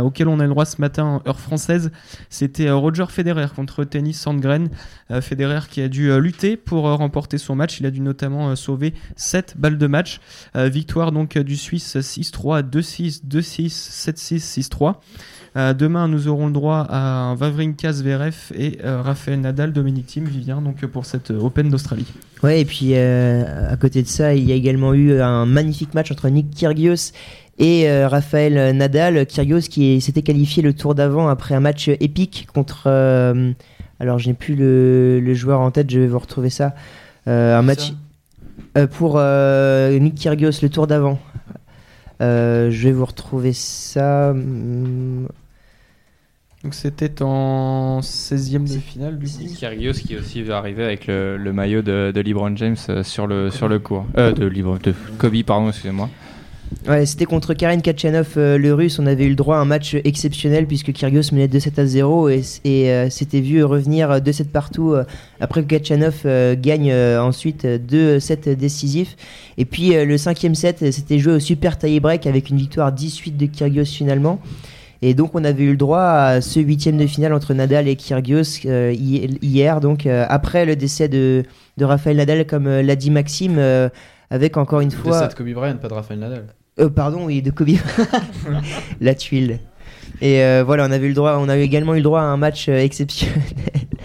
auquel 0.02 0.28
on 0.28 0.40
a 0.40 0.44
le 0.44 0.48
droit 0.48 0.64
ce 0.64 0.80
matin 0.80 1.22
heure 1.26 1.40
française, 1.40 1.90
c'était 2.28 2.70
Roger 2.70 3.06
Federer 3.08 3.46
contre 3.54 3.84
Tennis 3.84 4.20
Sandgren. 4.20 4.68
Federer 5.20 5.60
qui 5.68 5.80
a 5.80 5.88
dû 5.88 6.18
lutter 6.20 6.56
pour 6.56 6.84
remporter 6.84 7.38
son 7.38 7.56
match. 7.56 7.80
Il 7.80 7.86
a 7.86 7.90
dû 7.90 8.00
notamment 8.00 8.54
sauver 8.54 8.94
7 9.16 9.54
balles 9.58 9.78
de 9.78 9.86
match. 9.86 10.20
Victoire 10.54 11.12
donc 11.12 11.38
du 11.38 11.56
Suisse 11.56 11.96
6-3, 11.96 12.62
2-6, 12.62 13.26
2-6, 13.26 13.68
7-6, 13.68 14.60
6-3. 14.68 14.96
Euh, 15.56 15.74
demain, 15.74 16.06
nous 16.06 16.28
aurons 16.28 16.46
le 16.46 16.52
droit 16.52 16.86
à 16.88 16.98
un 16.98 17.36
Wawrinka 17.36 17.92
Zverev 17.92 18.52
et 18.56 18.78
euh, 18.84 19.02
Raphaël 19.02 19.40
Nadal, 19.40 19.72
Dominique 19.72 20.06
Thiem, 20.06 20.24
Vivien, 20.24 20.60
donc 20.60 20.84
pour 20.86 21.06
cette 21.06 21.32
euh, 21.32 21.40
Open 21.40 21.68
d'Australie. 21.70 22.06
Ouais, 22.42 22.60
et 22.60 22.64
puis 22.64 22.90
euh, 22.92 23.72
à 23.72 23.76
côté 23.76 24.02
de 24.02 24.06
ça, 24.06 24.34
il 24.34 24.44
y 24.48 24.52
a 24.52 24.54
également 24.54 24.94
eu 24.94 25.20
un 25.20 25.46
magnifique 25.46 25.92
match 25.94 26.12
entre 26.12 26.28
Nick 26.28 26.50
Kyrgios 26.50 27.12
et 27.58 27.90
euh, 27.90 28.06
Raphaël 28.06 28.76
Nadal. 28.76 29.26
Kyrgios 29.26 29.68
qui 29.68 30.00
s'était 30.00 30.22
qualifié 30.22 30.62
le 30.62 30.72
tour 30.72 30.94
d'avant 30.94 31.28
après 31.28 31.54
un 31.56 31.60
match 31.60 31.88
épique 31.88 32.46
contre. 32.54 32.84
euh, 32.86 33.52
alors, 33.98 34.18
je 34.18 34.28
n'ai 34.28 34.34
plus 34.34 34.54
le, 34.54 35.20
le 35.20 35.34
joueur 35.34 35.60
en 35.60 35.70
tête, 35.70 35.90
je 35.90 36.00
vais 36.00 36.06
vous 36.06 36.18
retrouver 36.18 36.48
ça. 36.48 36.74
Euh, 37.28 37.58
un 37.58 37.60
match 37.60 37.92
euh, 38.78 38.86
pour 38.86 39.16
euh, 39.16 39.98
Nick 39.98 40.14
Kyrgios 40.14 40.62
le 40.62 40.70
tour 40.70 40.86
d'avant. 40.86 41.18
Euh, 42.20 42.70
je 42.70 42.84
vais 42.84 42.92
vous 42.92 43.04
retrouver 43.06 43.52
ça. 43.52 44.30
hum, 44.30 45.28
Donc 46.62 46.74
c'était 46.74 47.22
en 47.22 48.00
16e 48.02 48.64
de 48.64 48.78
finale 48.78 49.18
du 49.18 49.26
coup. 49.26 49.54
Kyrgios 49.56 49.92
qui 49.92 50.14
est 50.14 50.18
aussi 50.18 50.50
arrivé 50.50 50.84
avec 50.84 51.06
le, 51.06 51.36
le 51.38 51.52
maillot 51.52 51.80
de, 51.82 52.12
de 52.14 52.20
LeBron 52.20 52.54
James 52.56 52.76
euh, 52.90 53.02
sur 53.02 53.26
le, 53.26 53.50
sur 53.50 53.68
le 53.68 53.78
court. 53.78 54.04
Euh, 54.18 54.32
de 54.32 54.94
Kobe, 55.18 55.42
pardon, 55.44 55.68
excusez-moi. 55.68 56.10
Ouais, 56.88 57.04
c'était 57.04 57.24
contre 57.24 57.52
Karen 57.54 57.82
Kachanov, 57.82 58.34
euh, 58.36 58.56
le 58.56 58.72
russe. 58.72 58.98
On 58.98 59.06
avait 59.06 59.24
eu 59.24 59.30
le 59.30 59.34
droit 59.34 59.56
à 59.56 59.60
un 59.60 59.64
match 59.64 59.96
exceptionnel 60.04 60.66
puisque 60.66 60.92
Kyrgios 60.92 61.32
menait 61.32 61.46
2-7 61.48 61.80
à 61.80 61.86
0 61.86 62.28
et, 62.28 62.42
et 62.64 62.90
euh, 62.90 63.10
s'était 63.10 63.40
vu 63.40 63.62
revenir 63.64 64.08
2-7 64.20 64.44
partout 64.46 64.92
euh, 64.92 65.04
après 65.40 65.62
que 65.62 65.68
Kachanov 65.76 66.24
gagne 66.60 66.92
ensuite 67.18 67.64
2-7 67.64 68.54
décisifs. 68.56 69.16
Et 69.58 69.64
puis 69.64 69.90
le 70.04 70.16
cinquième 70.16 70.54
set, 70.54 70.90
c'était 70.92 71.18
joué 71.18 71.34
au 71.34 71.40
super 71.40 71.76
tie-break 71.76 72.26
avec 72.26 72.50
une 72.50 72.56
victoire 72.56 72.92
18 72.92 73.36
de 73.36 73.46
Kyrgios 73.46 73.84
finalement. 73.86 74.40
Et 75.02 75.14
donc 75.14 75.34
on 75.34 75.44
avait 75.44 75.64
eu 75.64 75.70
le 75.70 75.76
droit 75.76 76.00
à 76.02 76.40
ce 76.40 76.60
huitième 76.60 76.98
de 76.98 77.06
finale 77.06 77.32
entre 77.32 77.52
Nadal 77.54 77.88
et 77.88 77.96
Kyrgios 77.96 78.42
euh, 78.66 78.92
hi- 78.92 79.38
hier, 79.42 79.80
donc 79.80 80.04
euh, 80.06 80.26
après 80.28 80.66
le 80.66 80.76
décès 80.76 81.08
de, 81.08 81.42
de 81.78 81.84
Raphaël 81.84 82.18
Nadal, 82.18 82.46
comme 82.46 82.66
euh, 82.66 82.82
l'a 82.82 82.96
dit 82.96 83.10
Maxime, 83.10 83.58
avec 84.30 84.56
encore 84.58 84.80
une 84.80 84.90
fois... 84.90 85.20
Décès 85.22 85.28
de 85.32 85.34
Kobe 85.34 85.52
Bryant, 85.54 85.76
pas 85.76 85.88
de 85.88 85.94
Rafael 85.94 86.18
Nadal. 86.18 86.44
Euh, 86.78 86.88
pardon, 86.88 87.26
oui, 87.26 87.42
de 87.42 87.50
Kobe. 87.50 87.70
la 89.00 89.14
tuile. 89.14 89.58
Et 90.22 90.42
euh, 90.42 90.62
voilà, 90.64 90.86
on 90.86 90.90
avait 90.90 91.08
le 91.08 91.14
droit, 91.14 91.38
on 91.40 91.48
a 91.48 91.56
également 91.56 91.94
eu 91.94 91.98
le 91.98 92.02
droit 92.02 92.20
à 92.20 92.24
un 92.24 92.36
match 92.36 92.68
euh, 92.68 92.78
exceptionnel. 92.78 93.40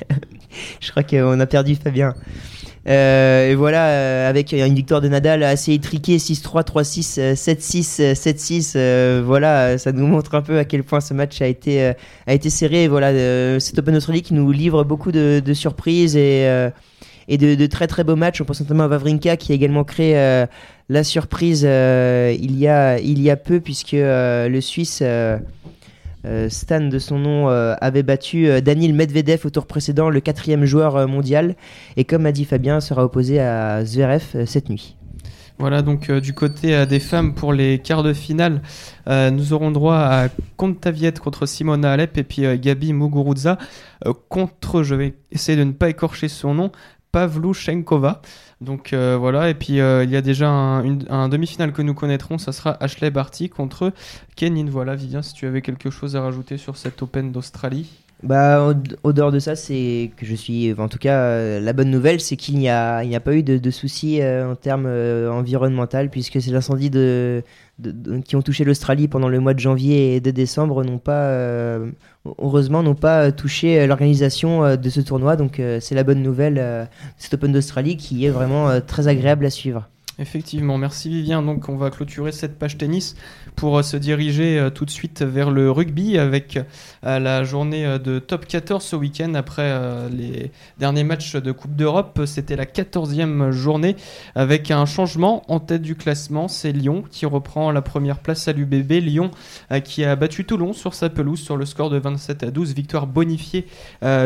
Je 0.80 0.92
crois 0.92 1.04
qu'on 1.04 1.40
a 1.40 1.46
perdu 1.46 1.76
Fabien. 1.76 2.14
Euh, 2.88 3.50
et 3.52 3.56
voilà, 3.56 3.88
euh, 3.88 4.30
avec 4.30 4.52
une 4.52 4.76
victoire 4.76 5.02
de 5.02 5.08
Nadal 5.08 5.42
assez 5.44 5.74
étriquée, 5.74 6.18
6-3, 6.18 6.64
3-6, 6.64 7.20
euh, 7.20 7.34
7-6, 7.34 8.02
euh, 8.02 8.14
7-6. 8.14 8.74
euh, 8.76 9.24
voilà, 9.26 9.78
ça 9.80 9.92
nous 9.92 10.06
montre 10.06 10.36
un 10.36 10.42
peu 10.42 10.60
à 10.60 10.66
quel 10.66 10.84
point 10.84 11.02
ce 11.02 11.14
match 11.14 11.42
a 11.42 11.48
été, 11.48 11.94
serré. 12.50 12.84
Et 12.84 12.88
voilà, 12.88 13.60
cet 13.60 13.80
Open 13.80 13.96
Australie 13.96 14.22
qui 14.22 14.34
nous 14.36 14.52
livre 14.52 14.84
beaucoup 14.84 15.12
de, 15.12 15.42
de 15.44 15.54
surprises 15.54 16.16
et, 16.16 16.48
et 17.28 17.38
de, 17.38 17.66
très 17.66 17.88
très 17.88 18.04
beaux 18.04 18.16
matchs. 18.16 18.42
On 18.42 18.46
pense 18.46 18.62
notamment 18.62 18.84
à 18.84 18.88
Wawrinka 18.88 19.38
qui 19.38 19.52
a 19.52 19.56
également 19.56 19.84
créé 19.84 20.18
euh, 20.18 20.46
la 20.90 21.04
surprise 21.04 21.66
euh, 21.68 22.36
il, 22.40 22.58
y 22.58 22.68
a, 22.68 23.00
il 23.00 23.22
y 23.22 23.30
a 23.30 23.36
peu, 23.36 23.60
puisque 23.60 23.94
euh, 23.94 24.48
le 24.50 24.62
Suisse. 24.62 25.04
Stan 26.50 26.82
de 26.82 26.98
son 26.98 27.20
nom 27.20 27.50
avait 27.50 28.02
battu 28.02 28.50
Daniil 28.60 28.96
Medvedev 28.96 29.46
au 29.46 29.52
tour 29.52 29.68
précédent, 29.68 30.10
le 30.10 30.20
quatrième 30.22 30.66
joueur 30.66 31.08
mondial, 31.08 31.54
et 31.98 32.04
comme 32.04 32.26
a 32.26 32.32
dit 32.32 32.46
Fabien, 32.46 32.80
sera 32.80 33.06
opposé 33.06 33.40
à 33.40 33.86
Zverev 33.86 34.44
cette 34.48 34.72
nuit. 34.72 34.96
Voilà, 35.60 35.84
donc 35.84 36.12
du 36.12 36.34
côté 36.34 36.84
des 36.88 37.00
femmes 37.00 37.36
pour 37.36 37.54
les 37.54 37.78
quarts 37.78 38.02
de 38.02 38.14
finale, 38.14 38.64
nous 39.08 39.54
aurons 39.54 39.70
droit 39.70 39.98
à 39.98 40.30
Kontaviet 40.58 41.12
contre 41.12 41.46
Simona 41.46 41.92
Alep 41.92 42.18
et 42.18 42.24
puis 42.24 42.58
Gabi 42.58 42.92
Muguruza 42.92 43.60
contre, 44.30 44.82
je 44.82 44.96
vais 44.96 45.14
essayer 45.32 45.58
de 45.58 45.64
ne 45.64 45.74
pas 45.74 45.90
écorcher 45.90 46.28
son 46.28 46.56
nom, 46.56 46.72
Pavluchenkova. 47.16 48.22
Donc 48.60 48.92
euh, 48.92 49.16
voilà, 49.18 49.50
et 49.50 49.54
puis 49.54 49.80
euh, 49.80 50.04
il 50.04 50.10
y 50.10 50.18
a 50.18 50.22
déjà 50.22 50.50
un, 50.50 51.30
demi-finale 51.30 51.72
que 51.72 51.82
nous 51.82 51.94
connaîtrons, 51.94 52.38
ça 52.38 52.52
sera 52.52 52.76
Ashley 52.84 53.10
Barty 53.10 53.48
contre 53.48 53.94
Kenin. 54.36 54.66
Voilà, 54.70 54.96
Vivien, 54.96 55.22
si 55.22 55.34
tu 55.34 55.48
avais 55.48 55.62
quelque 55.62 55.90
chose 55.90 56.18
à 56.18 56.22
rajouter 56.22 56.58
sur 56.58 56.76
cette 56.76 57.02
Open 57.02 57.32
d'Australie. 57.32 57.90
Bah, 58.22 58.74
au, 59.04 59.14
dehors 59.14 59.32
de 59.32 59.40
ça, 59.40 59.56
c'est 59.56 60.12
que 60.18 60.26
je 60.26 60.36
suis. 60.36 60.74
En 60.78 60.90
tout 60.90 60.98
cas, 60.98 61.20
euh, 61.20 61.62
la 61.62 61.72
bonne 61.72 61.90
nouvelle, 61.90 62.20
c'est 62.20 62.36
qu'il 62.36 62.58
n'y 62.58 62.68
a, 62.68 63.02
pas 63.24 63.34
eu 63.34 63.44
de, 63.44 63.58
de 63.60 63.72
soucis 63.72 64.20
en 64.22 64.56
termes 64.56 64.88
environnemental, 64.88 66.10
puisque 66.10 66.42
c'est 66.42 66.52
l'incendie 66.52 66.90
de, 66.90 67.44
qui 68.24 68.36
ont 68.36 68.42
touché 68.42 68.64
l'Australie 68.64 69.08
pendant 69.08 69.28
le 69.28 69.40
mois 69.40 69.54
de 69.54 69.60
janvier 69.60 70.16
et 70.16 70.22
de 70.22 70.32
décembre 70.32 70.84
n'ont 70.84 70.98
pas, 70.98 71.26
euh, 71.26 71.92
heureusement, 72.40 72.84
n'ont 72.84 72.96
pas 72.96 73.26
euh, 73.26 73.32
touché 73.32 73.82
euh, 73.82 73.88
l'organisation 73.88 74.78
de 74.78 74.90
ce 74.90 75.02
tournoi. 75.02 75.36
Donc, 75.36 75.62
c'est 75.80 75.96
la 75.96 76.04
bonne 76.04 76.22
nouvelle, 76.22 76.58
euh, 76.58 76.86
cet 77.18 77.34
Open 77.34 77.52
d'Australie 77.52 77.98
qui 77.98 78.26
est 78.26 78.30
vraiment 78.30 78.80
très 78.82 79.08
agréable 79.08 79.46
à 79.46 79.50
suivre. 79.50 79.90
Effectivement, 80.18 80.78
merci 80.78 81.10
Vivien. 81.10 81.42
Donc 81.42 81.68
on 81.68 81.76
va 81.76 81.90
clôturer 81.90 82.32
cette 82.32 82.58
page 82.58 82.78
tennis 82.78 83.16
pour 83.58 83.78
euh, 83.78 83.82
se 83.82 83.98
diriger 83.98 84.58
euh, 84.58 84.70
tout 84.70 84.86
de 84.86 84.90
suite 84.90 85.22
vers 85.22 85.52
le 85.52 85.70
rugby 85.70 86.18
avec 86.18 86.58
euh, 87.04 87.20
la 87.20 87.44
journée 87.44 88.00
de 88.00 88.20
top 88.20 88.46
14 88.46 88.82
ce 88.82 88.96
week-end 88.96 89.34
après 89.34 89.78
les 90.10 90.52
derniers 90.80 91.04
matchs 91.04 91.36
de 91.36 91.52
Coupe 91.52 91.76
d'Europe. 91.76 92.22
C'était 92.26 92.56
la 92.56 92.66
14e 92.66 93.52
journée 93.52 93.98
avec 94.36 94.72
un 94.72 94.86
changement 94.86 95.44
en 95.52 95.60
tête 95.60 95.82
du 95.82 95.96
classement. 95.96 96.48
C'est 96.48 96.72
Lyon 96.72 97.04
qui 97.10 97.26
reprend 97.26 97.72
la 97.72 97.82
première 97.82 98.20
place 98.20 98.48
à 98.48 98.54
l'UBB. 98.54 98.92
Lyon 98.94 99.32
qui 99.84 100.06
a 100.06 100.16
battu 100.16 100.46
Toulon 100.46 100.74
sur 100.74 100.94
sa 100.94 101.10
pelouse 101.10 101.40
sur 101.40 101.58
le 101.58 101.66
score 101.66 101.90
de 101.90 101.98
27 101.98 102.44
à 102.44 102.52
12. 102.52 102.74
Victoire 102.74 103.08
bonifiée 103.08 103.68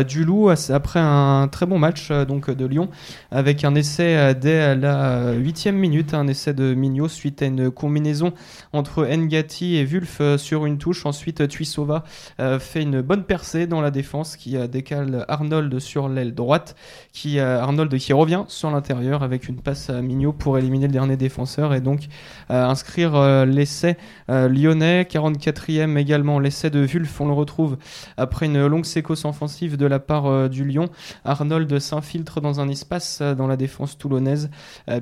du 0.08 0.24
Loup 0.24 0.50
après 0.50 1.00
un 1.00 1.48
très 1.52 1.66
bon 1.66 1.80
match 1.80 2.12
donc 2.12 2.50
de 2.50 2.66
Lyon 2.66 2.90
avec 3.32 3.64
un 3.64 3.76
essai 3.76 4.36
dès 4.36 4.76
la 4.76 5.34
huitième 5.34 5.79
minute, 5.80 6.14
un 6.14 6.28
essai 6.28 6.54
de 6.54 6.74
Mignot 6.74 7.08
suite 7.08 7.42
à 7.42 7.46
une 7.46 7.72
combinaison 7.72 8.34
entre 8.74 9.06
Ngati 9.06 9.78
et 9.78 9.86
Wulf 9.86 10.18
euh, 10.22 10.38
sur 10.38 10.66
une 10.66 10.78
touche. 10.78 11.06
Ensuite, 11.06 11.48
Tuisova 11.48 12.04
euh, 12.40 12.60
fait 12.60 12.82
une 12.82 13.02
bonne 13.02 13.24
percée 13.24 13.66
dans 13.66 13.82
la 13.82 13.90
défense 13.90 14.36
qui 14.36 14.58
euh, 14.58 14.68
décale 14.68 15.26
Arnold 15.28 15.80
sur 15.80 16.10
l'aile 16.10 16.36
droite, 16.36 16.76
qui 17.14 17.40
Arnold 17.40 17.98
qui 17.98 18.14
revient 18.14 18.44
sur 18.48 18.70
l'intérieur 18.70 19.24
avec 19.24 19.48
une 19.48 19.62
passe 19.62 19.90
à 19.90 20.02
Mignot 20.02 20.34
pour 20.34 20.58
éliminer 20.58 20.88
le 20.88 20.94
dernier 20.94 21.18
défenseur 21.18 21.74
et 21.74 21.82
donc 21.82 22.08
inscrire 22.50 23.46
l'essai 23.46 23.98
lyonnais. 24.28 25.04
44e 25.04 25.98
également 25.98 26.40
l'essai 26.40 26.70
de 26.70 26.86
Wulf, 26.86 27.22
on 27.22 27.28
le 27.28 27.34
retrouve 27.34 27.78
après 28.18 28.48
une 28.48 28.66
longue 28.66 28.86
séquence 28.86 29.26
offensive 29.26 29.78
de 29.78 29.86
la 29.86 30.00
part 30.00 30.50
du 30.50 30.66
Lyon. 30.66 30.90
Arnold 31.24 31.80
s'infiltre 31.80 32.42
dans 32.42 32.60
un 32.60 32.68
espace 32.68 33.22
dans 33.22 33.48
la 33.48 33.58
défense 33.58 33.98
toulonnaise. 33.98 34.50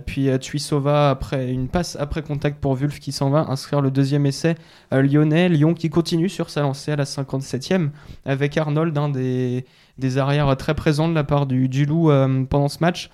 Puis 0.06 0.30
euh, 0.30 0.38
Après 0.72 1.52
une 1.52 1.68
passe 1.68 1.98
après 2.00 2.22
contact 2.22 2.60
pour 2.60 2.74
Wulf 2.74 3.00
qui 3.00 3.12
s'en 3.12 3.30
va 3.30 3.46
inscrire 3.50 3.82
le 3.82 3.92
deuxième 3.92 4.26
essai 4.26 4.56
euh, 4.94 5.02
lyonnais. 5.02 5.50
Lyon 5.50 5.74
qui 5.74 5.90
continue 5.90 6.30
sur 6.30 6.50
sa 6.50 6.62
lancée 6.62 6.92
à 6.92 6.96
la 6.96 7.06
57e 7.06 7.90
avec 8.26 8.58
Arnold, 8.58 8.98
un 8.98 9.10
des, 9.10 9.66
des 9.98 10.18
arrières 10.18 10.56
très 10.58 10.74
présents 10.74 11.08
de 11.08 11.14
la 11.14 11.24
part 11.24 11.46
du, 11.46 11.70
du 11.70 11.86
Loup 11.86 12.12
euh, 12.12 12.44
pendant 12.44 12.70
ce 12.70 12.80
match. 12.82 13.10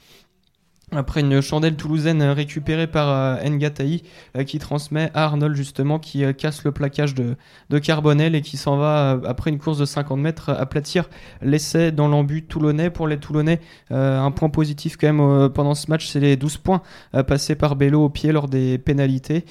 Après 0.96 1.22
une 1.22 1.42
chandelle 1.42 1.76
toulousaine 1.76 2.22
récupérée 2.22 2.88
par 2.88 3.10
euh, 3.10 3.50
Ngataï 3.50 4.04
euh, 4.38 4.44
qui 4.44 4.60
transmet 4.60 5.10
à 5.14 5.26
Arnold 5.26 5.56
justement 5.56 6.00
qui 6.00 6.24
euh, 6.24 6.34
casse 6.34 6.64
le 6.64 6.72
plaquage 6.72 7.16
de, 7.16 7.36
Carbonel 7.80 8.36
et 8.36 8.42
qui 8.42 8.58
s'en 8.58 8.78
va 8.78 9.20
après 9.26 9.50
une 9.50 9.58
course 9.58 9.80
de 9.80 9.86
50 9.86 10.20
mètres 10.20 10.50
aplatir 10.50 11.10
l'essai 11.42 11.92
dans 11.92 12.08
l'embut 12.08 12.44
toulonnais. 12.44 12.92
Pour 12.92 13.08
les 13.08 13.18
Toulonnais, 13.18 13.60
un 13.90 14.30
point 14.30 14.50
positif 14.50 14.96
quand 14.96 15.12
même 15.12 15.50
pendant 15.50 15.74
ce 15.74 15.90
match, 15.90 16.08
c'est 16.08 16.20
les 16.20 16.36
12 16.36 16.58
points 16.58 16.82
passés 17.28 17.56
par 17.56 17.76
Bello 17.76 18.04
au 18.04 18.10
pied 18.10 18.32
lors 18.32 18.48
des 18.48 18.78
pénalités. 18.78 19.44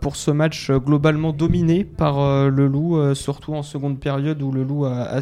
Pour 0.00 0.16
ce 0.16 0.30
match 0.30 0.70
globalement 0.70 1.32
dominé 1.32 1.84
par 1.84 2.48
le 2.48 2.66
Loup, 2.66 3.14
surtout 3.14 3.54
en 3.54 3.62
seconde 3.62 4.00
période 4.00 4.40
où 4.40 4.50
le 4.50 4.64
Loup 4.64 4.86
a, 4.86 5.20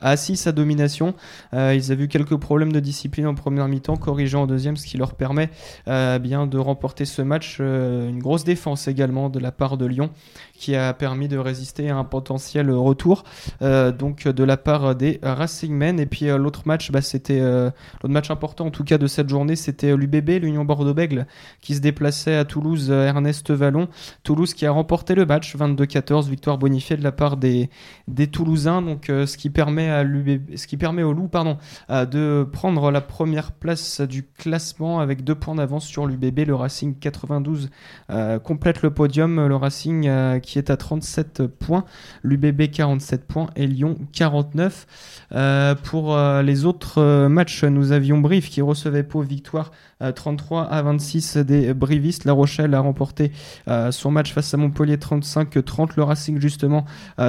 assis 0.00 0.36
sa 0.36 0.52
domination. 0.52 1.14
Ils 1.52 1.90
avaient 1.90 2.04
eu 2.04 2.08
quelques 2.08 2.36
problèmes 2.36 2.72
de 2.72 2.80
discipline 2.80 3.26
en 3.26 3.34
première 3.34 3.66
mi-temps, 3.66 3.96
corrigés 3.96 4.36
en 4.36 4.46
deuxième, 4.46 4.76
ce 4.76 4.86
qui 4.86 4.91
leur 4.98 5.14
permet 5.14 5.50
euh, 5.88 6.18
bien 6.18 6.46
de 6.46 6.58
remporter 6.58 7.04
ce 7.04 7.22
match. 7.22 7.58
Euh, 7.60 8.08
une 8.08 8.18
grosse 8.18 8.44
défense 8.44 8.88
également 8.88 9.28
de 9.28 9.38
la 9.38 9.52
part 9.52 9.76
de 9.76 9.86
Lyon 9.86 10.10
qui 10.54 10.76
a 10.76 10.92
permis 10.94 11.28
de 11.28 11.38
résister 11.38 11.90
à 11.90 11.96
un 11.96 12.04
potentiel 12.04 12.70
retour 12.70 13.24
euh, 13.62 13.90
donc 13.90 14.28
de 14.28 14.44
la 14.44 14.56
part 14.56 14.94
des 14.94 15.18
Racing 15.22 15.72
Men. 15.72 15.98
Et 15.98 16.06
puis 16.06 16.26
l'autre 16.26 16.62
match, 16.66 16.90
bah, 16.90 17.02
c'était 17.02 17.40
l'autre 17.40 18.08
match 18.08 18.30
important 18.30 18.66
en 18.66 18.70
tout 18.70 18.84
cas 18.84 18.98
de 18.98 19.06
cette 19.06 19.28
journée, 19.28 19.56
c'était 19.56 19.96
l'UBB, 19.96 20.42
l'Union 20.42 20.64
Bordeaux-Bègle, 20.64 21.26
qui 21.60 21.74
se 21.74 21.80
déplaçait 21.80 22.36
à 22.36 22.44
Toulouse, 22.44 22.90
Ernest 22.90 23.50
Vallon. 23.50 23.88
Toulouse 24.22 24.54
qui 24.54 24.66
a 24.66 24.70
remporté 24.70 25.14
le 25.14 25.26
match 25.26 25.56
22-14, 25.56 26.28
victoire 26.28 26.58
bonifiée 26.58 26.96
de 26.96 27.02
la 27.02 27.12
part 27.12 27.36
des, 27.36 27.70
des 28.08 28.28
Toulousains. 28.28 28.82
Donc 28.82 29.06
ce 29.08 29.36
qui 29.36 29.50
permet 29.50 29.90
à 29.90 30.04
ce 30.04 30.66
qui 30.66 30.76
permet 30.76 31.02
au 31.02 31.12
Loup, 31.12 31.28
pardon, 31.28 31.58
de 31.90 32.46
prendre 32.52 32.90
la 32.90 33.00
première 33.00 33.52
place 33.52 34.00
du 34.00 34.24
classement 34.24 34.71
avec 34.80 35.24
deux 35.24 35.34
points 35.34 35.54
d'avance 35.54 35.86
sur 35.86 36.06
l'UBB. 36.06 36.40
Le 36.46 36.54
Racing 36.54 36.94
92 36.98 37.70
euh, 38.10 38.38
complète 38.38 38.82
le 38.82 38.90
podium. 38.90 39.46
Le 39.46 39.56
Racing 39.56 40.08
euh, 40.08 40.38
qui 40.38 40.58
est 40.58 40.70
à 40.70 40.76
37 40.76 41.46
points, 41.46 41.84
l'UBB 42.22 42.70
47 42.70 43.26
points 43.26 43.48
et 43.56 43.66
Lyon 43.66 43.96
49. 44.12 45.26
Euh, 45.32 45.74
pour 45.74 46.16
les 46.42 46.64
autres 46.64 47.26
matchs, 47.28 47.64
nous 47.64 47.92
avions 47.92 48.18
Brive 48.18 48.48
qui 48.48 48.60
recevait 48.60 49.02
Pau 49.02 49.20
victoire 49.20 49.70
euh, 50.02 50.12
33 50.12 50.64
à 50.64 50.82
26 50.82 51.36
des 51.38 51.74
Brivistes. 51.74 52.24
La 52.24 52.32
Rochelle 52.32 52.74
a 52.74 52.80
remporté 52.80 53.32
son 53.90 54.10
match 54.10 54.32
face 54.32 54.52
à 54.54 54.56
Montpellier 54.56 54.96
35-30. 54.96 55.90
Le 55.96 56.02
Racing 56.02 56.40
justement 56.40 56.84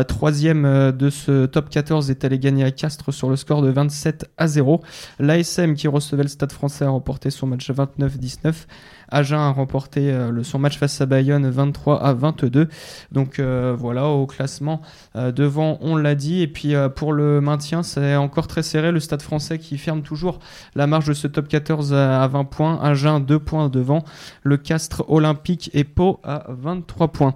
troisième 0.08 0.92
de 0.92 1.10
ce 1.10 1.46
top 1.46 1.70
14 1.70 2.10
est 2.10 2.26
allé 2.26 2.40
gagner 2.40 2.64
à 2.64 2.72
Castres 2.72 3.14
sur 3.14 3.30
le 3.30 3.36
score 3.36 3.62
de 3.62 3.70
27 3.70 4.30
à 4.38 4.48
0. 4.48 4.82
L'ASM 5.20 5.76
qui 5.76 5.88
recevait 5.88 6.24
le 6.24 6.30
Stade 6.30 6.52
français 6.52 6.86
a 6.86 6.90
remporté 6.90 7.30
son 7.34 7.48
match 7.48 7.70
29-19. 7.70 8.66
Agen 9.10 9.40
a 9.40 9.52
remporté 9.52 10.12
euh, 10.12 10.32
le, 10.32 10.44
son 10.44 10.60
match 10.60 10.78
face 10.78 11.00
à 11.02 11.06
Bayonne 11.06 11.50
23 11.50 12.04
à 12.04 12.14
22. 12.14 12.68
Donc 13.12 13.40
euh, 13.40 13.76
voilà, 13.78 14.08
au 14.08 14.26
classement 14.26 14.82
euh, 15.16 15.32
devant, 15.32 15.78
on 15.82 15.96
l'a 15.96 16.16
dit. 16.16 16.42
Et 16.42 16.48
puis 16.48 16.74
pour 16.96 17.14
le 17.14 17.42
maintien, 17.42 17.84
c'est 17.84 18.16
encore 18.16 18.48
très 18.48 18.64
serré. 18.64 18.92
Le 18.92 19.00
Stade 19.00 19.22
français 19.22 19.60
qui 19.60 19.78
ferme 19.78 20.02
toujours 20.02 20.40
la 20.76 20.88
marge 20.88 21.08
de 21.08 21.14
ce 21.14 21.28
top 21.28 21.48
14 21.48 21.94
à, 21.94 22.24
à 22.24 22.28
20 22.28 22.46
points. 22.46 22.80
Agen 22.82 23.20
2 23.20 23.40
points 23.40 23.70
devant. 23.70 24.04
Le 24.44 24.58
Castres 24.58 25.04
Olympique 25.08 25.70
et 25.74 25.84
Pau 25.84 26.20
à 26.24 26.46
23 26.50 27.10
points. 27.10 27.36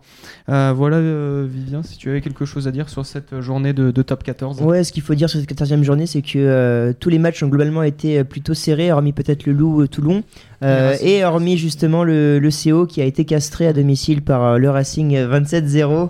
Euh, 0.49 0.73
voilà, 0.75 0.97
euh, 0.97 1.47
Vivien, 1.49 1.84
si 1.84 1.97
tu 1.97 2.10
avais 2.10 2.21
quelque 2.21 2.45
chose 2.45 2.67
à 2.67 2.71
dire 2.71 2.89
sur 2.89 3.06
cette 3.06 3.39
journée 3.41 3.73
de, 3.73 3.91
de 3.91 4.01
top 4.01 4.23
14. 4.23 4.62
Ouais, 4.62 4.84
ce 4.84 4.91
qu'il 4.91 5.03
faut 5.03 5.15
dire 5.15 5.30
sur 5.30 5.39
cette 5.39 5.49
14e 5.49 5.84
journée, 5.84 6.06
c'est 6.06 6.21
que 6.21 6.38
euh, 6.38 6.93
tous 6.97 7.10
les 7.10 7.19
matchs 7.19 7.43
ont 7.43 7.47
globalement 7.47 7.84
été 7.84 8.23
plutôt 8.23 8.53
serrés, 8.53 8.91
hormis 8.91 9.13
peut-être 9.13 9.45
le 9.45 9.53
Loup 9.53 9.88
Toulon, 9.88 10.23
et 10.62 11.23
hormis 11.23 11.56
justement 11.57 12.03
le, 12.03 12.49
CO 12.49 12.85
qui 12.85 13.01
a 13.01 13.05
été 13.05 13.25
castré 13.25 13.67
à 13.67 13.73
domicile 13.73 14.21
par 14.21 14.43
euh, 14.43 14.57
le 14.57 14.69
Racing 14.69 15.15
euh, 15.15 15.39
27-0. 15.39 16.09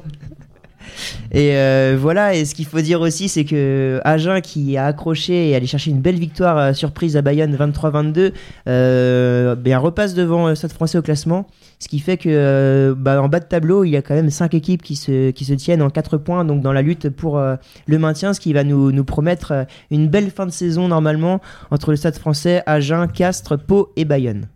Et 1.32 1.56
euh, 1.56 1.98
voilà, 2.00 2.36
et 2.36 2.46
ce 2.46 2.56
qu'il 2.56 2.66
faut 2.66 2.82
dire 2.82 3.02
aussi, 3.02 3.30
c'est 3.30 3.46
que 3.46 4.00
Agen 4.04 4.42
qui 4.42 4.78
a 4.78 4.86
accroché 4.86 5.50
et 5.50 5.56
allé 5.56 5.68
chercher 5.68 5.92
une 5.92 6.02
belle 6.02 6.20
victoire 6.20 6.58
euh, 6.58 6.74
surprise 6.74 7.18
à 7.18 7.22
Bayonne 7.22 7.56
23-22, 7.56 8.32
euh, 8.68 9.56
ben, 9.56 9.78
repasse 9.78 10.14
devant 10.14 10.54
Stade 10.56 10.72
français 10.72 10.98
au 10.98 11.02
classement. 11.02 11.48
Ce 11.80 11.88
qui 11.88 12.00
fait 12.00 12.18
que 12.18 12.96
bah, 12.98 13.22
en 13.22 13.30
bas 13.30 13.40
de 13.40 13.46
tableau, 13.46 13.84
il 13.84 13.92
y 13.92 13.98
a 13.98 14.02
quand 14.02 14.16
même 14.16 14.32
5 14.32 14.54
équipes 14.56 14.82
qui 14.82 14.96
se, 14.96 15.30
qui 15.30 15.46
se 15.46 15.54
tiennent 15.54 15.84
en 15.84 15.92
4 15.92 16.18
points, 16.18 16.44
donc 16.44 16.62
dans 16.62 16.74
la 16.74 16.82
lutte 16.82 17.10
pour 17.10 17.40
le 17.40 18.00
maintien, 18.00 18.34
ce 18.34 18.40
qui 18.40 18.52
va 18.52 18.64
nous, 18.64 18.92
nous 18.92 19.06
promettre 19.06 19.68
une 19.92 20.08
belle 20.08 20.32
fin 20.32 20.48
de 20.48 20.52
saison 20.52 20.88
normalement 20.88 21.40
entre 21.70 21.92
le 21.92 21.98
Stade 21.98 22.18
français, 22.18 22.64
Agen, 22.66 23.08
Castres, 23.08 23.60
Pau 23.60 23.92
et 23.96 24.06
Bayonne. 24.06 24.48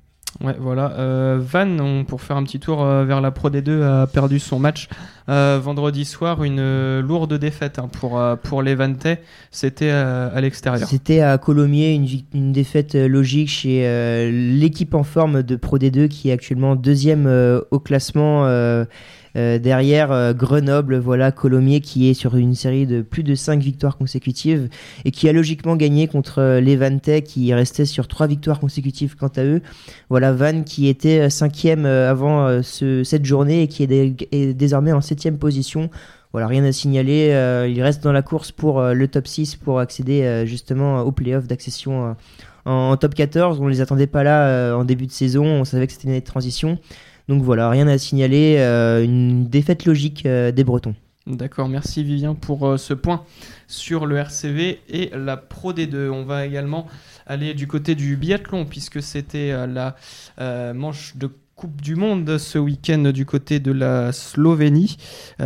Ouais, 0.43 0.55
voilà. 0.59 0.93
Euh, 0.97 1.39
Van, 1.39 2.03
pour 2.03 2.21
faire 2.21 2.37
un 2.37 2.43
petit 2.43 2.59
tour 2.59 2.83
euh, 2.83 3.05
vers 3.05 3.21
la 3.21 3.31
Pro 3.31 3.49
D2, 3.49 3.83
a 3.83 4.07
perdu 4.07 4.39
son 4.39 4.59
match 4.59 4.89
euh, 5.29 5.59
vendredi 5.61 6.03
soir. 6.05 6.43
Une 6.43 6.59
euh, 6.59 7.01
lourde 7.01 7.33
défaite 7.35 7.77
hein, 7.77 7.87
pour, 7.91 8.21
pour 8.43 8.63
les 8.63 8.73
Vantais. 8.73 9.21
C'était 9.51 9.91
à 9.91 10.39
l'extérieur. 10.41 10.87
C'était 10.87 11.21
à 11.21 11.37
Colomiers 11.37 11.93
une, 11.93 12.07
une 12.33 12.51
défaite 12.51 12.95
logique 12.95 13.49
chez 13.49 14.31
l'équipe 14.31 14.95
en 14.95 15.03
forme 15.03 15.43
de 15.43 15.55
Pro 15.55 15.77
D2 15.77 16.07
qui 16.07 16.29
est 16.29 16.33
actuellement 16.33 16.75
deuxième 16.75 17.27
au 17.69 17.79
classement 17.79 18.45
euh, 19.37 19.59
derrière 19.59 20.11
euh, 20.11 20.33
Grenoble, 20.33 20.97
voilà 20.97 21.31
Colomiers 21.31 21.79
qui 21.81 22.09
est 22.09 22.13
sur 22.13 22.35
une 22.35 22.53
série 22.55 22.85
de 22.85 23.01
plus 23.01 23.23
de 23.23 23.33
5 23.35 23.61
victoires 23.61 23.97
consécutives 23.97 24.67
et 25.05 25.11
qui 25.11 25.29
a 25.29 25.33
logiquement 25.33 25.75
gagné 25.75 26.07
contre 26.07 26.39
euh, 26.39 26.59
les 26.59 26.75
Vantais 26.75 27.21
qui 27.21 27.53
restaient 27.53 27.85
sur 27.85 28.07
3 28.07 28.27
victoires 28.27 28.59
consécutives 28.59 29.15
quant 29.15 29.31
à 29.35 29.43
eux. 29.43 29.61
Voilà 30.09 30.33
Van 30.33 30.63
qui 30.63 30.87
était 30.87 31.19
euh, 31.21 31.29
cinquième 31.29 31.85
euh, 31.85 32.09
avant 32.11 32.61
ce- 32.61 33.03
cette 33.03 33.25
journée 33.25 33.61
et 33.63 33.67
qui 33.67 33.83
est, 33.83 33.87
dé- 33.87 34.15
est 34.31 34.53
désormais 34.53 34.91
en 34.91 35.01
septième 35.01 35.37
position. 35.37 35.89
Voilà, 36.33 36.47
rien 36.47 36.63
à 36.63 36.71
signaler. 36.71 37.27
il 37.69 37.81
reste 37.83 38.01
dans 38.03 38.13
la 38.13 38.21
course 38.21 38.53
pour 38.53 38.81
le 38.81 39.07
top 39.09 39.27
6 39.27 39.57
pour 39.57 39.79
accéder 39.81 40.43
justement 40.45 41.01
au 41.01 41.11
playoff 41.11 41.45
d'accession 41.45 42.15
en, 42.63 42.95
top 42.95 43.15
14. 43.15 43.59
On 43.59 43.67
les 43.67 43.81
attendait 43.81 44.07
pas 44.07 44.23
là 44.23 44.73
en 44.77 44.85
début 44.85 45.07
de 45.07 45.11
saison. 45.11 45.43
On 45.45 45.65
savait 45.65 45.87
que 45.87 45.91
c'était 45.91 46.05
une 46.05 46.11
année 46.11 46.21
de 46.21 46.25
transition. 46.25 46.79
Donc 47.31 47.43
voilà, 47.43 47.69
rien 47.69 47.87
à 47.87 47.97
signaler. 47.97 48.57
euh, 48.57 49.01
une 49.01 49.47
défaite 49.47 49.85
logique 49.85 50.25
euh, 50.25 50.51
des 50.51 50.65
Bretons. 50.65 50.95
D'accord, 51.25 51.69
merci 51.69 52.03
Vivien 52.03 52.35
pour 52.35 52.67
euh, 52.67 52.75
ce 52.75 52.93
point 52.93 53.23
sur 53.67 54.05
le 54.05 54.17
RCV 54.17 54.81
et 54.89 55.11
la 55.15 55.37
Pro 55.37 55.71
D2. 55.71 56.09
On 56.09 56.25
va 56.25 56.45
également 56.45 56.87
aller 57.25 57.53
du 57.53 57.67
côté 57.67 57.95
du 57.95 58.17
biathlon 58.17 58.65
puisque 58.65 59.01
c'était 59.01 59.55
la 59.65 59.95
manche 60.73 61.15
de 61.15 61.29
Coupe 61.55 61.81
du 61.81 61.95
Monde 61.95 62.37
ce 62.37 62.57
week-end 62.57 63.11
du 63.13 63.25
côté 63.25 63.61
de 63.61 63.71
la 63.71 64.11
Slovénie. 64.11 64.97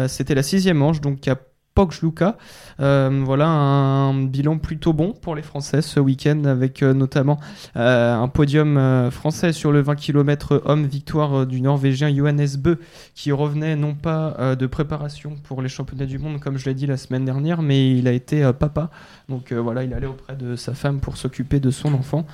C'était 0.08 0.34
la 0.34 0.42
sixième 0.42 0.78
manche, 0.78 1.02
donc 1.02 1.28
à 1.28 1.36
Pogluka. 1.76 2.38
Euh, 2.80 3.22
voilà 3.26 3.48
un 3.48 4.14
bilan 4.24 4.58
plutôt 4.58 4.94
bon 4.94 5.12
pour 5.12 5.36
les 5.36 5.42
Français 5.42 5.82
ce 5.82 6.00
week-end 6.00 6.46
avec 6.46 6.82
euh, 6.82 6.94
notamment 6.94 7.40
euh, 7.76 8.16
un 8.16 8.28
podium 8.30 9.10
français 9.12 9.52
sur 9.52 9.72
le 9.72 9.82
20 9.82 9.96
km 9.96 10.64
homme, 10.66 10.86
victoire 10.86 11.46
du 11.46 11.62
Norvégien 11.62 12.14
Johannes 12.16 12.48
Bö 12.58 12.76
qui 13.14 13.32
revenait 13.34 13.76
non 13.76 13.94
pas 13.94 14.56
de 14.56 14.68
préparation 14.68 15.36
pour 15.44 15.62
les 15.62 15.70
championnats 15.70 16.06
du 16.06 16.18
monde 16.18 16.40
comme 16.40 16.58
je 16.58 16.66
l'ai 16.66 16.74
dit 16.74 16.88
la 16.88 16.98
semaine 16.98 17.26
dernière, 17.26 17.62
mais 17.62 17.98
il 17.98 18.08
a 18.08 18.14
été 18.14 18.50
papa. 18.58 18.90
Donc 19.28 19.52
voilà, 19.52 19.84
il 19.84 19.94
allait 19.94 20.08
auprès 20.08 20.36
de 20.36 20.56
sa 20.56 20.74
femme 20.74 21.00
pour 21.00 21.18
s'occuper 21.18 21.60
de 21.60 21.72
son 21.72 21.94
enfant. 21.94 22.26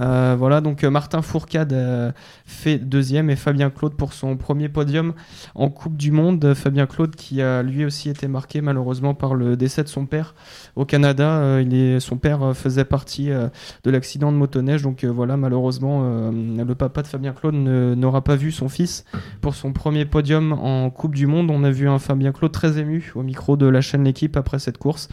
Euh, 0.00 0.34
voilà, 0.38 0.60
donc 0.60 0.82
euh, 0.82 0.90
Martin 0.90 1.22
Fourcade 1.22 1.72
euh, 1.72 2.10
fait 2.46 2.78
deuxième 2.78 3.30
et 3.30 3.36
Fabien 3.36 3.70
Claude 3.70 3.94
pour 3.94 4.12
son 4.12 4.36
premier 4.36 4.68
podium 4.68 5.14
en 5.54 5.70
Coupe 5.70 5.96
du 5.96 6.10
Monde. 6.10 6.54
Fabien 6.54 6.86
Claude 6.86 7.14
qui 7.14 7.40
a 7.42 7.62
lui 7.62 7.84
aussi 7.84 8.10
été 8.10 8.26
marqué 8.26 8.60
malheureusement 8.60 9.14
par 9.14 9.34
le 9.34 9.56
décès 9.56 9.82
de 9.84 9.88
son 9.88 10.06
père 10.06 10.34
au 10.76 10.84
Canada. 10.84 11.60
Il 11.60 11.74
est, 11.74 12.00
son 12.00 12.16
père 12.16 12.56
faisait 12.56 12.84
partie 12.84 13.28
de 13.28 13.90
l'accident 13.90 14.32
de 14.32 14.36
motoneige, 14.36 14.82
donc 14.82 15.04
voilà, 15.04 15.36
malheureusement, 15.36 16.30
le 16.30 16.74
papa 16.74 17.02
de 17.02 17.06
Fabien 17.06 17.32
Claude 17.32 17.54
n'aura 17.54 18.22
pas 18.22 18.36
vu 18.36 18.52
son 18.52 18.68
fils 18.68 19.04
pour 19.40 19.54
son 19.54 19.72
premier 19.72 20.04
podium 20.04 20.52
en 20.52 20.90
Coupe 20.90 21.14
du 21.14 21.26
Monde. 21.26 21.50
On 21.50 21.64
a 21.64 21.70
vu 21.70 21.88
un 21.88 21.98
Fabien 21.98 22.32
Claude 22.32 22.52
très 22.52 22.78
ému 22.78 23.12
au 23.14 23.22
micro 23.22 23.56
de 23.56 23.66
la 23.66 23.80
chaîne 23.80 24.04
L'équipe 24.04 24.36
après 24.36 24.58
cette 24.58 24.78
course. 24.78 25.08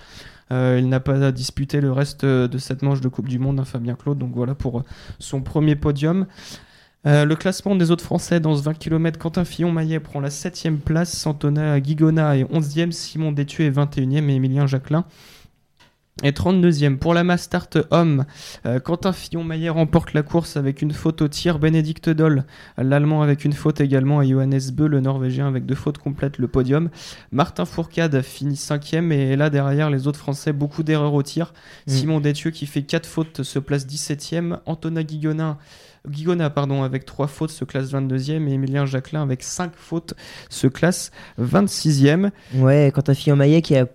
Euh, 0.51 0.77
il 0.79 0.89
n'a 0.89 0.99
pas 0.99 1.31
disputé 1.31 1.81
le 1.81 1.91
reste 1.91 2.25
de 2.25 2.57
cette 2.57 2.81
manche 2.81 3.01
de 3.01 3.07
Coupe 3.07 3.29
du 3.29 3.39
Monde, 3.39 3.59
hein, 3.59 3.65
Fabien 3.65 3.95
Claude. 3.95 4.17
Donc 4.17 4.31
voilà 4.35 4.55
pour 4.55 4.79
euh, 4.79 4.83
son 5.19 5.41
premier 5.41 5.75
podium. 5.75 6.25
Euh, 7.07 7.25
le 7.25 7.35
classement 7.35 7.75
des 7.75 7.89
autres 7.89 8.03
Français 8.03 8.39
dans 8.39 8.55
ce 8.55 8.61
20 8.61 8.75
km, 8.75 9.17
Quentin 9.17 9.43
Fillon-Maillet 9.43 9.99
prend 9.99 10.19
la 10.19 10.29
7ème 10.29 10.77
place, 10.77 11.25
Antonin 11.25 11.79
Guigona 11.79 12.37
est 12.37 12.43
11e, 12.43 12.91
Simon 12.91 13.31
Détué 13.31 13.65
est 13.65 13.71
21e 13.71 14.29
et 14.29 14.35
Emilien 14.35 14.67
Jacquelin 14.67 15.05
est 16.23 16.37
32e. 16.37 16.97
Pour 16.97 17.13
la 17.13 17.23
Mass 17.23 17.43
Start 17.43 17.77
homme, 17.91 18.25
euh, 18.65 18.79
Quentin 18.79 19.13
Fillon-Maillet 19.13 19.69
remporte 19.69 20.13
la 20.13 20.23
course 20.23 20.57
avec 20.57 20.81
une 20.81 20.91
faute 20.91 21.21
au 21.21 21.27
tir, 21.27 21.59
Bénédicte 21.59 22.09
Doll, 22.09 22.43
l'Allemand 22.77 23.21
avec 23.21 23.45
une 23.45 23.53
faute 23.53 23.81
également 23.81 24.21
et 24.21 24.29
Johannes 24.29 24.59
Beu, 24.73 24.87
le 24.87 24.99
Norvégien 24.99 25.47
avec 25.47 25.65
deux 25.65 25.75
fautes 25.75 25.97
complètent 25.97 26.37
le 26.37 26.47
podium. 26.47 26.89
Martin 27.31 27.65
Fourcade 27.65 28.21
finit 28.21 28.55
5e 28.55 29.11
et 29.11 29.35
là 29.35 29.49
derrière 29.49 29.89
les 29.89 30.07
autres 30.07 30.19
Français, 30.19 30.53
beaucoup 30.53 30.83
d'erreurs 30.83 31.13
au 31.13 31.23
tir. 31.23 31.53
Mm. 31.87 31.91
Simon 31.91 32.19
Détieux 32.19 32.51
qui 32.51 32.65
fait 32.65 32.83
4 32.83 33.05
fautes 33.05 33.43
se 33.43 33.59
place 33.59 33.85
17e. 33.85 34.59
Antonin 34.65 35.03
Guigona, 35.03 35.57
Guigona 36.07 36.49
pardon, 36.49 36.83
avec 36.83 37.05
3 37.05 37.27
fautes 37.27 37.51
se 37.51 37.63
classe 37.63 37.91
22e 37.91 38.47
et 38.47 38.53
Emilien 38.53 38.85
Jacquelin 38.85 39.21
avec 39.21 39.43
5 39.43 39.71
fautes 39.75 40.15
se 40.49 40.67
classe 40.67 41.11
26e. 41.39 42.31
Ouais, 42.55 42.91
Quentin 42.93 43.13
Fillon-Maillet 43.13 43.61
qui 43.61 43.75
a 43.77 43.85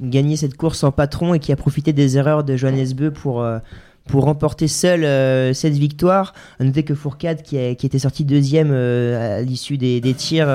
gagné 0.00 0.36
cette 0.36 0.56
course 0.56 0.84
en 0.84 0.92
patron 0.92 1.34
et 1.34 1.40
qui 1.40 1.50
a 1.52 1.56
profité 1.56 1.92
des 1.92 2.16
erreurs 2.16 2.44
de 2.44 2.56
Johannes 2.56 2.92
Beu 2.94 3.10
pour, 3.10 3.42
euh, 3.42 3.58
pour 4.06 4.24
remporter 4.24 4.68
seul 4.68 5.02
euh, 5.02 5.52
cette 5.52 5.72
victoire. 5.72 6.32
À 6.60 6.64
noter 6.64 6.84
que 6.84 6.94
Fourcade, 6.94 7.42
qui, 7.42 7.74
qui 7.74 7.86
était 7.86 7.98
sorti 7.98 8.24
deuxième 8.24 8.70
euh, 8.70 9.38
à 9.38 9.42
l'issue 9.42 9.78
des, 9.78 10.00
des 10.00 10.14
tirs, 10.14 10.46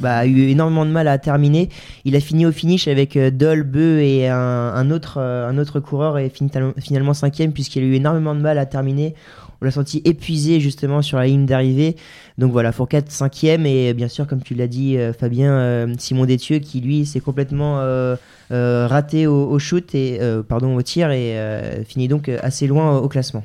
bah, 0.00 0.16
a 0.18 0.26
eu 0.26 0.50
énormément 0.50 0.84
de 0.84 0.90
mal 0.90 1.08
à 1.08 1.16
terminer. 1.16 1.70
Il 2.04 2.14
a 2.14 2.20
fini 2.20 2.44
au 2.44 2.52
finish 2.52 2.88
avec 2.88 3.16
Dol, 3.16 3.62
Beu 3.62 4.00
et 4.00 4.28
un, 4.28 4.90
autre, 4.90 5.18
un 5.18 5.56
autre 5.56 5.80
coureur 5.80 6.18
et 6.18 6.30
finalement 6.30 7.14
cinquième 7.14 7.52
puisqu'il 7.52 7.82
a 7.84 7.86
eu 7.86 7.94
énormément 7.94 8.34
de 8.34 8.40
mal 8.40 8.58
à 8.58 8.66
terminer. 8.66 9.14
On 9.60 9.66
l'a 9.66 9.70
senti 9.70 10.00
épuisé 10.04 10.58
justement 10.58 11.02
sur 11.02 11.18
la 11.18 11.26
ligne 11.26 11.44
d'arrivée. 11.44 11.96
Donc 12.38 12.52
voilà, 12.52 12.72
Fourcade 12.72 13.10
cinquième 13.10 13.66
et 13.66 13.92
bien 13.92 14.08
sûr, 14.08 14.26
comme 14.26 14.42
tu 14.42 14.54
l'as 14.54 14.68
dit, 14.68 14.96
euh, 14.96 15.12
Fabien, 15.12 15.52
euh, 15.52 15.94
Simon 15.98 16.24
Détieux 16.24 16.58
qui 16.58 16.80
lui 16.80 17.04
s'est 17.04 17.20
complètement 17.20 17.80
euh, 17.80 18.16
raté 18.50 19.26
au, 19.26 19.58
shoot 19.58 19.94
et 19.94 20.18
pardon 20.48 20.74
au 20.76 20.82
tir 20.82 21.10
et 21.10 21.36
finit 21.86 22.08
donc 22.08 22.28
assez 22.28 22.66
loin 22.66 22.98
au 22.98 23.08
classement. 23.08 23.44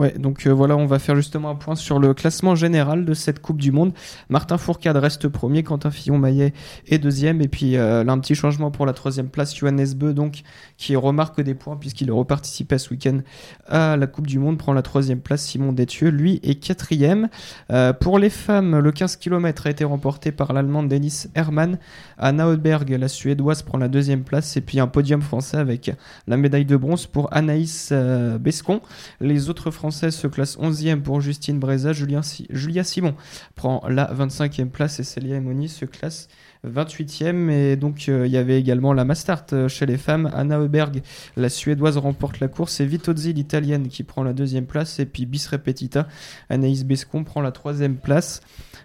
Ouais, 0.00 0.14
donc 0.18 0.46
euh, 0.46 0.50
voilà, 0.50 0.78
on 0.78 0.86
va 0.86 0.98
faire 0.98 1.14
justement 1.14 1.50
un 1.50 1.54
point 1.54 1.74
sur 1.74 1.98
le 1.98 2.14
classement 2.14 2.54
général 2.54 3.04
de 3.04 3.12
cette 3.12 3.42
Coupe 3.42 3.60
du 3.60 3.70
Monde. 3.70 3.92
Martin 4.30 4.56
Fourcade 4.56 4.96
reste 4.96 5.28
premier, 5.28 5.62
Quentin 5.62 5.90
Fillon-Maillet 5.90 6.54
est 6.86 6.98
deuxième, 6.98 7.42
et 7.42 7.48
puis 7.48 7.76
euh, 7.76 8.02
là 8.02 8.12
un 8.12 8.18
petit 8.18 8.34
changement 8.34 8.70
pour 8.70 8.86
la 8.86 8.94
troisième 8.94 9.28
place, 9.28 9.54
Johannes 9.54 9.92
Beu, 9.94 10.14
donc 10.14 10.40
qui 10.78 10.96
remarque 10.96 11.42
des 11.42 11.52
points 11.52 11.76
puisqu'il 11.76 12.10
reparticipait 12.10 12.78
ce 12.78 12.88
week-end 12.88 13.18
à 13.66 13.98
la 13.98 14.06
Coupe 14.06 14.26
du 14.26 14.38
Monde, 14.38 14.56
prend 14.56 14.72
la 14.72 14.80
troisième 14.80 15.20
place, 15.20 15.42
Simon 15.42 15.72
Détieux, 15.72 16.08
lui 16.08 16.40
est 16.44 16.54
quatrième. 16.54 17.28
Euh, 17.70 17.92
pour 17.92 18.18
les 18.18 18.30
femmes, 18.30 18.78
le 18.78 18.92
15 18.92 19.16
km 19.16 19.66
a 19.66 19.70
été 19.70 19.84
remporté 19.84 20.32
par 20.32 20.54
l'Allemande 20.54 20.88
Dennis 20.88 21.26
Hermann. 21.34 21.78
Anna 22.16 22.48
Hodberg, 22.48 22.88
la 22.88 23.08
Suédoise, 23.08 23.60
prend 23.60 23.76
la 23.76 23.88
deuxième 23.88 24.22
place, 24.22 24.56
et 24.56 24.62
puis 24.62 24.80
un 24.80 24.86
podium 24.86 25.20
français 25.20 25.58
avec 25.58 25.92
la 26.26 26.38
médaille 26.38 26.64
de 26.64 26.78
bronze 26.78 27.06
pour 27.06 27.30
Anaïs 27.36 27.92
Bescon. 28.40 28.80
Les 29.20 29.50
autres 29.50 29.70
Français 29.70 29.89
se 29.90 30.26
classent 30.26 30.58
11e 30.58 31.00
pour 31.00 31.20
Justine 31.20 31.58
Breza. 31.58 31.92
Julia 31.92 32.84
Simon 32.84 33.14
prend 33.54 33.82
la 33.88 34.12
25e 34.12 34.68
place 34.68 35.00
et 35.00 35.04
Célia 35.04 35.36
Emoni 35.36 35.68
se 35.68 35.84
classe 35.84 36.28
28e. 36.66 37.50
Et 37.50 37.76
donc, 37.76 38.08
euh, 38.08 38.26
il 38.26 38.32
y 38.32 38.36
avait 38.36 38.58
également 38.58 38.92
la 38.92 39.04
Mastart 39.04 39.46
euh, 39.52 39.68
chez 39.68 39.86
les 39.86 39.96
femmes. 39.96 40.30
Anna 40.34 40.58
Heuberg, 40.58 41.02
la 41.36 41.48
Suédoise, 41.48 41.96
remporte 41.96 42.40
la 42.40 42.48
course. 42.48 42.80
Et 42.80 42.86
Vitozzi, 42.86 43.32
l'Italienne, 43.32 43.88
qui 43.88 44.02
prend 44.02 44.22
la 44.22 44.32
deuxième 44.32 44.66
place. 44.66 44.98
Et 44.98 45.06
puis, 45.06 45.26
bis 45.26 45.46
repetita, 45.46 46.06
Anaïs 46.48 46.84
Bescon 46.84 47.24
prend 47.24 47.40
la 47.40 47.52
troisième 47.52 47.96
place. 47.96 48.40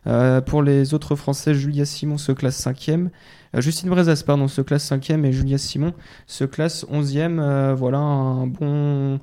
Euh, 0.07 0.41
pour 0.41 0.61
les 0.61 0.93
autres 0.93 1.15
Français, 1.15 1.53
Julia 1.53 1.85
Simon 1.85 2.17
se 2.17 2.31
classe 2.31 2.63
5e. 2.63 3.09
Euh, 3.55 3.61
Justine 3.61 3.89
Brezas, 3.89 4.23
pardon, 4.25 4.47
se 4.47 4.61
classe 4.61 4.89
5e 4.91 5.23
et 5.25 5.31
Julia 5.31 5.57
Simon 5.57 5.93
se 6.27 6.43
classe 6.43 6.85
11e. 6.85 7.39
Euh, 7.39 7.75
voilà 7.75 7.99
une 7.99 9.19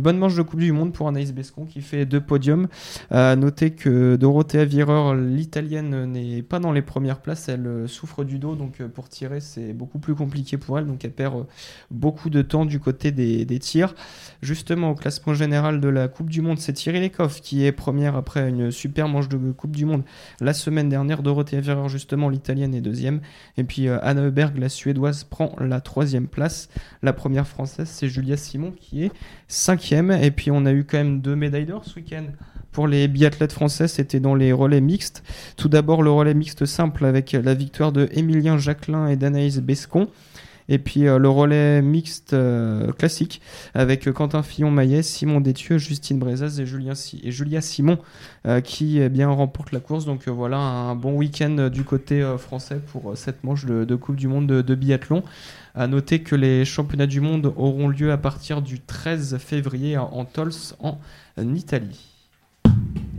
bonne 0.00 0.18
manche 0.18 0.36
de 0.36 0.42
Coupe 0.42 0.60
du 0.60 0.72
Monde 0.72 0.92
pour 0.92 1.08
Anaïs 1.08 1.32
Bescon 1.32 1.66
qui 1.66 1.80
fait 1.80 2.06
deux 2.06 2.20
podiums. 2.20 2.68
Euh, 3.12 3.36
notez 3.36 3.70
que 3.70 4.16
Dorothea 4.16 4.64
Virer, 4.64 5.16
l'italienne, 5.16 6.06
n'est 6.06 6.42
pas 6.42 6.58
dans 6.58 6.72
les 6.72 6.82
premières 6.82 7.20
places. 7.20 7.48
Elle 7.48 7.88
souffre 7.88 8.24
du 8.24 8.38
dos, 8.38 8.54
donc 8.54 8.82
pour 8.82 9.08
tirer, 9.08 9.40
c'est 9.40 9.72
beaucoup 9.72 9.98
plus 9.98 10.14
compliqué 10.14 10.56
pour 10.56 10.78
elle. 10.78 10.86
Donc 10.86 11.04
elle 11.04 11.12
perd 11.12 11.46
beaucoup 11.90 12.30
de 12.30 12.42
temps 12.42 12.64
du 12.64 12.80
côté 12.80 13.10
des, 13.12 13.58
tirs. 13.58 13.94
Justement, 14.40 14.90
au 14.90 14.94
classement 14.94 15.34
général 15.34 15.80
de 15.80 15.88
la 15.88 16.08
Coupe 16.08 16.30
du 16.30 16.40
Monde, 16.40 16.58
c'est 16.58 16.72
Thierry 16.72 17.00
Lecoff 17.00 17.40
qui 17.40 17.64
est 17.64 17.72
première 17.72 18.16
après 18.16 18.48
une 18.48 18.70
super 18.70 19.08
manche 19.08 19.28
de 19.28 19.52
Coupe 19.52 19.76
du 19.76 19.84
Monde 19.84 20.02
la 20.40 20.54
semaine 20.54 20.88
dernière. 20.88 21.22
Dorothea 21.22 21.60
Virer, 21.60 21.88
justement, 21.88 22.28
l'italienne, 22.28 22.74
est 22.74 22.80
deuxième. 22.80 23.20
Et 23.56 23.64
puis 23.64 23.88
euh, 23.88 23.98
Anna 24.02 24.22
Heuberg, 24.22 24.56
la 24.58 24.68
suédoise, 24.68 25.24
prend 25.24 25.54
la 25.60 25.80
troisième 25.80 26.26
place. 26.26 26.68
La 27.02 27.12
première 27.12 27.46
française, 27.46 27.88
c'est 27.88 28.08
Julia 28.08 28.36
Simon 28.36 28.72
qui 28.72 29.04
est 29.04 29.12
cinquième. 29.48 30.10
Et 30.10 30.30
puis 30.30 30.50
on 30.50 30.66
a 30.66 30.72
eu 30.72 30.84
quand 30.84 30.98
même 30.98 31.20
deux 31.20 31.36
médailles 31.36 31.66
d'or 31.66 31.84
ce 31.84 31.96
week-end. 31.96 32.24
Pour 32.72 32.86
les 32.86 33.06
biathlètes 33.06 33.52
français, 33.52 33.86
c'était 33.86 34.20
dans 34.20 34.34
les 34.34 34.50
relais 34.50 34.80
mixtes. 34.80 35.22
Tout 35.56 35.68
d'abord 35.68 36.02
le 36.02 36.10
relais 36.10 36.34
mixte 36.34 36.64
simple 36.64 37.04
avec 37.04 37.32
la 37.32 37.52
victoire 37.52 37.92
de 37.92 38.08
Émilien 38.12 38.56
Jacquelin 38.56 39.08
et 39.08 39.16
d'Anaïs 39.16 39.58
Bescon. 39.58 40.08
Et 40.68 40.78
puis 40.78 41.06
euh, 41.06 41.18
le 41.18 41.28
relais 41.28 41.82
mixte 41.82 42.32
euh, 42.34 42.92
classique 42.92 43.40
avec 43.74 44.06
euh, 44.06 44.12
Quentin 44.12 44.42
Fillon-Maillet, 44.42 45.02
Simon 45.02 45.40
Détieux, 45.40 45.78
Justine 45.78 46.18
Brezaz 46.18 46.60
et, 46.60 46.66
Julia 46.66 47.60
Simon 47.60 47.98
qui 48.64 48.98
eh 48.98 49.08
bien 49.08 49.28
remporte 49.28 49.72
la 49.72 49.80
course. 49.80 50.04
Donc 50.04 50.28
voilà 50.28 50.58
un 50.58 50.94
bon 50.94 51.14
week-end 51.14 51.68
du 51.72 51.84
côté 51.84 52.22
français 52.38 52.80
pour 52.90 53.16
cette 53.16 53.44
manche 53.44 53.64
de, 53.64 53.94
Coupe 53.94 54.16
du 54.16 54.28
Monde 54.28 54.46
de, 54.46 54.74
biathlon. 54.74 55.22
À 55.74 55.86
noter 55.86 56.20
que 56.22 56.34
les 56.34 56.64
championnats 56.64 57.06
du 57.06 57.20
monde 57.20 57.52
auront 57.56 57.88
lieu 57.88 58.12
à 58.12 58.18
partir 58.18 58.60
du 58.60 58.80
13 58.80 59.38
février 59.38 59.96
en 59.96 60.24
Tols 60.24 60.52
en 60.80 60.98
Italie. 61.54 62.11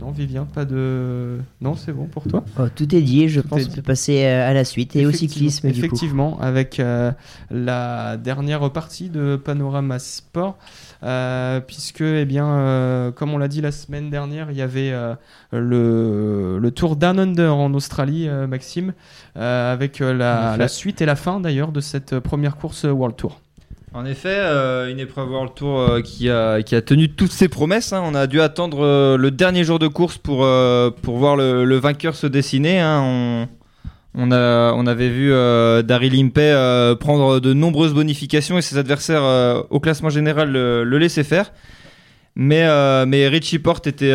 Non, 0.00 0.10
Vivien, 0.10 0.44
pas 0.44 0.66
de. 0.66 1.38
Non, 1.62 1.76
c'est 1.76 1.92
bon 1.92 2.04
pour 2.04 2.24
toi? 2.28 2.44
Oh, 2.58 2.64
tout 2.74 2.94
est 2.94 3.00
dit, 3.00 3.28
je 3.28 3.40
Tout 3.40 3.48
pense 3.48 3.64
qu'on 3.66 3.72
peut 3.76 3.82
passer 3.82 4.24
euh, 4.24 4.50
à 4.50 4.52
la 4.52 4.64
suite 4.64 4.94
et 4.96 5.06
au 5.06 5.08
Effectivement- 5.08 5.50
cyclisme 5.50 5.68
du 5.70 5.80
coup. 5.80 5.86
Effectivement, 5.86 6.38
avec 6.40 6.78
euh, 6.78 7.10
la 7.50 8.18
dernière 8.18 8.70
partie 8.70 9.08
de 9.08 9.36
Panorama 9.42 9.98
Sport, 9.98 10.58
euh, 11.04 11.60
puisque, 11.60 12.02
eh 12.02 12.26
bien, 12.26 12.46
euh, 12.46 13.12
comme 13.12 13.32
on 13.32 13.38
l'a 13.38 13.48
dit 13.48 13.62
la 13.62 13.72
semaine 13.72 14.10
dernière, 14.10 14.50
il 14.50 14.56
y 14.58 14.62
avait 14.62 14.90
euh, 14.92 15.14
le, 15.52 16.58
le 16.60 16.70
Tour 16.70 16.96
Down 16.96 17.18
Under 17.18 17.56
en 17.56 17.72
Australie, 17.72 18.28
euh, 18.28 18.46
Maxime, 18.46 18.92
euh, 19.38 19.72
avec 19.72 20.00
euh, 20.02 20.12
la 20.12 20.68
suite 20.68 21.00
et 21.00 21.06
la 21.06 21.16
fin 21.16 21.40
d'ailleurs 21.40 21.72
de 21.72 21.80
cette 21.80 22.18
première 22.20 22.56
course 22.56 22.84
World 22.84 23.16
Tour. 23.16 23.40
En 23.96 24.04
effet, 24.06 24.28
euh, 24.36 24.90
une 24.90 24.98
épreuve 24.98 25.30
World 25.30 25.52
Tour 25.54 25.78
euh, 25.78 26.00
qui, 26.00 26.28
a, 26.28 26.62
qui 26.62 26.74
a 26.74 26.82
tenu 26.82 27.10
toutes 27.10 27.30
ses 27.30 27.46
promesses. 27.48 27.92
hein. 27.92 28.02
On 28.04 28.16
a 28.16 28.26
dû 28.26 28.40
attendre 28.40 28.84
euh, 28.84 29.16
le 29.16 29.30
dernier 29.30 29.62
jour 29.62 29.78
de 29.78 29.86
course 29.86 30.18
pour, 30.18 30.44
euh, 30.44 30.90
pour 30.90 31.16
voir 31.16 31.36
le, 31.36 31.76
vainqueur 31.76 32.16
se 32.16 32.26
dessiner. 32.26 32.80
hein. 32.80 33.00
On, 33.04 33.48
on, 34.16 34.32
a, 34.32 34.72
on 34.72 34.88
avait 34.88 35.10
vu 35.10 35.32
euh, 35.32 35.82
Daryl 35.82 36.18
Impey 36.20 36.40
euh, 36.42 36.96
prendre 36.96 37.38
de 37.38 37.52
nombreuses 37.52 37.94
bonifications 37.94 38.58
et 38.58 38.62
ses 38.62 38.78
adversaires 38.78 39.64
au 39.70 39.78
classement 39.78 40.10
général 40.10 40.50
le, 40.50 40.82
le 40.82 40.98
laissaient 40.98 41.22
faire. 41.22 41.52
Mais, 42.34 42.66
mais 43.06 43.28
Richie 43.28 43.60
Porte 43.60 43.86
était 43.86 44.12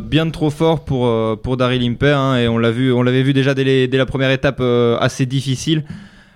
bien 0.00 0.28
trop 0.28 0.50
fort 0.50 0.84
pour, 0.84 1.40
pour 1.40 1.56
Daryl 1.56 1.82
Impey 1.82 2.10
hein, 2.12 2.36
et 2.36 2.46
on 2.46 2.58
l'a 2.58 2.70
vu, 2.70 2.92
l'avait 3.02 3.22
vu 3.22 3.32
déjà 3.32 3.54
dès, 3.54 3.86
la 3.86 4.04
première 4.04 4.30
étape 4.30 4.60
assez 5.00 5.24
difficile 5.24 5.84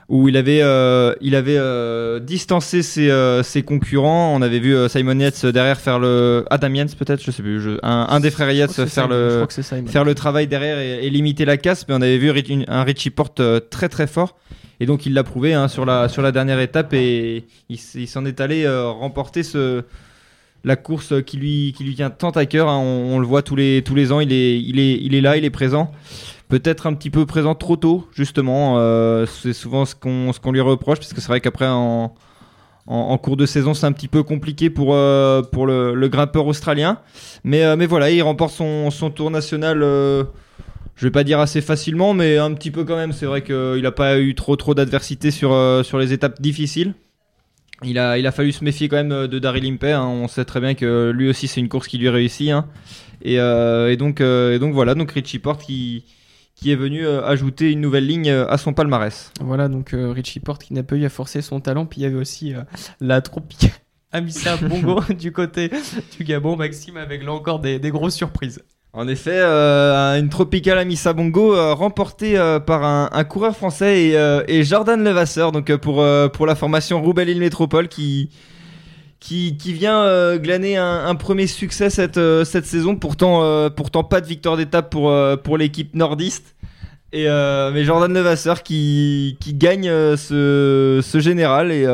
où 0.08 0.26
il 0.28 0.36
avait, 0.38 0.60
euh, 0.62 1.14
il 1.20 1.34
avait 1.34 1.58
euh, 1.58 2.18
distancé 2.18 2.82
ses, 2.82 3.10
euh, 3.10 3.42
ses 3.42 3.62
concurrents. 3.62 4.34
On 4.34 4.40
avait 4.40 4.58
vu 4.58 4.74
euh, 4.74 4.88
Simon 4.88 5.18
Yates 5.18 5.44
derrière 5.44 5.78
faire 5.80 5.98
le. 5.98 6.44
Adam 6.50 6.72
Yates 6.72 6.96
peut-être, 6.96 7.22
je 7.22 7.30
sais 7.30 7.42
plus. 7.42 7.60
je- 7.60 7.78
Un, 7.82 8.06
un 8.08 8.18
des 8.20 8.30
frères 8.30 8.50
Yates 8.50 8.72
faire 8.72 8.88
Simon, 8.88 9.08
le, 9.10 9.46
faire 9.90 10.04
le 10.04 10.14
travail 10.14 10.46
derrière 10.46 10.78
et, 10.78 11.04
et 11.06 11.10
limiter 11.10 11.44
la 11.44 11.58
casse. 11.58 11.86
Mais 11.88 11.94
on 11.94 12.00
avait 12.00 12.16
vu 12.18 12.32
un 12.68 12.82
Richie 12.84 13.10
Porte 13.10 13.40
euh, 13.40 13.60
très 13.60 13.88
très 13.90 14.06
fort. 14.06 14.36
Et 14.80 14.86
donc 14.86 15.04
il 15.06 15.12
l'a 15.12 15.24
prouvé 15.24 15.54
hein, 15.54 15.66
sur, 15.68 15.84
la, 15.84 16.08
sur 16.08 16.22
la 16.22 16.30
dernière 16.32 16.60
étape 16.60 16.94
et 16.94 17.44
il, 17.68 17.78
s'en 18.06 18.24
est 18.24 18.40
allé 18.40 18.62
euh, 18.64 18.88
remporter 18.88 19.42
ce, 19.42 19.82
la 20.64 20.76
course 20.76 21.12
qui 21.26 21.36
lui, 21.36 21.74
qui 21.76 21.82
lui 21.82 21.96
tient 21.96 22.10
tant 22.10 22.30
à 22.30 22.46
cœur. 22.46 22.68
hein. 22.68 22.78
On, 22.78 23.16
on 23.16 23.18
le 23.18 23.26
voit 23.26 23.42
tous 23.42 23.56
les, 23.56 23.82
tous 23.84 23.96
les 23.96 24.12
ans, 24.12 24.20
il 24.20 24.32
est, 24.32 24.58
il, 24.60 24.78
est, 24.78 24.94
il 25.02 25.16
est 25.16 25.20
là, 25.20 25.36
il 25.36 25.44
est 25.44 25.50
présent. 25.50 25.90
Peut-être 26.48 26.86
un 26.86 26.94
petit 26.94 27.10
peu 27.10 27.26
présent 27.26 27.54
trop 27.54 27.76
tôt, 27.76 28.08
justement. 28.12 28.76
Euh, 28.78 29.26
c'est 29.26 29.52
souvent 29.52 29.84
ce 29.84 29.94
qu'on 29.94 30.32
ce 30.32 30.40
qu'on 30.40 30.52
lui 30.52 30.62
reproche, 30.62 30.98
parce 30.98 31.12
que 31.12 31.20
c'est 31.20 31.28
vrai 31.28 31.40
qu'après, 31.42 31.66
en, 31.68 32.14
en, 32.86 33.18
cours 33.18 33.36
de 33.36 33.44
saison, 33.44 33.74
c'est 33.74 33.84
un 33.84 33.92
petit 33.92 34.08
peu 34.08 34.22
compliqué 34.22 34.70
pour, 34.70 34.94
euh, 34.94 35.42
pour 35.42 35.66
le, 35.66 35.94
le 35.94 36.08
grimpeur 36.08 36.46
australien. 36.46 37.00
Mais, 37.44 37.64
euh, 37.64 37.76
mais 37.76 37.84
voilà, 37.84 38.10
il 38.10 38.22
remporte 38.22 38.54
son, 38.54 38.90
son 38.90 39.10
tour 39.10 39.30
national. 39.30 39.82
euh, 39.82 40.24
je 40.96 41.06
vais 41.06 41.10
pas 41.10 41.22
dire 41.22 41.38
assez 41.38 41.60
facilement, 41.60 42.14
mais 42.14 42.38
un 42.38 42.54
petit 42.54 42.70
peu 42.70 42.84
quand 42.84 42.96
même. 42.96 43.12
C'est 43.12 43.26
vrai 43.26 43.42
qu'il 43.42 43.82
n'a 43.82 43.92
pas 43.92 44.18
eu 44.18 44.34
trop 44.34 44.56
trop 44.56 44.74
d'adversité 44.74 45.30
sur, 45.30 45.52
euh, 45.52 45.82
sur 45.82 45.98
les 45.98 46.14
étapes 46.14 46.40
difficiles. 46.40 46.94
Il 47.84 47.98
a, 47.98 48.16
il 48.18 48.26
a 48.26 48.32
fallu 48.32 48.52
se 48.52 48.64
méfier 48.64 48.88
quand 48.88 48.96
même 48.96 49.12
euh, 49.12 49.26
de 49.28 49.38
Daryl 49.38 49.66
Impey. 49.70 49.92
hein. 49.92 50.06
On 50.06 50.26
sait 50.28 50.46
très 50.46 50.60
bien 50.60 50.72
que 50.74 51.10
lui 51.14 51.28
aussi 51.28 51.46
c'est 51.46 51.60
une 51.60 51.68
course 51.68 51.88
qui 51.88 51.98
lui 51.98 52.08
réussit. 52.08 52.50
hein. 52.50 52.66
Et, 53.20 53.34
et 53.34 53.96
donc, 53.96 54.20
et 54.20 54.58
donc 54.60 54.72
voilà, 54.74 54.94
donc 54.94 55.10
Richie 55.10 55.40
Porte 55.40 55.62
qui, 55.62 56.04
qui 56.58 56.72
est 56.72 56.76
venu 56.76 57.06
euh, 57.06 57.24
ajouter 57.24 57.70
une 57.70 57.80
nouvelle 57.80 58.06
ligne 58.06 58.30
euh, 58.30 58.50
à 58.50 58.58
son 58.58 58.72
palmarès. 58.72 59.32
Voilà, 59.40 59.68
donc 59.68 59.94
euh, 59.94 60.10
Richie 60.10 60.40
Porte 60.40 60.64
qui 60.64 60.74
n'a 60.74 60.82
pas 60.82 60.96
eu 60.96 61.04
à 61.04 61.08
forcer 61.08 61.40
son 61.40 61.60
talent. 61.60 61.86
Puis 61.86 62.00
il 62.00 62.04
y 62.04 62.06
avait 62.06 62.16
aussi 62.16 62.54
la 63.00 63.20
tropique 63.20 63.70
Amissa 64.12 64.56
Bongo 64.56 65.00
du 65.18 65.32
côté 65.32 65.70
du 66.16 66.24
Gabon. 66.24 66.56
Maxime 66.56 66.96
avec 66.96 67.22
là 67.22 67.32
encore 67.32 67.60
des, 67.60 67.78
des 67.78 67.90
grosses 67.90 68.16
surprises. 68.16 68.60
En 68.94 69.06
effet, 69.06 69.34
euh, 69.34 70.18
une 70.18 70.30
Tropicale 70.30 70.78
Amissa 70.78 71.12
Bongo 71.12 71.54
euh, 71.54 71.74
remportée 71.74 72.38
euh, 72.38 72.58
par 72.58 72.84
un, 72.84 73.10
un 73.12 73.24
coureur 73.24 73.54
français 73.54 74.00
et, 74.02 74.14
et 74.48 74.64
Jordan 74.64 75.02
Levasseur, 75.04 75.52
donc 75.52 75.72
pour, 75.76 76.04
pour 76.32 76.46
la 76.46 76.54
formation 76.56 77.00
Roubaix 77.00 77.30
Île 77.30 77.38
Métropole 77.38 77.86
qui, 77.88 78.30
qui, 79.20 79.72
vient 79.72 80.02
euh, 80.02 80.38
glaner 80.38 80.76
un, 80.76 81.14
premier 81.14 81.46
succès 81.46 81.90
cette, 81.90 82.18
euh, 82.18 82.44
cette 82.44 82.66
saison. 82.66 82.96
Pourtant, 82.96 83.42
euh, 83.42 83.68
pourtant 83.68 84.04
pas 84.04 84.20
de 84.20 84.26
victoire 84.26 84.56
d'étape 84.56 84.90
pour, 84.90 85.14
pour 85.42 85.58
l'équipe 85.58 85.94
nordiste. 85.94 86.54
Et, 87.12 87.24
mais 87.24 87.84
Jordan 87.84 88.12
Levasseur 88.12 88.62
qui, 88.62 89.38
qui 89.40 89.54
gagne 89.54 89.86
ce, 90.16 91.00
ce 91.02 91.20
général 91.20 91.72
et 91.72 91.86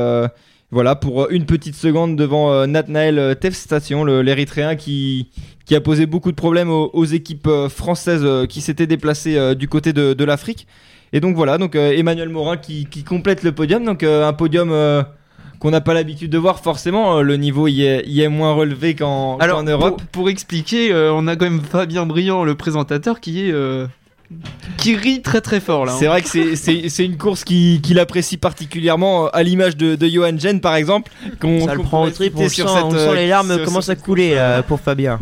voilà 0.73 0.97
pour 0.97 1.31
une 1.31 1.47
petite 1.47 1.77
seconde 1.77 2.17
devant 2.17 2.67
Nathanael 2.67 3.37
Tefstation, 3.41 4.05
l'érythréen 4.05 4.75
qui, 4.75 5.31
qui 5.67 5.77
a 5.77 5.81
posé 5.81 6.07
beaucoup 6.07 6.33
de 6.33 6.37
problèmes 6.37 6.69
aux, 6.69 7.05
équipes 7.05 7.49
françaises 7.69 8.27
qui 8.49 8.61
s'étaient 8.61 8.89
déplacées 8.89 9.55
du 9.55 9.69
côté 9.69 9.93
de, 9.93 10.15
de 10.15 10.25
l'Afrique. 10.25 10.67
Et 11.13 11.21
donc 11.21 11.37
voilà, 11.37 11.59
donc 11.59 11.77
Emmanuel 11.77 12.29
Morin 12.29 12.57
qui, 12.57 13.05
complète 13.05 13.45
le 13.45 13.53
podium, 13.53 13.85
donc 13.85 14.03
un 14.03 14.33
podium 14.33 14.73
qu'on 15.65 15.71
n'a 15.71 15.81
pas 15.81 15.95
l'habitude 15.95 16.31
de 16.31 16.37
voir 16.37 16.61
forcément. 16.61 17.17
euh, 17.17 17.23
le 17.23 17.37
niveau 17.39 17.69
y 17.69 17.85
est, 17.87 18.05
y 18.07 18.21
est 18.21 18.29
moins 18.29 18.53
relevé 18.53 18.95
qu'en 18.95 19.39
qu'en 19.39 19.63
Europe. 19.63 19.97
Pour, 19.97 20.07
pour 20.09 20.29
expliquer, 20.29 20.93
euh, 20.93 21.11
on 21.15 21.27
a 21.27 21.37
quand 21.37 21.47
même 21.47 21.63
Fabien 21.63 22.05
Briand, 22.05 22.45
le 22.45 22.55
présentateur, 22.55 23.19
qui 23.19 23.49
est. 23.49 23.53
euh, 23.53 23.87
qui 24.77 24.95
rit 24.97 25.23
très 25.23 25.41
très 25.41 25.61
fort 25.61 25.87
là. 25.87 25.93
hein. 25.93 25.97
C'est 25.99 26.07
vrai 26.07 26.21
que 26.21 26.29
c'est- 26.29 26.55
c'est 26.65 26.89
c'est 26.91 27.05
une 27.05 27.17
course 27.17 27.45
qui- 27.45 27.81
qu'il 27.83 27.99
apprécie 27.99 28.37
particulièrement, 28.37 29.29
à 29.29 29.43
l'image 29.43 29.77
de, 29.77 29.95
de 29.95 30.07
Johan 30.07 30.37
Jen 30.39 30.61
par 30.61 30.75
exemple. 30.75 31.11
qu'on- 31.41 31.65
Ça 31.67 31.73
le 31.73 31.79
qu'on 31.79 31.85
prend 31.85 32.03
au 32.05 32.11
trip, 32.11 32.35
on, 32.37 32.49
sur 32.49 32.69
sent, 32.69 32.75
cette, 32.75 32.85
on 32.85 32.91
sent 32.91 33.15
les 33.17 33.29
larmes 33.29 33.55
sur- 33.55 33.65
commencent 33.65 33.85
sur 33.85 33.93
à 33.93 33.97
couler 33.97 34.35
là, 34.35 34.63
pour 34.63 34.81
Fabien. 34.81 35.19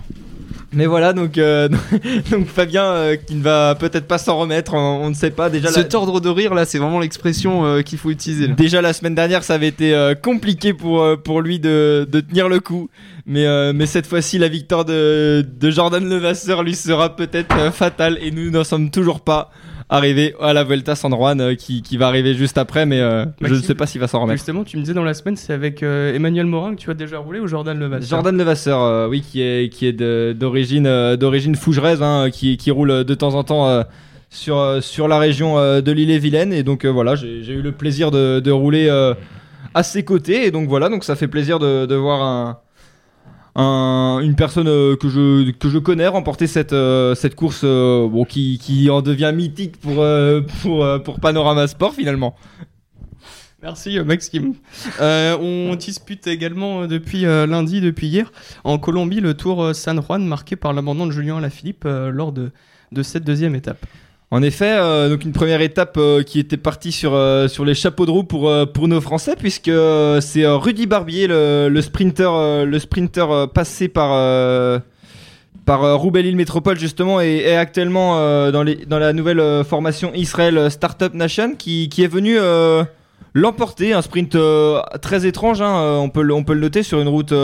Mais 0.72 0.86
voilà, 0.86 1.12
donc, 1.12 1.36
euh, 1.36 1.68
donc 2.30 2.46
Fabien 2.46 2.84
euh, 2.84 3.16
qui 3.16 3.34
ne 3.34 3.42
va 3.42 3.74
peut-être 3.74 4.06
pas 4.06 4.18
s'en 4.18 4.38
remettre, 4.38 4.74
on, 4.74 5.04
on 5.04 5.10
ne 5.10 5.14
sait 5.14 5.30
pas. 5.30 5.50
Déjà, 5.50 5.68
Se 5.68 5.80
la, 5.80 5.84
tordre 5.84 6.20
de 6.20 6.28
rire 6.28 6.54
là, 6.54 6.64
c'est 6.64 6.78
vraiment 6.78 7.00
l'expression 7.00 7.64
euh, 7.64 7.82
qu'il 7.82 7.98
faut 7.98 8.10
utiliser. 8.10 8.48
là. 8.48 8.54
déjà 8.54 8.80
la 8.80 8.92
semaine 8.92 9.14
dernière, 9.14 9.44
ça 9.44 9.54
avait 9.54 9.68
été 9.68 9.94
euh, 9.94 10.14
compliqué 10.14 10.72
pour, 10.72 11.02
euh, 11.02 11.16
pour 11.16 11.42
lui 11.42 11.58
de, 11.58 12.08
de 12.10 12.20
tenir 12.20 12.48
le 12.48 12.60
coup. 12.60 12.88
Mais, 13.26 13.46
euh, 13.46 13.72
mais 13.74 13.86
cette 13.86 14.06
fois-ci, 14.06 14.38
la 14.38 14.48
victoire 14.48 14.84
de, 14.84 15.46
de 15.60 15.70
Jordan 15.70 16.08
Levasseur 16.08 16.62
lui 16.62 16.74
sera 16.74 17.14
peut-être 17.16 17.72
fatale 17.72 18.18
et 18.20 18.30
nous 18.30 18.50
n'en 18.50 18.64
sommes 18.64 18.90
toujours 18.90 19.20
pas 19.20 19.50
arrivés 19.88 20.34
à 20.40 20.52
la 20.52 20.64
Vuelta 20.64 20.94
San 20.94 21.12
Juan 21.12 21.40
euh, 21.40 21.54
qui, 21.54 21.82
qui 21.82 21.96
va 21.96 22.06
arriver 22.08 22.34
juste 22.34 22.58
après, 22.58 22.86
mais 22.86 23.00
euh, 23.00 23.24
je 23.40 23.46
ne 23.46 23.50
Maxime, 23.52 23.66
sais 23.66 23.74
pas 23.74 23.86
s'il 23.86 24.00
va 24.00 24.08
s'en 24.08 24.20
remettre. 24.20 24.38
Justement, 24.38 24.64
tu 24.64 24.76
me 24.76 24.82
disais 24.82 24.94
dans 24.94 25.04
la 25.04 25.14
semaine, 25.14 25.36
c'est 25.36 25.52
avec 25.52 25.82
euh, 25.82 26.14
Emmanuel 26.14 26.46
Morin 26.46 26.74
que 26.74 26.80
tu 26.80 26.90
as 26.90 26.94
déjà 26.94 27.18
roulé 27.18 27.40
ou 27.40 27.46
Jordan 27.46 27.78
Levasseur 27.78 28.08
Jordan 28.08 28.36
Levasseur, 28.36 28.82
euh, 28.82 29.08
oui, 29.08 29.20
qui 29.22 29.42
est 29.42 29.72
qui 29.72 29.86
est 29.86 29.92
d'origine 29.92 30.86
euh, 30.86 31.16
d'origine 31.16 31.54
fougeresse, 31.56 32.00
hein, 32.00 32.28
qui 32.32 32.56
qui 32.56 32.70
roule 32.70 33.04
de 33.04 33.14
temps 33.14 33.34
en 33.34 33.44
temps 33.44 33.68
euh, 33.68 33.82
sur 34.30 34.58
euh, 34.58 34.80
sur 34.80 35.08
la 35.08 35.18
région 35.18 35.58
euh, 35.58 35.80
de 35.80 35.92
l'île-et-Vilaine, 35.92 36.52
et 36.52 36.62
donc 36.62 36.84
euh, 36.84 36.88
voilà, 36.88 37.14
j'ai 37.14 37.42
j'ai 37.42 37.52
eu 37.52 37.62
le 37.62 37.72
plaisir 37.72 38.10
de, 38.10 38.40
de 38.40 38.50
rouler 38.50 38.88
euh, 38.88 39.14
à 39.74 39.82
ses 39.82 40.04
côtés, 40.04 40.46
et 40.46 40.50
donc 40.50 40.68
voilà, 40.68 40.88
donc 40.88 41.04
ça 41.04 41.16
fait 41.16 41.28
plaisir 41.28 41.58
de, 41.58 41.86
de 41.86 41.94
voir 41.94 42.22
un 42.22 42.58
un- 43.54 44.20
une 44.22 44.34
personne 44.34 44.68
euh, 44.68 44.96
que 44.96 45.08
je 45.08 45.50
que 45.52 45.68
je 45.68 45.78
connais 45.78 46.06
remporter 46.06 46.46
cette 46.46 46.72
euh, 46.72 47.14
cette 47.14 47.34
course 47.34 47.62
euh, 47.64 48.08
qui 48.28 48.58
qui 48.58 48.88
en 48.90 49.02
devient 49.02 49.32
mythique 49.34 49.78
pour 49.80 50.04
pour 50.62 50.86
pour 51.04 51.20
Panorama 51.20 51.66
Sport 51.66 51.94
finalement. 51.94 52.34
Merci 53.62 54.00
Maxime. 54.00 54.54
On 55.00 55.76
dispute 55.78 56.26
également 56.26 56.86
depuis 56.88 57.22
lundi, 57.22 57.80
depuis 57.80 58.08
hier, 58.08 58.32
en 58.64 58.78
Colombie, 58.78 59.20
le 59.20 59.34
Tour 59.34 59.72
San 59.74 60.02
Juan 60.02 60.26
marqué 60.26 60.56
par 60.56 60.72
l'abandon 60.72 61.06
de 61.06 61.12
Julien 61.12 61.36
Alaphilippe 61.36 61.84
lors 61.84 62.32
de, 62.32 62.50
de 62.90 63.02
cette 63.04 63.22
deuxième 63.22 63.54
étape. 63.54 63.86
En 64.32 64.42
effet, 64.42 64.78
euh, 64.78 65.10
donc 65.10 65.24
une 65.24 65.32
première 65.32 65.60
étape 65.60 65.96
euh, 65.98 66.22
qui 66.22 66.38
était 66.38 66.56
partie 66.56 66.90
sur, 66.90 67.12
euh, 67.12 67.48
sur 67.48 67.66
les 67.66 67.74
chapeaux 67.74 68.06
de 68.06 68.10
roue 68.10 68.24
pour, 68.24 68.88
nos 68.88 69.00
Français, 69.02 69.36
puisque 69.38 69.70
c'est 70.22 70.46
Rudy 70.46 70.86
Barbier, 70.86 71.26
le, 71.28 71.80
sprinter, 71.82 73.46
passé 73.52 73.88
par, 73.88 74.80
par 75.66 76.00
Roubaix-Lille 76.00 76.36
Métropole 76.36 76.78
justement 76.78 77.20
et 77.20 77.54
actuellement 77.56 78.50
dans, 78.50 78.62
les, 78.62 78.78
la 78.88 79.12
nouvelle 79.12 79.64
formation 79.64 80.12
Israel 80.14 80.70
Startup 80.70 81.12
Nation 81.12 81.54
qui, 81.54 81.90
est 81.98 82.06
venu 82.06 82.38
l'emporter. 83.34 83.92
Un 83.92 84.00
sprint 84.00 84.38
très 85.02 85.26
étrange, 85.26 85.60
hein, 85.60 85.98
on, 86.00 86.08
peut, 86.08 86.22
le- 86.22 86.32
on 86.32 86.42
peut 86.42 86.54
le 86.54 86.60
noter 86.60 86.82
sur 86.82 87.02
une 87.02 87.08
route 87.08 87.34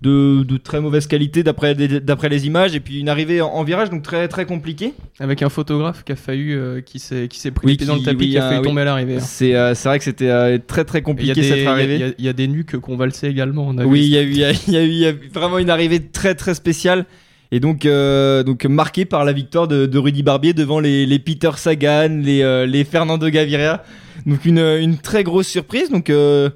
de, 0.00 0.44
de 0.44 0.56
très 0.58 0.80
mauvaise 0.80 1.08
qualité 1.08 1.42
d'après 1.42 1.74
d'après 1.74 2.28
les 2.28 2.46
images 2.46 2.74
et 2.76 2.78
puis 2.80 3.00
une 3.00 3.08
arrivée 3.08 3.40
en, 3.40 3.48
en 3.48 3.64
virage 3.64 3.90
donc 3.90 4.02
très 4.02 4.28
très 4.28 4.46
compliquée. 4.46 4.94
Avec 5.18 5.42
un 5.42 5.48
photographe 5.48 6.04
qui 6.04 6.12
a 6.12 6.16
failli, 6.16 6.52
euh, 6.52 6.80
qui 6.80 7.00
s'est 7.00 7.26
qui 7.28 7.40
s'est 7.40 7.50
pris 7.50 7.66
Oui, 7.66 7.72
les 7.72 7.76
pieds 7.78 7.86
dans 7.88 7.96
le 7.96 8.02
tapis, 8.02 8.16
oui, 8.20 8.30
qui 8.30 8.38
a 8.38 8.44
euh, 8.44 8.48
failli 8.48 8.60
oui. 8.60 8.66
tomber 8.66 8.82
à 8.82 8.84
l'arrivée. 8.84 9.16
hein. 9.16 9.20
C'est 9.20 9.54
euh, 9.56 9.74
c'est 9.74 9.88
vrai 9.88 9.98
que 9.98 10.04
c'était 10.04 10.28
euh, 10.30 10.58
très 10.64 10.84
très 10.84 10.98
a 10.98 11.02
compliqué 11.02 11.32
des- 11.34 11.42
cette 11.48 11.66
a- 11.66 11.72
arrivée. 11.72 11.94
il 11.96 12.00
y 12.00 12.04
a- 12.04 12.12
y 12.18 12.28
a 12.28 12.32
des 12.32 12.46
nuques 12.46 12.76
qu'on 12.78 12.96
valsait 12.96 13.28
également. 13.28 13.66
On 13.66 13.78
a 13.78 13.84
oui, 13.84 14.00
il 14.02 14.08
y, 14.10 14.16
a 14.18 14.22
eu, 14.22 14.30
il, 14.30 14.36
y 14.38 14.44
a, 14.44 14.48
a 14.50 14.82
eu 14.84 14.88
y 14.88 15.06
a 15.06 15.10
eu 15.10 15.30
vraiment 15.34 15.58
une 15.58 15.70
arrivée 15.70 16.00
très 16.00 16.34
très 16.36 16.54
spéciale 16.54 17.04
et 17.50 17.58
donc 17.58 17.84
euh, 17.84 18.44
donc 18.44 18.64
marquée 18.66 19.04
par 19.04 19.24
la 19.24 19.32
victoire 19.32 19.66
de, 19.66 19.86
de 19.86 19.98
Rudy 19.98 20.22
Barbier 20.22 20.52
devant 20.52 20.78
les, 20.78 21.06
les 21.06 21.18
Peter 21.18 21.50
Sagan, 21.56 22.20
les, 22.22 22.42
euh, 22.42 22.66
les 22.66 22.84
Fernando 22.84 23.28
Gaviria. 23.28 23.82
Donc 24.26 24.44
une, 24.44 24.58
une 24.58 24.98
très 24.98 25.24
grosse 25.24 25.46
surprise. 25.48 25.90
Donc 25.90 26.10
euh, 26.10 26.50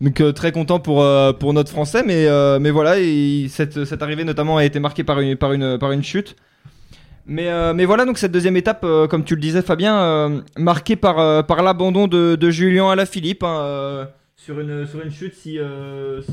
donc 0.00 0.20
euh, 0.20 0.32
très 0.32 0.52
content 0.52 0.78
pour 0.78 1.02
euh, 1.02 1.32
pour 1.32 1.52
notre 1.54 1.70
français, 1.70 2.02
mais 2.04 2.26
euh, 2.26 2.58
mais 2.58 2.70
voilà, 2.70 2.98
et 2.98 3.46
cette 3.48 3.84
cette 3.84 4.02
arrivée 4.02 4.24
notamment 4.24 4.58
a 4.58 4.64
été 4.64 4.78
marquée 4.78 5.04
par 5.04 5.20
une 5.20 5.36
par 5.36 5.52
une 5.52 5.78
par 5.78 5.92
une 5.92 6.02
chute. 6.02 6.36
Mais, 7.28 7.50
mais 7.74 7.86
voilà, 7.86 8.04
donc 8.04 8.18
cette 8.18 8.30
deuxième 8.30 8.56
étape, 8.56 8.86
comme 9.10 9.24
tu 9.24 9.34
le 9.34 9.40
disais 9.40 9.60
Fabien, 9.60 10.44
marquée 10.56 10.94
par, 10.94 11.44
par 11.44 11.64
l'abandon 11.64 12.06
de, 12.06 12.36
de 12.36 12.50
Julien 12.50 12.88
Alaphilippe 12.88 13.42
hein, 13.42 14.06
sur, 14.36 14.60
une, 14.60 14.86
sur 14.86 15.02
une 15.02 15.10
chute, 15.10 15.34
si, 15.34 15.58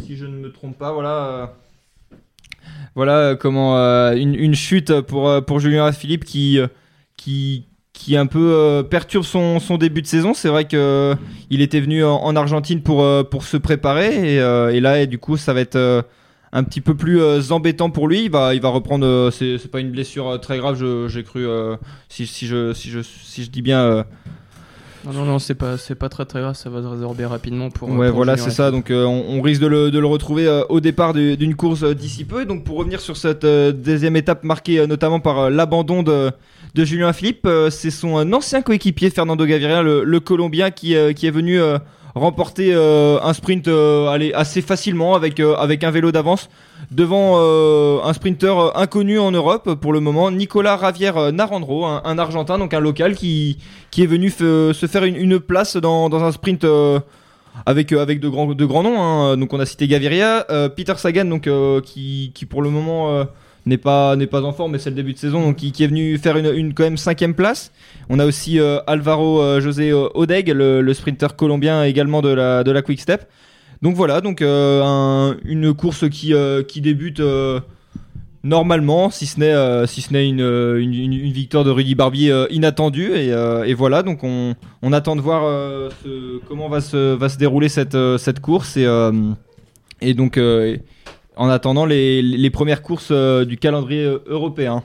si 0.04 0.16
je 0.16 0.28
ne 0.28 0.38
me 0.38 0.52
trompe 0.52 0.78
pas. 0.78 0.92
Voilà, 0.92 1.56
voilà 2.94 3.36
comment 3.36 3.76
une, 4.12 4.36
une 4.36 4.54
chute 4.54 5.02
pour, 5.02 5.44
pour 5.46 5.60
Julien 5.60 5.86
Alaphilippe 5.86 6.26
qui, 6.26 6.60
qui, 7.18 7.66
qui 7.94 8.18
un 8.18 8.26
peu 8.26 8.54
euh, 8.54 8.84
perturbe 8.84 9.24
son, 9.24 9.60
son 9.60 9.78
début 9.78 10.02
de 10.02 10.08
saison. 10.08 10.34
C'est 10.34 10.50
vrai 10.50 10.66
que 10.66 10.76
euh, 10.76 11.16
il 11.50 11.62
était 11.62 11.80
venu 11.80 12.04
en, 12.04 12.16
en 12.16 12.36
Argentine 12.36 12.82
pour, 12.82 13.04
euh, 13.04 13.24
pour 13.24 13.44
se 13.44 13.56
préparer 13.56 14.34
et, 14.34 14.40
euh, 14.40 14.74
et 14.74 14.80
là, 14.80 15.06
du 15.06 15.20
coup, 15.20 15.38
ça 15.38 15.54
va 15.54 15.62
être 15.62 16.04
un 16.52 16.64
petit 16.64 16.82
peu 16.82 16.96
plus 16.96 17.52
embêtant 17.52 17.92
pour 17.92 18.08
lui. 18.08 18.26
Il 18.26 18.32
va, 18.32 18.56
il 18.56 18.62
va 18.62 18.70
reprendre. 18.70 19.30
c'est, 19.32 19.72
pas 19.72 19.80
une 19.80 19.92
blessure 19.92 20.40
très 20.42 20.58
grave. 20.58 20.84
J'ai 21.08 21.24
cru. 21.24 21.46
si, 22.10 22.28
si 22.28 22.48
je, 22.48 22.74
si 22.74 22.90
je, 22.90 23.00
si 23.02 23.44
je 23.44 23.50
dis 23.50 23.62
bien. 23.62 24.06
Euh, 25.06 25.12
Non, 25.12 25.20
non, 25.20 25.26
non, 25.26 25.40
c'est 25.40 25.56
pas, 25.56 25.78
c'est 25.78 25.96
pas 25.96 26.10
très 26.10 26.26
très 26.26 26.40
grave, 26.42 26.56
ça 26.56 26.70
va 26.70 26.82
se 26.82 26.88
résorber 26.88 27.26
rapidement 27.26 27.70
pour. 27.70 27.90
ouais, 27.90 28.08
pour 28.08 28.16
voilà, 28.18 28.38
c'est 28.38 28.50
ça. 28.52 28.72
Donc, 28.72 28.92
euh, 28.92 29.06
on, 29.06 29.38
on 29.38 29.42
risque 29.42 29.62
de 29.62 29.68
le, 29.68 29.92
de 29.92 30.00
le 30.00 30.08
retrouver 30.08 30.48
euh, 30.48 30.64
au 30.70 30.80
départ 30.80 31.14
du- 31.14 31.38
d'une 31.38 31.56
course 31.56 31.84
euh, 31.84 31.94
d'ici 31.94 32.24
peu. 32.26 32.46
Donc, 32.46 32.64
pour 32.64 32.78
revenir 32.78 33.00
sur 33.02 33.18
cette 33.18 33.44
euh, 33.44 33.72
deuxième 33.72 34.16
étape 34.16 34.44
marquée 34.44 34.80
euh, 34.80 34.88
notamment 34.88 35.20
par 35.20 35.40
euh, 35.40 35.50
l'abandon 35.50 36.04
de, 36.04 36.32
de 36.76 36.86
Julien 36.86 37.14
Philippe, 37.14 37.46
euh, 37.46 37.70
c'est 37.70 37.92
son 37.92 38.18
euh, 38.18 38.32
ancien 38.36 38.62
coéquipier 38.62 39.10
Fernando 39.10 39.46
Gaviria, 39.46 39.82
le, 39.82 40.04
le 40.04 40.20
Colombien, 40.20 40.72
qui, 40.72 40.96
euh, 40.96 41.14
qui 41.14 41.28
est 41.28 41.32
venu 41.32 41.60
euh, 41.60 41.78
remporter 42.16 42.72
euh, 42.74 43.18
un 43.24 43.34
sprint 43.34 43.68
euh, 43.68 44.08
allez, 44.08 44.34
assez 44.34 44.62
facilement 44.62 45.16
avec, 45.16 45.40
euh, 45.40 45.56
avec 45.56 45.84
un 45.84 45.92
vélo 45.92 46.12
d'avance 46.12 46.50
devant 46.92 47.36
euh, 47.38 48.00
un 48.04 48.14
sprinter 48.14 48.58
euh, 48.58 48.70
inconnu 48.76 49.20
en 49.20 49.32
Europe 49.32 49.76
pour 49.76 49.94
le 49.94 50.00
moment, 50.00 50.32
Nicolas 50.32 50.76
Ravier 50.76 51.12
euh, 51.16 51.32
Narandro, 51.32 51.86
un, 51.86 52.18
Argentin, 52.18 52.58
donc 52.58 52.74
un 52.74 52.80
local 52.80 53.16
qui, 53.16 53.58
qui 53.92 54.04
est 54.04 54.08
venu 54.08 54.30
se 54.30 54.74
faire 54.90 55.04
une, 55.04 55.40
place 55.40 55.78
dans, 55.78 56.10
dans 56.10 56.24
un 56.24 56.32
sprint 56.32 56.64
euh, 56.64 57.00
avec 57.66 57.92
euh, 57.92 58.02
avec 58.02 58.20
de 58.20 58.30
grands 58.30 58.54
de 58.54 58.66
grands 58.66 58.84
noms. 58.84 59.02
hein. 59.02 59.38
Donc 59.38 59.54
on 59.54 59.60
a 59.60 59.66
cité 59.66 59.88
Gaviria, 59.88 60.46
euh, 60.50 60.70
Peter 60.70 60.96
Sagan, 60.98 61.26
donc 61.26 61.48
euh, 61.48 61.82
qui 61.82 62.32
qui 62.34 62.46
pour 62.46 62.62
le 62.62 62.70
moment 62.70 63.12
euh, 63.12 63.24
n'est 63.66 63.78
pas 63.78 64.16
pas 64.30 64.44
en 64.44 64.54
forme, 64.54 64.74
mais 64.74 64.80
c'est 64.80 64.90
le 64.90 64.96
début 64.96 65.14
de 65.14 65.18
saison, 65.18 65.42
donc 65.42 65.58
qui, 65.58 65.84
est 65.84 65.88
venu 65.88 66.18
faire 66.18 66.38
une, 66.38 66.54
une 66.54 66.74
quand 66.74 66.84
même 66.84 66.98
cinquième 66.98 67.34
place. 67.34 67.72
On 68.10 68.20
a 68.20 68.26
aussi 68.26 68.60
euh, 68.60 68.80
Alvaro 68.88 69.42
euh, 69.42 69.62
José 69.62 69.92
euh, 69.92 70.10
Odeg, 70.16 70.50
le, 70.50 70.82
le 70.82 70.94
sprinter 70.94 71.36
colombien 71.36 71.84
également 71.84 72.22
de 72.22 72.30
la 72.30 72.64
de 72.64 72.72
la 72.72 72.82
Quick 72.82 73.00
Step. 73.00 73.26
Donc 73.84 73.96
voilà, 73.96 74.22
donc 74.22 74.42
euh, 74.42 74.82
un- 74.82 75.36
une 75.44 75.74
course 75.74 76.10
qui 76.10 76.34
euh, 76.34 76.64
qui 76.64 76.82
débute. 76.82 77.20
euh, 77.20 77.60
Normalement, 78.46 79.10
si 79.10 79.26
ce 79.26 79.40
n'est 79.40 80.28
une, 80.28 81.32
victoire 81.32 81.64
de 81.64 81.70
Rudy 81.70 81.96
Barbier 81.96 82.46
inattendue 82.50 83.14
et, 83.14 83.74
voilà 83.74 84.04
donc 84.04 84.20
on, 84.26 84.54
attend 84.92 85.16
de 85.16 85.22
voir 85.22 85.44
comment 86.50 86.68
va 86.68 86.82
se 86.82 87.16
va 87.16 87.30
se 87.30 87.38
dérouler 87.38 87.70
cette 87.70 88.40
course 88.42 88.76
et 88.76 88.86
et 90.02 90.14
donc 90.14 90.38
en 91.38 91.48
attendant 91.48 91.86
les, 91.86 92.22
les 92.22 92.50
premières 92.50 92.82
courses 92.82 93.14
du 93.14 93.56
calendrier 93.58 94.04
européen. 94.26 94.84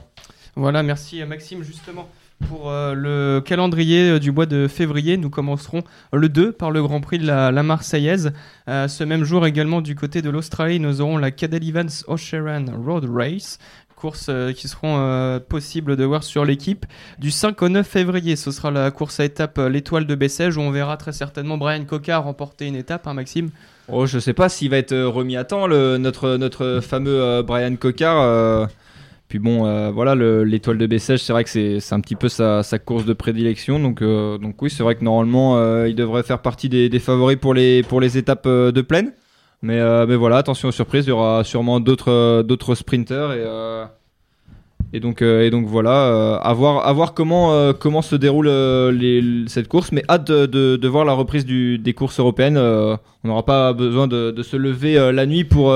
Voilà, 0.59 0.83
merci 0.83 1.21
euh, 1.21 1.25
Maxime. 1.25 1.63
Justement, 1.63 2.09
pour 2.47 2.71
euh, 2.71 2.93
le 2.93 3.41
calendrier 3.41 4.11
euh, 4.11 4.19
du 4.19 4.31
mois 4.31 4.45
de 4.45 4.67
février, 4.67 5.17
nous 5.17 5.29
commencerons 5.29 5.83
le 6.13 6.29
2 6.29 6.51
par 6.51 6.71
le 6.71 6.81
Grand 6.81 7.01
Prix 7.01 7.19
de 7.19 7.27
la, 7.27 7.51
la 7.51 7.63
Marseillaise. 7.63 8.31
Euh, 8.67 8.87
ce 8.87 9.03
même 9.03 9.23
jour 9.23 9.45
également 9.45 9.81
du 9.81 9.95
côté 9.95 10.21
de 10.21 10.29
l'Australie, 10.29 10.79
nous 10.79 11.01
aurons 11.01 11.17
la 11.17 11.31
Cadel 11.31 11.67
Evans 11.67 11.89
Ocean 12.07 12.65
Road 12.85 13.05
Race. 13.11 13.59
Courses 13.99 14.31
qui 14.55 14.67
seront 14.67 14.97
euh, 14.97 15.39
possibles 15.39 15.97
de 15.97 16.03
voir 16.05 16.23
sur 16.23 16.45
l'équipe. 16.45 16.85
Du 17.19 17.31
5 17.31 17.61
au 17.61 17.69
9 17.69 17.85
février, 17.85 18.35
ce 18.35 18.51
sera 18.51 18.71
la 18.71 18.89
course 18.91 19.19
à 19.19 19.25
étape 19.25 19.57
euh, 19.57 19.69
l'Étoile 19.69 20.05
de 20.05 20.15
Bessèges 20.15 20.57
où 20.57 20.61
on 20.61 20.71
verra 20.71 20.95
très 20.97 21.11
certainement 21.11 21.57
Brian 21.57 21.83
Coca 21.83 22.17
remporter 22.17 22.65
une 22.65 22.75
étape, 22.75 23.07
hein, 23.07 23.13
Maxime? 23.13 23.49
Oh, 23.89 24.05
je 24.05 24.19
sais 24.19 24.33
pas 24.33 24.49
s'il 24.49 24.69
va 24.69 24.77
être 24.77 24.95
remis 24.95 25.35
à 25.35 25.43
temps 25.43 25.67
notre 25.67 26.37
notre 26.37 26.79
fameux 26.81 27.21
euh, 27.21 27.43
Brian 27.43 27.75
Cocard. 27.75 28.69
Puis 29.29 29.37
bon, 29.37 29.67
euh, 29.67 29.91
voilà, 29.91 30.15
le- 30.15 30.43
l'étoile 30.43 30.79
de 30.79 30.87
Bessèges, 30.87 31.21
c'est 31.21 31.33
vrai 31.33 31.43
que 31.43 31.49
c'est 31.51 31.93
un 31.93 32.01
petit 32.01 32.15
peu 32.15 32.29
sa, 32.29 32.63
course 32.83 33.05
de 33.05 33.13
prédilection. 33.13 33.79
Donc, 33.79 34.01
euh, 34.01 34.39
donc 34.39 34.59
oui, 34.59 34.71
c'est 34.71 34.81
vrai 34.81 34.95
que 34.95 35.03
normalement, 35.03 35.55
euh, 35.57 35.87
il 35.87 35.95
devrait 35.95 36.23
faire 36.23 36.41
partie 36.41 36.67
des, 36.67 36.89
favoris 36.99 37.37
pour 37.37 37.53
les, 37.53 38.17
étapes 38.17 38.47
de 38.47 38.81
plaine. 38.81 39.13
Mais, 39.61 39.79
voilà, 40.15 40.37
attention 40.37 40.69
aux 40.69 40.71
surprises, 40.71 41.05
il 41.05 41.09
y 41.09 41.11
aura 41.11 41.43
sûrement 41.43 41.79
d'autres 41.79 42.73
sprinters. 42.73 43.31
Et, 44.93 44.99
donc, 44.99 45.21
voilà, 45.67 46.37
à, 46.37 46.53
voir, 46.53 47.13
comment, 47.13 48.01
se 48.01 48.15
déroule 48.15 48.49
cette 49.47 49.67
course. 49.67 49.91
Mais 49.91 50.03
hâte 50.09 50.31
de, 50.31 50.87
voir 50.87 51.05
la 51.05 51.13
reprise 51.13 51.45
des 51.45 51.93
courses 51.93 52.19
européennes. 52.19 52.57
On 52.57 53.27
n'aura 53.27 53.45
pas 53.45 53.73
besoin 53.73 54.07
de, 54.07 54.41
se 54.41 54.57
lever 54.57 54.95
la 55.11 55.27
nuit 55.27 55.43
pour, 55.43 55.71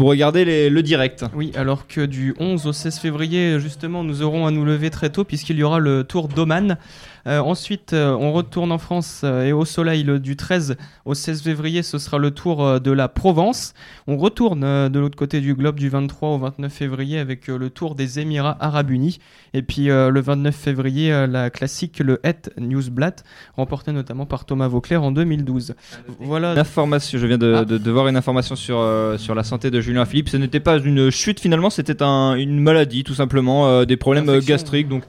pour 0.00 0.08
regarder 0.08 0.46
les- 0.46 0.70
le 0.70 0.82
direct. 0.82 1.26
Oui, 1.34 1.52
alors 1.54 1.86
que 1.86 2.06
du 2.06 2.34
11 2.38 2.66
au 2.66 2.72
16 2.72 2.98
février, 2.98 3.60
justement, 3.60 4.02
nous 4.02 4.22
aurons 4.22 4.46
à 4.46 4.50
nous 4.50 4.64
lever 4.64 4.88
très 4.88 5.10
tôt 5.10 5.24
puisqu'il 5.24 5.58
y 5.58 5.62
aura 5.62 5.78
le 5.78 6.04
Tour 6.04 6.28
d'Oman. 6.28 6.78
Euh, 7.26 7.38
ensuite, 7.40 7.92
euh, 7.92 8.16
on 8.18 8.32
retourne 8.32 8.72
en 8.72 8.78
France 8.78 9.22
euh, 9.24 9.44
et 9.44 9.52
au 9.52 9.64
soleil 9.64 10.02
le- 10.04 10.18
du 10.18 10.36
13 10.36 10.76
au 11.04 11.14
16 11.14 11.42
février, 11.42 11.82
ce 11.82 11.98
sera 11.98 12.18
le 12.18 12.30
Tour 12.30 12.80
de 12.80 12.90
la 12.90 13.08
Provence. 13.08 13.74
On 14.06 14.16
retourne 14.16 14.60
de 14.88 14.98
l'autre 14.98 15.16
côté 15.16 15.40
du 15.40 15.54
globe 15.54 15.78
du 15.78 15.88
23 15.88 16.28
au 16.30 16.38
29 16.38 16.72
février 16.72 17.18
avec 17.18 17.46
le 17.48 17.70
Tour 17.70 17.94
des 17.94 18.18
Émirats 18.20 18.56
Arabes 18.60 18.90
Unis. 18.90 19.18
Et 19.54 19.62
puis 19.62 19.86
le 19.86 20.20
29 20.20 20.54
février, 20.54 21.26
la 21.28 21.50
classique, 21.50 21.98
le 21.98 22.20
Het 22.22 22.50
Newsblad, 22.58 23.20
remporté 23.56 23.92
notamment 23.92 24.26
par 24.26 24.44
Thomas 24.44 24.68
Vauclair 24.68 25.02
en 25.02 25.10
2012. 25.12 25.74
Voilà. 26.20 26.52
Information, 26.58 27.18
je 27.18 27.26
viens 27.26 27.38
de, 27.38 27.54
Ah. 27.58 27.64
de- 27.64 27.78
de 27.78 27.90
voir 27.90 28.08
une 28.08 28.16
information 28.16 28.54
sur, 28.56 28.78
euh, 28.78 29.18
sur 29.18 29.34
la 29.34 29.42
santé 29.42 29.70
de 29.70 29.80
Julien 29.80 30.04
Philippe. 30.04 30.28
Ce 30.28 30.36
n'était 30.36 30.60
pas 30.60 30.78
une 30.78 31.10
chute 31.10 31.40
finalement, 31.40 31.70
c'était 31.70 32.02
un- 32.02 32.34
une 32.34 32.60
maladie 32.60 33.04
tout 33.04 33.14
simplement, 33.14 33.66
euh, 33.66 33.84
des 33.84 33.96
problèmes 33.96 34.38
gastriques. 34.40 34.88
Donc 34.88 35.02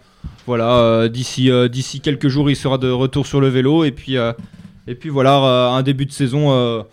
voilà, 0.48 0.78
euh, 0.80 1.08
d'ici 1.08 1.52
euh, 1.52 1.68
d'ici 1.68 2.02
quelques 2.02 2.28
jours, 2.28 2.50
il 2.50 2.56
sera 2.56 2.78
de 2.78 2.90
retour 2.90 3.28
sur 3.28 3.42
le 3.42 3.48
vélo. 3.48 3.84
Et 3.84 3.92
puis 3.92 4.18
euh, 4.18 4.34
voilà 5.06 5.36
un 5.36 5.84
début 5.84 6.06
de 6.06 6.12
saison 6.12 6.86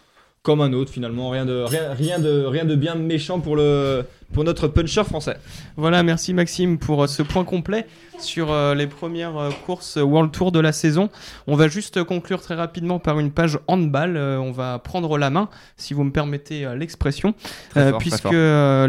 comme 0.42 0.60
un 0.60 0.72
autre 0.72 0.92
finalement, 0.92 1.30
rien 1.30 1.44
de 1.44 1.64
rien, 1.66 2.18
de 2.18 2.44
rien 2.44 2.64
de 2.64 2.74
bien 2.74 2.94
méchant 2.94 3.40
pour 3.40 3.56
le 3.56 4.04
pour 4.32 4.44
notre 4.44 4.68
puncher 4.68 5.04
français. 5.04 5.36
Voilà, 5.76 6.02
merci 6.02 6.34
Maxime 6.34 6.78
pour 6.78 7.08
ce 7.08 7.22
point 7.22 7.44
complet 7.44 7.86
sur 8.20 8.50
euh, 8.50 8.74
les 8.74 8.86
premières 8.86 9.36
euh, 9.36 9.50
courses 9.66 9.96
World 9.96 10.32
Tour 10.32 10.52
de 10.52 10.60
la 10.60 10.72
saison. 10.72 11.08
On 11.46 11.56
va 11.56 11.68
juste 11.68 12.02
conclure 12.04 12.40
très 12.40 12.54
rapidement 12.54 12.98
par 12.98 13.18
une 13.18 13.30
page 13.30 13.58
handball. 13.66 14.16
Euh, 14.16 14.38
on 14.38 14.52
va 14.52 14.78
prendre 14.78 15.18
la 15.18 15.30
main, 15.30 15.48
si 15.76 15.94
vous 15.94 16.04
me 16.04 16.10
permettez 16.10 16.66
l'expression, 16.76 17.34
Euh, 17.76 17.92
puisque 17.98 18.32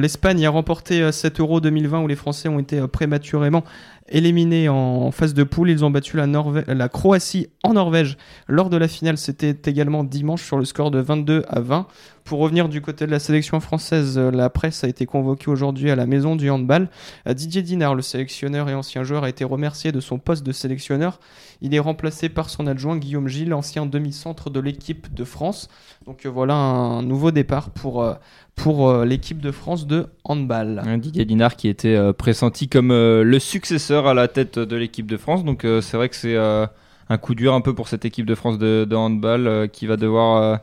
l'Espagne 0.02 0.46
a 0.46 0.50
remporté 0.50 1.02
euh, 1.02 1.12
cet 1.12 1.40
Euro 1.40 1.60
2020 1.62 2.02
où 2.02 2.08
les 2.08 2.16
Français 2.16 2.50
ont 2.50 2.60
été 2.60 2.86
prématurément 2.88 3.64
éliminés 4.12 4.70
en 4.70 5.12
phase 5.12 5.34
de 5.34 5.44
poule. 5.44 5.70
Ils 5.70 5.86
ont 5.86 5.92
battu 5.92 6.18
la, 6.18 6.26
la 6.26 6.90
Croatie 6.90 7.48
en 7.64 7.74
Norvège 7.74 8.18
lors 8.48 8.70
de 8.70 8.78
la 8.78 8.88
finale. 8.88 9.18
C'était 9.18 9.56
également 9.70 10.04
dimanche 10.04 10.44
sur 10.44 10.58
le 10.58 10.66
score 10.66 10.90
de 10.90 11.00
22 11.00 11.44
à 11.48 11.60
20. 11.60 11.88
Pour 12.24 12.40
revenir 12.40 12.70
du 12.70 12.82
côté 12.82 13.06
de 13.06 13.12
la 13.12 13.20
sélection 13.20 13.60
française, 13.60 14.18
la 14.18 14.50
presse 14.50 14.84
a 14.84 14.88
été 14.88 15.06
convoquée 15.06 15.50
aujourd'hui 15.50 15.90
à 15.92 15.96
la 15.96 16.06
maison 16.06 16.36
du 16.36 16.50
handball. 16.50 16.90
Didier 17.28 17.62
Dinard, 17.62 17.96
le 17.96 18.02
sélectionneur 18.02 18.70
et 18.70 18.74
ancien 18.74 19.04
joueur, 19.04 19.19
a 19.24 19.30
été 19.30 19.44
remercié 19.44 19.92
de 19.92 20.00
son 20.00 20.18
poste 20.18 20.46
de 20.46 20.52
sélectionneur. 20.52 21.20
Il 21.62 21.74
est 21.76 21.80
remplacé 21.80 22.30
par 22.30 22.50
son 22.50 22.68
adjoint 22.68 22.98
Guillaume 22.98 23.28
Gilles, 23.28 23.54
ancien 23.54 23.86
demi-centre 23.86 24.50
de 24.50 24.60
l'équipe 24.60 25.14
de 25.14 25.24
France. 25.24 25.70
Donc 26.06 26.26
euh, 26.26 26.30
voilà 26.30 26.56
un 26.56 27.02
nouveau 27.02 27.32
départ 27.32 27.70
pour, 27.70 28.02
euh, 28.02 28.14
pour 28.56 28.90
euh, 28.90 29.06
l'équipe 29.06 29.40
de 29.40 29.52
France 29.52 29.88
de 29.88 30.08
handball. 30.24 30.84
Didier 31.00 31.26
Dinard 31.26 31.56
qui 31.56 31.68
était 31.68 32.14
pressenti 32.14 32.70
comme 32.70 32.90
le 32.90 33.40
successeur 33.40 34.08
à 34.08 34.14
la 34.14 34.28
tête 34.28 34.60
de 34.60 34.76
l'équipe 34.76 35.08
de 35.08 35.18
France. 35.18 35.44
Donc 35.44 35.66
c'est 35.82 35.98
vrai 35.98 36.10
que 36.10 36.16
c'est 36.16 36.38
un 36.38 37.18
coup 37.18 37.36
dur 37.36 37.54
un 37.54 37.62
peu 37.62 37.74
pour 37.74 37.88
cette 37.88 38.06
équipe 38.06 38.26
de 38.26 38.36
France 38.36 38.58
de, 38.58 38.86
de 38.90 38.96
handball 38.96 39.70
qui 39.72 39.88
va 39.88 39.98
devoir 39.98 40.60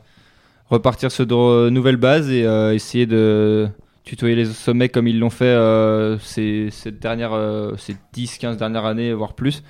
repartir 0.69 1.11
sur 1.11 1.25
de 1.25 1.69
nouvelles 1.69 1.97
bases 1.97 2.29
et 2.29 2.41
essayer 2.73 3.05
de 3.05 3.69
tutoyer 4.07 4.35
les 4.35 4.45
sommets 4.45 4.87
comme 4.87 5.07
ils 5.07 5.19
l'ont 5.19 5.29
fait 5.29 5.45
euh, 5.45 6.17
ces, 6.19 6.69
cette 6.71 6.99
dernière, 6.99 7.33
euh, 7.33 7.75
ces 7.77 7.95
10-15 8.15 8.55
dernières 8.55 8.85
années, 8.85 9.13
voire 9.13 9.33
plus. 9.33 9.63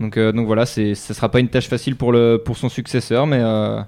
Donc, 0.00 0.16
euh, 0.16 0.32
donc 0.32 0.46
voilà, 0.46 0.66
c'est, 0.66 0.94
ce 0.94 1.14
sera 1.14 1.30
pas 1.30 1.40
une 1.40 1.48
tâche 1.48 1.68
facile 1.68 1.96
pour, 1.96 2.12
le, 2.12 2.36
pour 2.36 2.58
son 2.58 2.68
successeur, 2.68 3.26
mais, 3.26 3.40
euh, 3.40 3.80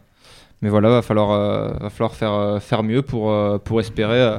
mais 0.62 0.70
voilà, 0.70 0.88
va 0.88 1.02
falloir, 1.02 1.30
euh, 1.30 1.72
va 1.78 1.90
falloir 1.90 2.14
faire, 2.14 2.62
faire 2.62 2.82
mieux 2.82 3.02
pour, 3.02 3.30
euh, 3.30 3.58
pour 3.58 3.80
espérer 3.80 4.20
euh, 4.20 4.38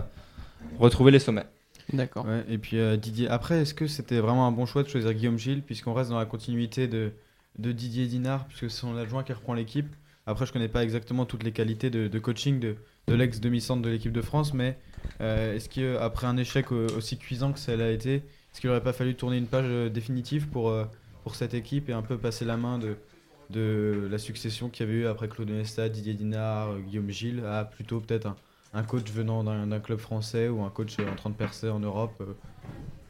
retrouver 0.79 1.11
les 1.11 1.19
sommets. 1.19 1.45
D'accord. 1.91 2.25
Ouais, 2.25 2.43
et 2.49 2.57
puis 2.57 2.79
euh, 2.79 2.97
Didier, 2.97 3.27
après, 3.27 3.61
est-ce 3.61 3.75
que 3.75 3.85
c'était 3.85 4.19
vraiment 4.19 4.47
un 4.47 4.51
bon 4.51 4.65
choix 4.65 4.81
de 4.81 4.87
choisir 4.87 5.13
Guillaume 5.13 5.37
Gilles, 5.37 5.61
puisqu'on 5.61 5.93
reste 5.93 6.09
dans 6.09 6.17
la 6.17 6.25
continuité 6.25 6.87
de, 6.87 7.11
de 7.59 7.71
Didier 7.71 8.07
Dinard, 8.07 8.45
puisque 8.47 8.71
c'est 8.71 8.81
son 8.81 8.97
adjoint 8.97 9.23
qui 9.23 9.33
reprend 9.33 9.53
l'équipe 9.53 9.93
Après, 10.25 10.47
je 10.47 10.53
connais 10.53 10.67
pas 10.67 10.83
exactement 10.83 11.25
toutes 11.25 11.43
les 11.43 11.51
qualités 11.51 11.91
de, 11.91 12.07
de 12.07 12.19
coaching 12.19 12.59
de, 12.59 12.77
de 13.07 13.13
l'ex-demi-centre 13.13 13.83
de 13.83 13.89
l'équipe 13.89 14.11
de 14.13 14.21
France, 14.21 14.53
mais 14.55 14.77
euh, 15.21 15.55
est-ce 15.55 15.69
qu'après 15.69 16.27
un 16.27 16.37
échec 16.37 16.71
au- 16.71 16.91
aussi 16.95 17.17
cuisant 17.17 17.53
que 17.53 17.59
ça 17.59 17.75
l'a 17.75 17.91
été, 17.91 18.15
est-ce 18.15 18.59
qu'il 18.61 18.69
n'aurait 18.69 18.83
pas 18.83 18.93
fallu 18.93 19.15
tourner 19.15 19.37
une 19.37 19.49
page 19.49 19.65
euh, 19.67 19.89
définitive 19.89 20.49
pour, 20.49 20.69
euh, 20.69 20.85
pour 21.23 21.35
cette 21.35 21.53
équipe 21.53 21.89
et 21.89 21.93
un 21.93 22.01
peu 22.03 22.19
passer 22.19 22.45
la 22.45 22.57
main 22.57 22.79
de, 22.79 23.01
de 23.49 24.07
la 24.09 24.17
succession 24.17 24.69
qu'il 24.69 24.85
y 24.85 24.89
avait 24.89 24.99
eu 25.01 25.05
après 25.07 25.29
Claude 25.29 25.49
Nesta, 25.49 25.89
Didier 25.89 26.13
Dinard, 26.13 26.79
Guillaume 26.81 27.09
Gilles, 27.09 27.45
à 27.45 27.65
plutôt 27.65 28.01
peut-être 28.01 28.25
un, 28.27 28.37
un 28.73 28.83
coach 28.83 29.09
venant 29.11 29.43
d'un 29.43 29.67
d'un 29.67 29.79
club 29.79 29.99
français 29.99 30.49
ou 30.49 30.61
un 30.63 30.69
coach 30.71 30.99
en 30.99 31.15
train 31.15 31.29
de 31.29 31.35
percer 31.35 31.69
en 31.69 31.79
Europe 31.79 32.21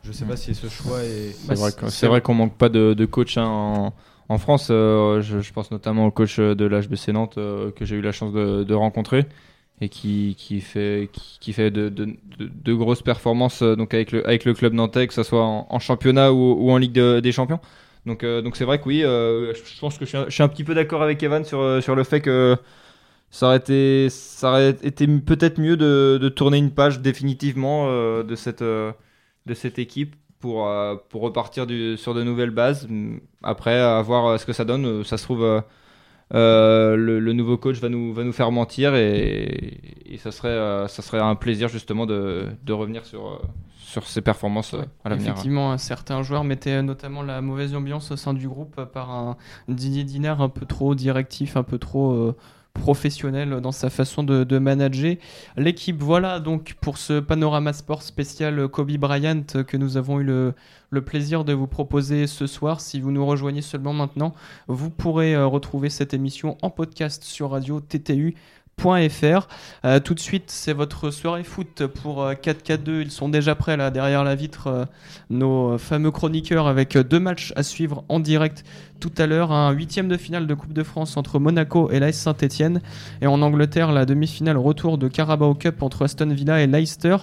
Je 0.03 0.11
sais 0.11 0.25
pas 0.25 0.37
si 0.37 0.55
ce 0.55 0.69
choix 0.69 1.05
est. 1.05 1.33
C'est 1.33 1.55
vrai 1.55 1.71
vrai 2.07 2.21
qu'on 2.21 2.33
manque 2.33 2.57
pas 2.57 2.69
de, 2.69 2.93
de 2.93 3.05
coach 3.05 3.37
hein, 3.37 3.45
en, 3.45 3.93
en 4.29 4.37
France. 4.37 4.67
euh, 4.71 5.21
je, 5.21 5.39
je 5.41 5.53
pense 5.53 5.71
notamment 5.71 6.05
au 6.05 6.11
coach 6.11 6.39
de 6.39 6.65
l'HBC 6.65 7.11
Nantes 7.13 7.37
euh, 7.37 7.71
que 7.71 7.85
j'ai 7.85 7.95
eu 7.97 8.01
la 8.01 8.11
chance 8.11 8.33
de, 8.33 8.63
de 8.63 8.73
rencontrer 8.73 9.25
et 9.82 9.89
qui, 9.89 10.36
qui 10.38 10.61
fait, 10.61 11.09
qui, 11.39 11.53
fait 11.53 11.71
de, 11.71 11.89
de- 11.89 12.15
de- 12.39 12.74
grosses 12.74 13.01
performances 13.01 13.61
euh, 13.61 13.76
donc 13.76 13.93
avec, 13.93 14.11
le, 14.11 14.26
avec 14.26 14.45
le 14.45 14.53
club 14.53 14.74
nantais, 14.74 15.07
que 15.07 15.13
ce 15.13 15.24
soit 15.24 15.43
en, 15.43 15.80
championnat 15.80 16.32
ou, 16.32 16.53
ou 16.59 16.71
en 16.71 16.78
Ligue 16.78 16.93
de- 16.93 17.19
des 17.19 17.32
Champions. 17.32 17.59
Donc 18.05 18.24
euh, 18.24 18.41
donc 18.41 18.55
c'est 18.55 18.65
vrai 18.65 18.80
que 18.80 18.86
oui, 18.86 19.03
euh, 19.03 19.53
je 19.53 19.80
pense 19.80 19.97
que 19.97 20.05
je 20.05 20.30
suis 20.30 20.43
un, 20.43 20.47
petit 20.49 20.63
peu 20.63 20.74
d'accord 20.76 21.01
avec 21.01 21.21
Evan 21.24 21.43
sur, 21.43 21.82
sur 21.82 21.95
le 21.95 22.03
fait 22.03 22.21
que 22.21 22.57
ça 23.32 23.47
aurait 23.47 23.57
été, 23.57 24.05
été 24.84 25.07
peut-être 25.07 25.59
mieux 25.59 25.78
de, 25.78 26.19
de 26.21 26.30
tourner 26.30 26.57
une 26.57 26.71
page 26.71 26.99
définitivement 27.01 27.88
de, 28.24 28.36
cette, 28.36 28.61
de 28.63 28.93
cette 29.53 29.80
équipe 29.80 30.15
pour, 30.39 30.69
pour 31.09 31.21
repartir 31.21 31.65
sur 31.97 32.13
de 32.13 32.24
nouvelles 32.24 32.51
bases. 32.51 32.88
Après, 33.41 33.80
à 33.80 34.01
voir 34.03 34.39
ce 34.39 34.45
que 34.45 34.53
ça 34.53 34.65
donne. 34.65 35.03
Ça 35.03 35.17
se 35.17 35.24
trouve, 35.24 35.63
euh, 36.34 36.95
le, 36.95 37.34
nouveau 37.34 37.57
coach 37.57 37.79
va 37.79 37.89
nous, 37.89 38.13
va 38.13 38.23
nous 38.23 38.31
faire 38.31 38.51
mentir 38.51 38.95
et, 38.95 39.79
ça, 40.17 40.31
serait, 40.31 40.49
euh, 40.49 40.88
ça 40.88 41.01
serait 41.01 41.19
un 41.19 41.36
plaisir 41.36 41.67
justement 41.67 42.05
de, 42.05 42.47
revenir 42.69 43.05
sur, 43.05 43.27
euh, 43.27 43.38
sur 43.77 44.07
ses 44.07 44.21
performances 44.21 44.73
euh, 44.73 44.81
à 45.03 45.09
l'avenir. 45.09 45.31
Effectivement, 45.31 45.77
certains 45.77 46.23
joueurs 46.23 46.43
mettaient 46.43 46.81
notamment 46.81 47.21
la 47.21 47.41
mauvaise 47.41 47.75
ambiance 47.75 48.11
au 48.11 48.15
sein 48.15 48.34
du 48.34 48.47
groupe 48.47 48.84
par 48.86 49.11
un 49.11 49.38
Didier 49.67 50.03
Dinard 50.03 50.41
un 50.41 50.49
peu 50.49 50.65
trop 50.65 50.95
directif, 50.95 51.55
un 51.55 51.63
peu 51.63 51.77
trop 51.77 52.36
professionnel 52.74 53.61
dans 53.61 53.71
sa 53.71 53.89
façon 53.89 54.24
de, 54.24 54.57
manager 54.57 55.15
l'équipe. 55.57 56.01
Voilà 56.01 56.39
donc 56.39 56.76
pour 56.82 56.97
ce 56.97 57.19
panorama 57.19 57.74
sport 57.74 58.01
spécial 58.01 58.67
Kobe 58.67 58.91
Bryant 58.97 59.43
que 59.67 59.78
nous 59.78 59.97
avons 59.97 60.19
eu 60.19 60.24
le, 60.24 60.53
le 60.93 61.01
plaisir 61.01 61.43
de 61.43 61.53
vous 61.53 61.67
proposer 61.67 62.28
ce 62.28 62.45
soir. 62.45 62.80
Si 62.80 62.99
vous 62.99 63.11
nous 63.11 63.26
rejoignez 63.26 63.61
seulement 63.61 63.93
maintenant, 63.93 64.34
vous 64.67 64.89
pourrez 64.89 65.34
euh, 65.36 65.47
retrouver 65.47 65.89
cette 65.89 66.13
émission 66.13 66.57
en 66.61 66.69
podcast 66.69 67.24
sur 67.24 67.51
radio 67.51 67.82
TTU. 67.82 68.36
Euh, 69.86 69.99
tout 69.99 70.13
de 70.13 70.19
suite, 70.19 70.51
c'est 70.51 70.74
votre 70.74 71.09
soirée 71.09 71.43
foot 71.43 71.88
pour 71.88 72.21
euh, 72.21 72.34
4K2. 72.34 73.01
Ils 73.01 73.11
sont 73.11 73.30
déjà 73.30 73.55
prêts 73.55 73.78
là 73.78 73.91
derrière 73.91 74.24
la 74.26 74.36
vitre, 74.36 74.67
euh, 74.67 74.86
nos 75.30 75.78
fameux 75.78 76.11
chroniqueurs 76.11 76.67
avec 76.67 76.97
euh, 76.97 77.03
deux 77.03 77.19
matchs 77.19 77.53
à 77.55 77.63
suivre 77.63 78.03
en 78.09 78.19
direct 78.19 78.65
tout 78.99 79.11
à 79.17 79.26
l'heure. 79.26 79.51
Un 79.53 79.71
huitième 79.71 80.09
de 80.09 80.17
finale 80.17 80.47
de 80.47 80.53
Coupe 80.53 80.74
de 80.74 80.84
France 80.84 81.15
entre 81.15 81.39
Monaco 81.39 81.91
et 81.91 81.99
l'AS 81.99 82.13
Saint-Etienne. 82.13 82.82
Et 83.21 83.28
en 83.28 83.41
Angleterre, 83.41 83.91
la 83.93 84.05
demi-finale 84.05 84.57
retour 84.57 84.97
de 84.97 85.07
Carabao 85.07 85.53
Cup 85.53 85.82
entre 85.82 86.03
Aston 86.03 86.34
Villa 86.34 86.61
et 86.61 86.67
Leicester. 86.67 87.17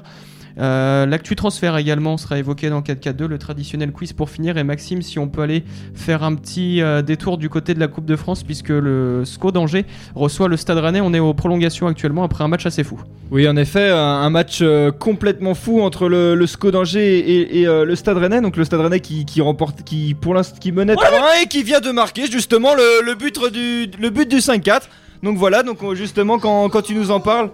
Euh, 0.58 1.06
L'actu 1.06 1.36
transfert 1.36 1.76
également 1.76 2.16
sera 2.16 2.38
évoqué 2.38 2.70
dans 2.70 2.80
4K2, 2.80 3.26
le 3.26 3.38
traditionnel 3.38 3.92
quiz 3.92 4.12
pour 4.12 4.30
finir. 4.30 4.58
Et 4.58 4.64
Maxime, 4.64 5.02
si 5.02 5.18
on 5.18 5.28
peut 5.28 5.42
aller 5.42 5.64
faire 5.94 6.22
un 6.22 6.34
petit 6.34 6.82
euh, 6.82 7.02
détour 7.02 7.38
du 7.38 7.48
côté 7.48 7.74
de 7.74 7.80
la 7.80 7.88
Coupe 7.88 8.06
de 8.06 8.16
France, 8.16 8.42
puisque 8.42 8.68
le 8.70 9.22
SCO 9.24 9.52
d'Angers 9.52 9.86
reçoit 10.14 10.48
le 10.48 10.56
Stade 10.56 10.78
Rennais. 10.78 11.00
On 11.00 11.14
est 11.14 11.18
aux 11.20 11.34
prolongations 11.34 11.86
actuellement 11.86 12.24
après 12.24 12.44
un 12.44 12.48
match 12.48 12.66
assez 12.66 12.84
fou. 12.84 13.00
Oui, 13.30 13.48
en 13.48 13.56
effet, 13.56 13.90
un, 13.90 14.28
match 14.30 14.58
euh, 14.62 14.90
complètement 14.90 15.54
fou 15.54 15.80
entre 15.82 16.08
le, 16.08 16.34
le 16.34 16.46
SCO 16.46 16.70
d'Angers 16.70 17.18
et, 17.18 17.60
et, 17.60 17.66
euh, 17.66 17.84
le 17.84 17.94
Stade 17.94 18.16
Rennais. 18.16 18.40
Donc 18.40 18.56
le 18.56 18.64
Stade 18.64 18.80
Rennais 18.80 19.00
qui, 19.00 19.24
qui 19.24 19.40
remporte, 19.40 19.82
qui 19.84 20.14
pour 20.14 20.34
l'instant 20.34 20.56
qui 20.60 20.72
menait 20.72 20.94
3 20.96 21.08
et 21.42 21.46
qui 21.46 21.62
vient 21.62 21.80
de 21.80 21.90
marquer 21.90 22.26
justement 22.30 22.74
le, 22.74 23.04
le 23.06 23.14
but 23.14 23.38
du 23.52 23.90
le 24.00 24.10
but 24.10 24.28
du 24.28 24.36
5-4. 24.38 24.82
Donc 25.22 25.36
voilà, 25.36 25.62
donc 25.62 25.82
on- 25.82 25.94
justement 25.94 26.38
quand, 26.38 26.68
quand 26.70 26.82
tu 26.82 26.94
nous 26.94 27.10
en 27.10 27.20
parles, 27.20 27.50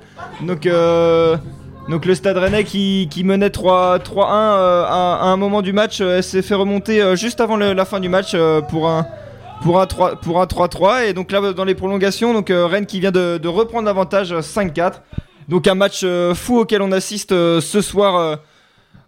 donc 0.47 0.67
euh, 0.67 1.37
donc 1.89 2.05
le 2.05 2.15
Stade 2.15 2.37
Rennais 2.37 2.65
qui, 2.65 3.09
qui 3.11 3.23
menait 3.25 3.51
3 3.51 3.99
3-1 3.99 4.19
euh, 4.19 4.85
à, 4.85 5.19
à 5.23 5.27
un 5.27 5.37
moment 5.37 5.63
du 5.63 5.73
match, 5.73 6.01
euh, 6.01 6.21
s'est 6.23 6.43
fait 6.43 6.55
remonter 6.55 7.01
euh, 7.01 7.15
juste 7.17 7.41
avant 7.41 7.57
le- 7.57 7.73
la 7.75 7.85
fin 7.85 8.01
du 8.01 8.09
match 8.09 8.33
euh, 8.35 8.61
pour 8.61 8.89
un 8.89 9.07
pour 9.63 9.81
un 9.81 9.87
3 9.87 10.17
pour 10.17 10.41
un 10.41 10.47
3-3 10.47 11.07
et 11.07 11.13
donc 11.13 11.31
là 11.33 11.53
dans 11.53 11.65
les 11.65 11.75
prolongations 11.75 12.33
donc 12.35 12.51
Rennes 12.51 12.87
qui 12.87 13.01
vient 13.01 13.11
de, 13.13 13.39
de 13.39 13.49
reprendre 13.49 13.87
l'avantage 13.87 14.33
euh, 14.33 14.41
5-4. 14.41 14.95
Donc 15.49 15.69
un 15.69 15.75
match 15.77 16.05
fou 16.35 16.59
auquel 16.59 16.83
on 16.83 16.91
assiste 16.91 17.31
ce 17.31 17.81
soir 17.81 18.39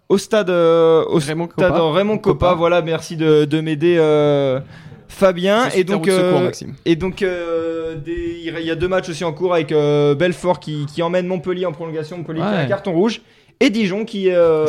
au 0.07 0.17
stade 0.17 0.49
au 0.49 1.17
Raymond 1.19 1.49
stade 1.51 1.73
Coppa. 1.73 1.91
Raymond 1.91 2.17
Coppa. 2.17 2.45
Coppa. 2.47 2.53
Voilà, 2.57 2.81
merci 2.81 3.17
de, 3.17 3.43
de 3.43 3.59
m'aider 3.59 3.97
Fabien 5.09 5.69
suis 5.71 5.79
et 5.81 5.83
donc 5.83 6.05
secours, 6.05 6.39
euh, 6.39 6.45
et 6.85 6.95
donc 6.95 7.21
euh, 7.23 7.95
des- 7.95 8.41
il 8.45 8.65
y 8.65 8.71
a 8.71 8.75
deux 8.75 8.87
matchs 8.87 9.09
aussi 9.09 9.23
en 9.25 9.33
cours 9.33 9.53
avec 9.53 9.71
euh, 9.71 10.15
Belfort 10.15 10.59
qui, 10.59 10.85
qui 10.85 11.01
emmène 11.03 11.27
Montpellier 11.27 11.65
en 11.65 11.71
prolongation, 11.71 12.17
Montpellier 12.17 12.39
qui 12.41 12.45
a 12.45 12.49
un 12.59 12.65
carton 12.67 12.93
rouge 12.93 13.21
et 13.59 13.69
Dijon 13.71 14.05
qui 14.05 14.29
euh, 14.29 14.65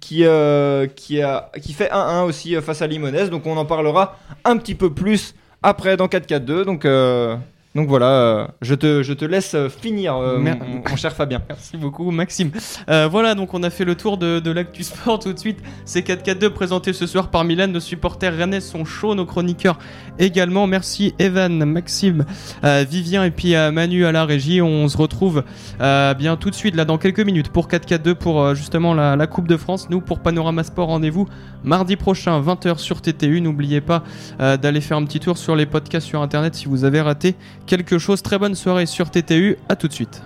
qui 0.00 0.24
euh, 0.24 0.86
qui 0.86 1.20
a 1.20 1.50
qui 1.60 1.72
fait 1.74 1.90
1-1 1.90 2.24
aussi 2.24 2.56
euh, 2.56 2.62
face 2.62 2.80
à 2.82 2.86
Limonès. 2.86 3.28
Donc 3.30 3.46
on 3.46 3.56
en 3.56 3.64
parlera 3.66 4.16
un 4.44 4.56
petit 4.56 4.74
peu 4.74 4.90
plus 4.90 5.34
après 5.62 5.96
dans 5.96 6.06
4-4-2. 6.06 6.64
Donc 6.64 6.84
euh, 6.84 7.36
donc 7.74 7.88
voilà, 7.88 8.06
euh, 8.06 8.46
je 8.62 8.76
te 8.76 9.02
je 9.02 9.12
te 9.12 9.24
laisse 9.24 9.54
euh, 9.54 9.68
finir 9.68 10.14
euh, 10.16 10.38
mon, 10.38 10.56
mon 10.88 10.96
cher 10.96 11.12
Fabien. 11.12 11.42
Merci 11.48 11.76
beaucoup 11.76 12.08
Maxime. 12.12 12.52
Voilà, 12.86 13.34
donc 13.34 13.52
on 13.52 13.64
a 13.64 13.70
fait 13.70 13.84
le 13.84 13.96
tour 13.96 14.16
de, 14.16 14.38
de 14.38 14.50
l'actu 14.52 14.84
sport 14.84 15.18
tout 15.18 15.32
de 15.32 15.38
suite. 15.38 15.58
C'est 15.84 16.06
4-4-2 16.06 16.50
présenté 16.50 16.92
ce 16.92 17.06
soir 17.06 17.30
par 17.30 17.42
Milan. 17.42 17.66
Nos 17.66 17.80
supporters 17.80 18.36
rennais 18.36 18.60
sont 18.60 18.84
chauds, 18.84 19.16
nos 19.16 19.26
chroniqueurs 19.26 19.78
également. 20.20 20.68
Merci 20.68 21.14
Evan, 21.18 21.64
Maxime, 21.64 22.24
Vivien 22.62 23.24
et 23.24 23.32
puis 23.32 23.54
Manu 23.72 24.06
à 24.06 24.12
la 24.12 24.24
régie. 24.24 24.62
On 24.62 24.88
se 24.88 24.96
retrouve 24.96 25.42
bien 25.80 26.36
tout 26.36 26.50
de 26.50 26.54
suite 26.54 26.76
là 26.76 26.84
dans 26.84 26.98
quelques 26.98 27.20
minutes 27.20 27.48
pour 27.48 27.66
4-4-2 27.66 28.14
pour 28.14 28.54
justement 28.54 28.94
la, 28.94 29.16
la 29.16 29.26
Coupe 29.26 29.48
de 29.48 29.56
France. 29.56 29.88
Nous 29.90 30.00
pour 30.00 30.20
Panorama 30.20 30.62
Sport, 30.62 30.88
rendez-vous 30.88 31.26
mardi 31.64 31.96
prochain 31.96 32.40
20h 32.40 32.78
sur 32.78 33.00
TTU. 33.00 33.40
N'oubliez 33.40 33.80
pas 33.80 34.04
euh, 34.40 34.56
d'aller 34.56 34.80
faire 34.80 34.98
un 34.98 35.04
petit 35.04 35.20
tour 35.20 35.36
sur 35.38 35.56
les 35.56 35.66
podcasts 35.66 36.06
sur 36.06 36.22
internet 36.22 36.54
si 36.54 36.66
vous 36.66 36.84
avez 36.84 37.00
raté 37.00 37.34
quelque 37.66 37.98
chose. 37.98 38.22
Très 38.22 38.38
bonne 38.38 38.54
soirée 38.54 38.86
sur 38.86 39.10
TTU. 39.10 39.56
À 39.68 39.76
tout 39.76 39.88
de 39.88 39.92
suite. 39.92 40.22